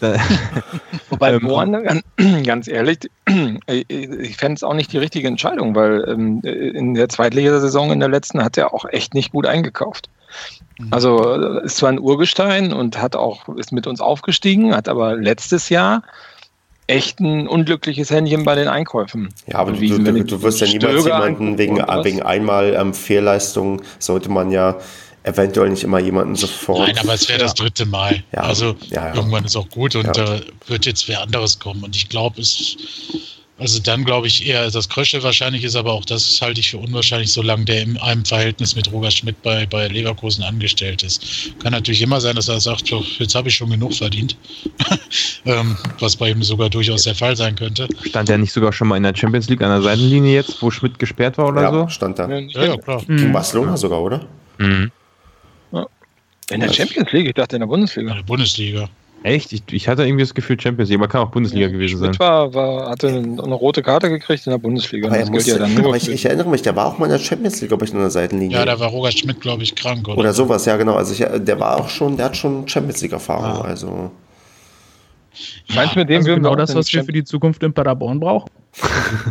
[1.10, 2.02] Wobei ähm, Born,
[2.44, 2.98] ganz ehrlich,
[3.88, 8.08] ich fände es auch nicht die richtige Entscheidung, weil ähm, in der Zweitligasaison in der
[8.08, 10.08] letzten hat er auch echt nicht gut eingekauft.
[10.78, 10.88] Mhm.
[10.90, 15.68] Also ist zwar ein Urgestein und hat auch ist mit uns aufgestiegen, hat aber letztes
[15.68, 16.02] Jahr
[16.86, 19.28] echt ein unglückliches Händchen bei den Einkäufen.
[19.46, 24.28] Ja, aber du, du, du, wirst ja niemals jemanden wegen, wegen einmal ähm, Fehlleistung, sollte
[24.28, 24.78] man ja
[25.24, 26.86] eventuell nicht immer jemanden sofort.
[26.86, 27.44] Nein, aber es wäre ja.
[27.44, 28.22] das dritte Mal.
[28.32, 28.42] Ja.
[28.42, 31.82] Also ja, irgendwann ist auch gut und da wird jetzt wer anderes kommen.
[31.82, 32.76] Und ich glaube, es
[33.58, 36.78] also dann glaube ich eher, dass Krösche wahrscheinlich ist, aber auch das halte ich für
[36.78, 41.52] unwahrscheinlich, solange der in einem Verhältnis mit Roger Schmidt bei, bei Leverkusen angestellt ist.
[41.62, 44.36] Kann natürlich immer sein, dass er sagt, jetzt habe ich schon genug verdient.
[45.46, 47.88] ähm, was bei ihm sogar durchaus der Fall sein könnte.
[48.04, 50.70] Stand er nicht sogar schon mal in der Champions League an der Seitenlinie jetzt, wo
[50.70, 51.88] Schmidt gesperrt war oder ja, so?
[51.88, 52.28] stand da.
[52.28, 53.02] Ja, ja klar.
[53.06, 54.26] Gegen Barcelona sogar, oder?
[54.58, 54.90] Mhm.
[56.50, 57.26] In der Champions League?
[57.26, 58.10] Ich dachte in der Bundesliga.
[58.10, 58.88] In der Bundesliga.
[59.26, 59.52] Echt?
[59.52, 62.16] Ich, ich, hatte irgendwie das Gefühl Champions League, aber kann auch Bundesliga ja, gewesen sein.
[62.20, 65.08] War, war, hatte eine, eine, rote Karte gekriegt in der Bundesliga.
[65.08, 67.60] Aber, musste, ja aber ich, ich, erinnere mich, der war auch mal in der Champions
[67.60, 68.56] League, ob ich, in der Seitenlinie.
[68.56, 70.06] Ja, da war Roger Schmidt, glaube ich, krank.
[70.06, 70.94] Oder, oder sowas, ja, genau.
[70.94, 73.44] Also ich, der war auch schon, der hat schon Champions League-Erfahrung.
[73.44, 73.60] Ja.
[73.62, 74.12] Also.
[75.66, 78.20] Ja, Meinst du, mit dem also genau das, was wir für die Zukunft in Paderborn
[78.20, 78.48] brauchen?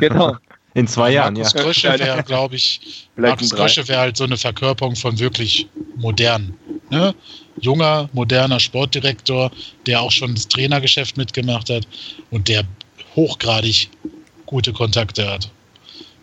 [0.01, 0.35] genau.
[0.75, 1.61] In zwei Jahren, Markus ja.
[1.63, 6.53] Grösche wäre, glaube ich, Markus Grösche wäre halt so eine Verkörperung von wirklich modern.
[6.91, 7.15] Ne?
[7.59, 9.51] junger, moderner Sportdirektor,
[9.85, 11.87] der auch schon das Trainergeschäft mitgemacht hat
[12.31, 12.63] und der
[13.15, 13.89] hochgradig
[14.45, 15.49] gute Kontakte hat.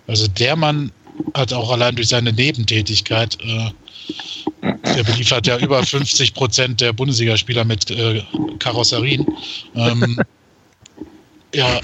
[0.07, 0.93] Also der Mann
[1.35, 3.70] hat auch allein durch seine Nebentätigkeit, äh,
[4.62, 8.23] der beliefert ja über 50 Prozent der Bundesligaspieler mit äh,
[8.59, 9.27] Karosserien.
[9.74, 10.20] Ähm,
[11.55, 11.81] ja,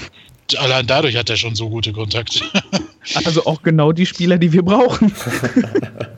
[0.57, 2.41] allein dadurch hat er schon so gute Kontakte.
[3.25, 5.11] Also auch genau die Spieler, die wir brauchen.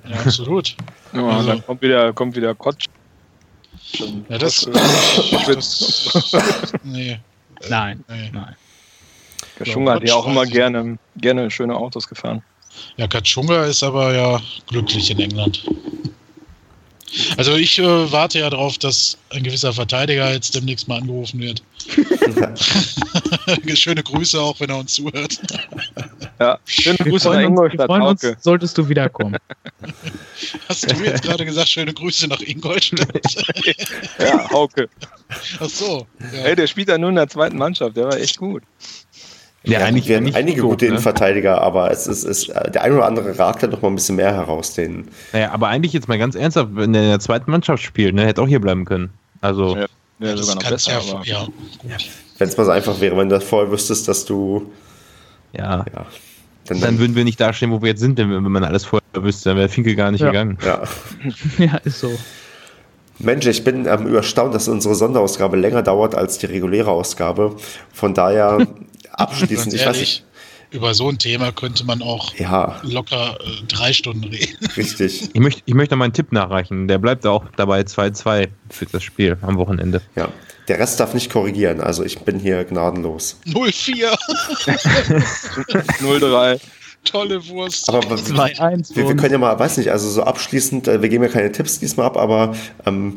[0.09, 0.75] Ja, absolut.
[1.13, 2.87] Ja, also, dann kommt wieder, kommt wieder Kotsch.
[4.29, 4.69] Ja, das.
[5.47, 7.21] das nee.
[7.69, 8.05] Nein.
[8.09, 8.31] Nee.
[8.33, 8.57] Nein.
[9.57, 12.43] Kachunga hat ja auch immer gerne, gerne schöne Autos gefahren.
[12.97, 15.65] Ja, Kachunga ist aber ja glücklich in England.
[17.37, 21.63] Also ich äh, warte ja darauf, dass ein gewisser Verteidiger jetzt demnächst mal angerufen wird.
[23.75, 25.39] Schöne Grüße auch, wenn er uns zuhört.
[26.39, 27.81] Ja, schöne wir Grüße nach Ingolstadt.
[27.81, 29.37] Wir freuen uns, solltest du wiederkommen.
[30.69, 33.21] Hast du jetzt gerade gesagt, schöne Grüße nach Ingolstadt?
[34.19, 34.89] ja, Hauke.
[35.61, 36.07] Ach so.
[36.21, 36.27] Ja.
[36.43, 38.63] Hey, der spielt ja nur in der zweiten Mannschaft, der war echt gut.
[39.63, 40.91] Ja, ja eigentlich wir haben einige gut, gute ne?
[40.93, 44.17] Innenverteidiger, aber es ist, ist, der ein oder andere ragt da noch mal ein bisschen
[44.17, 44.75] mehr heraus.
[44.75, 45.09] Den.
[45.33, 48.25] Naja, aber eigentlich jetzt mal ganz ernsthaft, wenn der in der zweiten Mannschaft spielt, ne,
[48.25, 49.11] hätte auch hier bleiben können.
[49.41, 49.77] Also.
[49.77, 49.87] Ja,
[50.21, 51.01] ja sogar noch besser.
[51.25, 51.47] Ja,
[51.85, 51.97] ja,
[52.39, 54.71] wenn es mal so einfach wäre, wenn du vorher wüsstest, dass du.
[55.53, 55.85] Ja.
[55.93, 56.07] ja
[56.67, 59.03] dann, dann, würden wir nicht dastehen, wo wir jetzt sind, wenn, wenn man alles vorher
[59.15, 60.59] wüsste, dann wäre Finkel gar nicht gegangen.
[60.65, 60.83] Ja.
[61.59, 62.13] ja, ist so.
[63.19, 67.57] Mensch, ich bin ähm, überstaunt, dass unsere Sonderausgabe länger dauert als die reguläre Ausgabe.
[67.93, 68.67] Von daher
[69.13, 69.75] abschließend.
[69.75, 70.25] ich weiß nicht.
[70.71, 72.81] Über so ein Thema könnte man auch ja.
[72.83, 74.57] locker äh, drei Stunden reden.
[74.77, 75.31] Richtig.
[75.33, 76.87] Ich möchte, ich möchte mal einen Tipp nachreichen.
[76.87, 80.01] Der bleibt auch dabei 2-2 für das Spiel am Wochenende.
[80.15, 80.29] Ja.
[80.69, 81.81] Der Rest darf nicht korrigieren.
[81.81, 83.41] Also ich bin hier gnadenlos.
[83.47, 84.17] 0-4.
[86.01, 86.61] 0-3.
[87.05, 87.89] Tolle Wurst.
[87.89, 88.95] Aber 2-1.
[88.95, 91.51] Wir, wir, können ja mal, weiß nicht, also so abschließend, äh, wir geben ja keine
[91.51, 93.17] Tipps diesmal ab, aber ähm,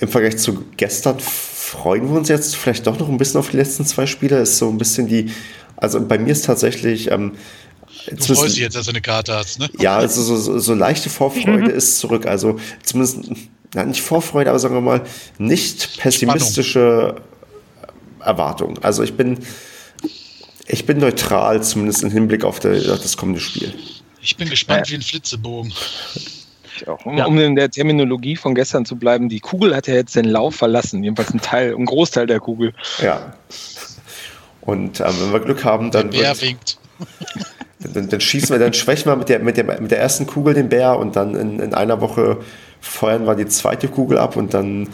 [0.00, 3.56] im Vergleich zu gestern freuen wir uns jetzt vielleicht doch noch ein bisschen auf die
[3.56, 4.40] letzten zwei Spiele.
[4.40, 5.30] Ist so ein bisschen die,
[5.76, 7.10] also bei mir ist tatsächlich.
[7.10, 7.32] Ähm,
[8.10, 9.68] du freust dich jetzt, dass du eine Karte hast, ne?
[9.78, 11.70] Ja, also so, so, so leichte Vorfreude mhm.
[11.70, 12.26] ist zurück.
[12.26, 13.18] Also zumindest,
[13.74, 15.02] na, nicht Vorfreude, aber sagen wir mal,
[15.38, 17.34] nicht pessimistische Spannung.
[18.24, 18.78] Erwartung.
[18.82, 19.38] Also ich bin,
[20.66, 23.74] ich bin neutral, zumindest im Hinblick auf, der, auf das kommende Spiel.
[24.20, 24.92] Ich bin gespannt ja.
[24.92, 25.72] wie ein Flitzebogen.
[27.04, 27.26] Um, ja.
[27.26, 30.56] um, in der Terminologie von gestern zu bleiben, die Kugel hat ja jetzt den Lauf
[30.56, 32.74] verlassen, jedenfalls ein Teil, ein Großteil der Kugel.
[33.00, 33.34] Ja.
[34.64, 36.10] Und äh, wenn wir Glück haben, dann.
[36.10, 36.78] Der Bär winkt.
[37.92, 40.54] Dann, dann, schießen wir, dann schwächen wir mit der, mit, der, mit der ersten Kugel
[40.54, 42.38] den Bär und dann in, in einer Woche
[42.80, 44.88] feuern wir die zweite Kugel ab und dann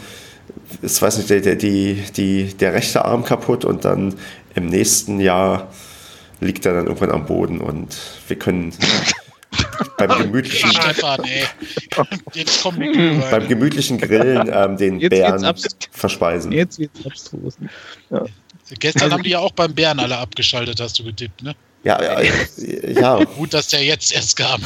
[0.81, 4.15] ist, weiß nicht, der, der, die, die, der rechte Arm kaputt und dann
[4.55, 5.69] im nächsten Jahr
[6.41, 7.95] liegt er dann irgendwann am Boden und
[8.27, 8.73] wir können
[9.97, 11.45] beim gemütlichen Stefan, ey.
[12.33, 15.55] Jetzt kommen die beim gemütlichen Grillen ähm, den jetzt Bären
[15.91, 16.51] verspeisen.
[16.51, 17.57] Jetzt wird's abstrus.
[18.09, 18.25] Ja.
[18.79, 21.55] Gestern also, haben die ja auch beim Bären alle abgeschaltet, hast du getippt, ne?
[21.83, 22.21] Ja, ja,
[22.87, 23.23] ja.
[23.23, 24.61] Gut, dass der jetzt erst kam.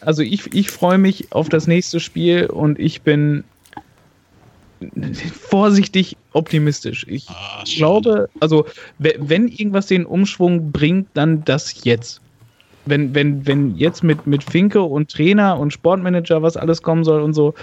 [0.00, 3.44] Also ich, ich freue mich auf das nächste Spiel und ich bin
[5.50, 7.04] vorsichtig optimistisch.
[7.08, 8.66] Ich ah, glaube, also
[8.98, 12.20] wenn irgendwas den Umschwung bringt, dann das jetzt.
[12.88, 17.20] Wenn, wenn, wenn jetzt mit, mit Finke und Trainer und Sportmanager was alles kommen soll
[17.22, 17.54] und so,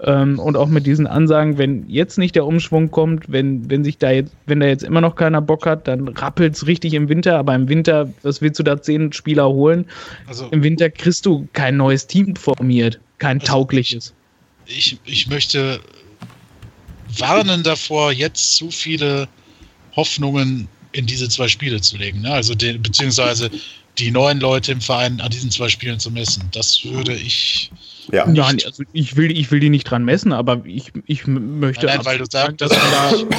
[0.00, 3.98] ähm, und auch mit diesen Ansagen, wenn jetzt nicht der Umschwung kommt, wenn, wenn sich
[3.98, 7.08] da jetzt, wenn da jetzt immer noch keiner Bock hat, dann rappelt es richtig im
[7.08, 9.86] Winter, aber im Winter, was willst du da zehn Spieler holen?
[10.26, 14.14] Also, Im Winter kriegst du kein neues Team formiert, kein also taugliches.
[14.66, 15.80] Ich, ich möchte
[17.18, 19.28] warnen davor, jetzt zu viele
[19.96, 22.20] Hoffnungen in diese zwei Spiele zu legen.
[22.22, 22.30] Ne?
[22.30, 23.50] Also den, beziehungsweise
[23.98, 26.48] die neuen Leute im Verein an diesen zwei Spielen zu messen.
[26.52, 27.70] Das würde ich.
[28.12, 31.86] Ja, nein, also ich will, ich will die nicht dran messen, aber ich, ich möchte.
[31.86, 33.36] Nein, nein weil du sagst, dass man da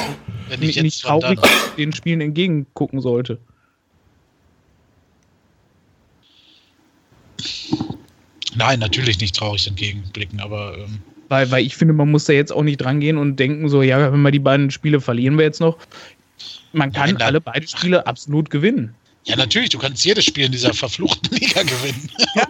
[0.50, 1.40] wenn ich nicht traurig
[1.78, 3.40] den Spielen entgegengucken sollte.
[8.56, 10.78] Nein, natürlich nicht traurig entgegenblicken, aber.
[10.78, 13.68] Ähm weil, weil ich finde, man muss da jetzt auch nicht dran gehen und denken,
[13.68, 15.78] so, ja, wenn wir die beiden Spiele verlieren wir jetzt noch.
[16.72, 18.94] Man kann Nein, alle beide Spiele absolut gewinnen.
[19.26, 22.10] Ja, natürlich, du kannst jedes Spiel in dieser verfluchten Liga gewinnen.
[22.36, 22.46] Ja.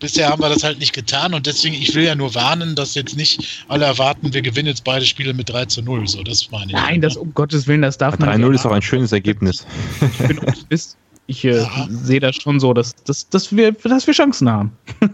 [0.00, 2.94] Bisher haben wir das halt nicht getan und deswegen, ich will ja nur warnen, dass
[2.96, 6.08] jetzt nicht alle erwarten, wir gewinnen jetzt beide Spiele mit 3 zu 0.
[6.08, 6.72] So, das meine ich.
[6.72, 8.48] Nein, das um Gottes Willen, das darf man nicht.
[8.48, 9.64] 3-0 ist auch ein schönes Ergebnis.
[10.00, 10.96] Ich bin Optimist.
[11.28, 11.88] Ich äh, ja.
[11.90, 14.72] sehe das schon so, dass, dass, dass, wir, dass wir Chancen haben.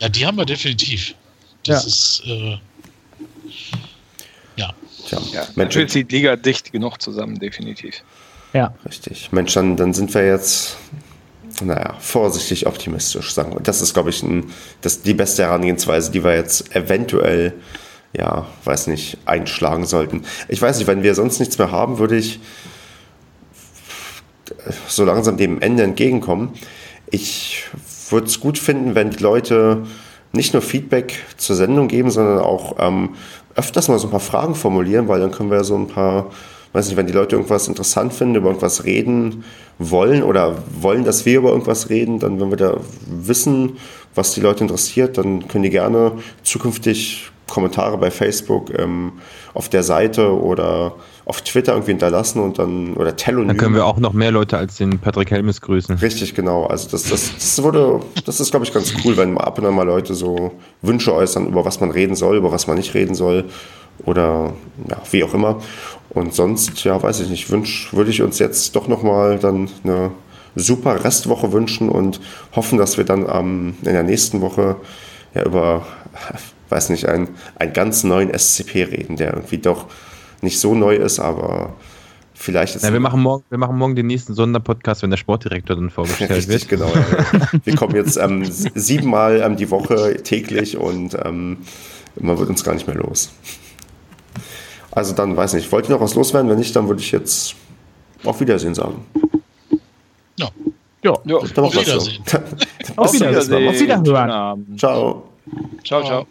[0.00, 1.14] Ja, die haben wir definitiv.
[1.64, 1.88] Das ja.
[1.88, 2.58] ist, äh,
[4.56, 4.74] ja.
[5.06, 5.64] Tja, ja.
[5.64, 8.02] Die Liga dicht genug zusammen, definitiv.
[8.52, 8.74] Ja.
[8.86, 9.32] Richtig.
[9.32, 10.76] Mensch, dann, dann sind wir jetzt,
[11.62, 13.60] naja, vorsichtig optimistisch, sagen wir.
[13.60, 17.54] Das ist, glaube ich, ein, das, die beste Herangehensweise, die wir jetzt eventuell,
[18.12, 20.24] ja, weiß nicht, einschlagen sollten.
[20.48, 22.40] Ich weiß nicht, wenn wir sonst nichts mehr haben, würde ich
[24.86, 26.52] so langsam dem Ende entgegenkommen.
[27.10, 27.64] Ich
[28.10, 29.84] würde es gut finden, wenn die Leute
[30.32, 33.10] nicht nur Feedback zur Sendung geben, sondern auch ähm,
[33.54, 36.30] öfters mal so ein paar Fragen formulieren, weil dann können wir so ein paar,
[36.72, 39.44] weiß nicht, wenn die Leute irgendwas interessant finden, über irgendwas reden
[39.78, 42.76] wollen oder wollen, dass wir über irgendwas reden, dann, wenn wir da
[43.06, 43.76] wissen,
[44.14, 46.12] was die Leute interessiert, dann können die gerne
[46.42, 49.12] zukünftig Kommentare bei Facebook ähm,
[49.52, 50.94] auf der Seite oder
[51.26, 53.48] auf Twitter irgendwie hinterlassen und dann, oder Telonym.
[53.48, 55.96] Dann können wir auch noch mehr Leute als den Patrick Helmes grüßen.
[55.96, 56.64] Richtig, genau.
[56.64, 59.74] Also das, das, das wurde, das ist, glaube ich, ganz cool, wenn ab und an
[59.74, 63.14] mal Leute so Wünsche äußern, über was man reden soll, über was man nicht reden
[63.14, 63.44] soll
[64.04, 64.52] oder
[64.88, 65.60] ja, wie auch immer.
[66.10, 70.10] Und sonst, ja, weiß ich nicht, wünsch, würde ich uns jetzt doch nochmal dann eine
[70.54, 72.20] super Restwoche wünschen und
[72.54, 74.76] hoffen, dass wir dann ähm, in der nächsten Woche
[75.34, 75.86] ja über,
[76.68, 79.86] weiß nicht, einen, einen ganz neuen SCP reden, der irgendwie doch
[80.42, 81.72] nicht so neu ist, aber
[82.34, 82.82] vielleicht ist.
[82.82, 86.30] Ja, wir, machen morgen, wir machen morgen den nächsten Sonderpodcast, wenn der Sportdirektor dann vorgestellt
[86.30, 86.68] Richtig, wird.
[86.68, 86.88] Genau.
[86.88, 87.48] Ja.
[87.64, 91.58] wir kommen jetzt ähm, siebenmal ähm, die Woche täglich und ähm,
[92.20, 93.32] man wird uns gar nicht mehr los.
[94.92, 96.50] Also dann weiß nicht, wollt ihr noch was loswerden?
[96.50, 97.54] Wenn nicht, dann würde ich jetzt
[98.24, 99.04] auf Wiedersehen sagen.
[100.38, 100.48] Ja.
[101.02, 101.36] Ja, ja.
[101.36, 102.22] auf Wiedersehen.
[102.96, 103.68] auf Wiedersehen.
[103.68, 104.76] Auf Wiederhören.
[104.78, 105.24] Ciao.
[105.82, 106.26] Ciao, ciao.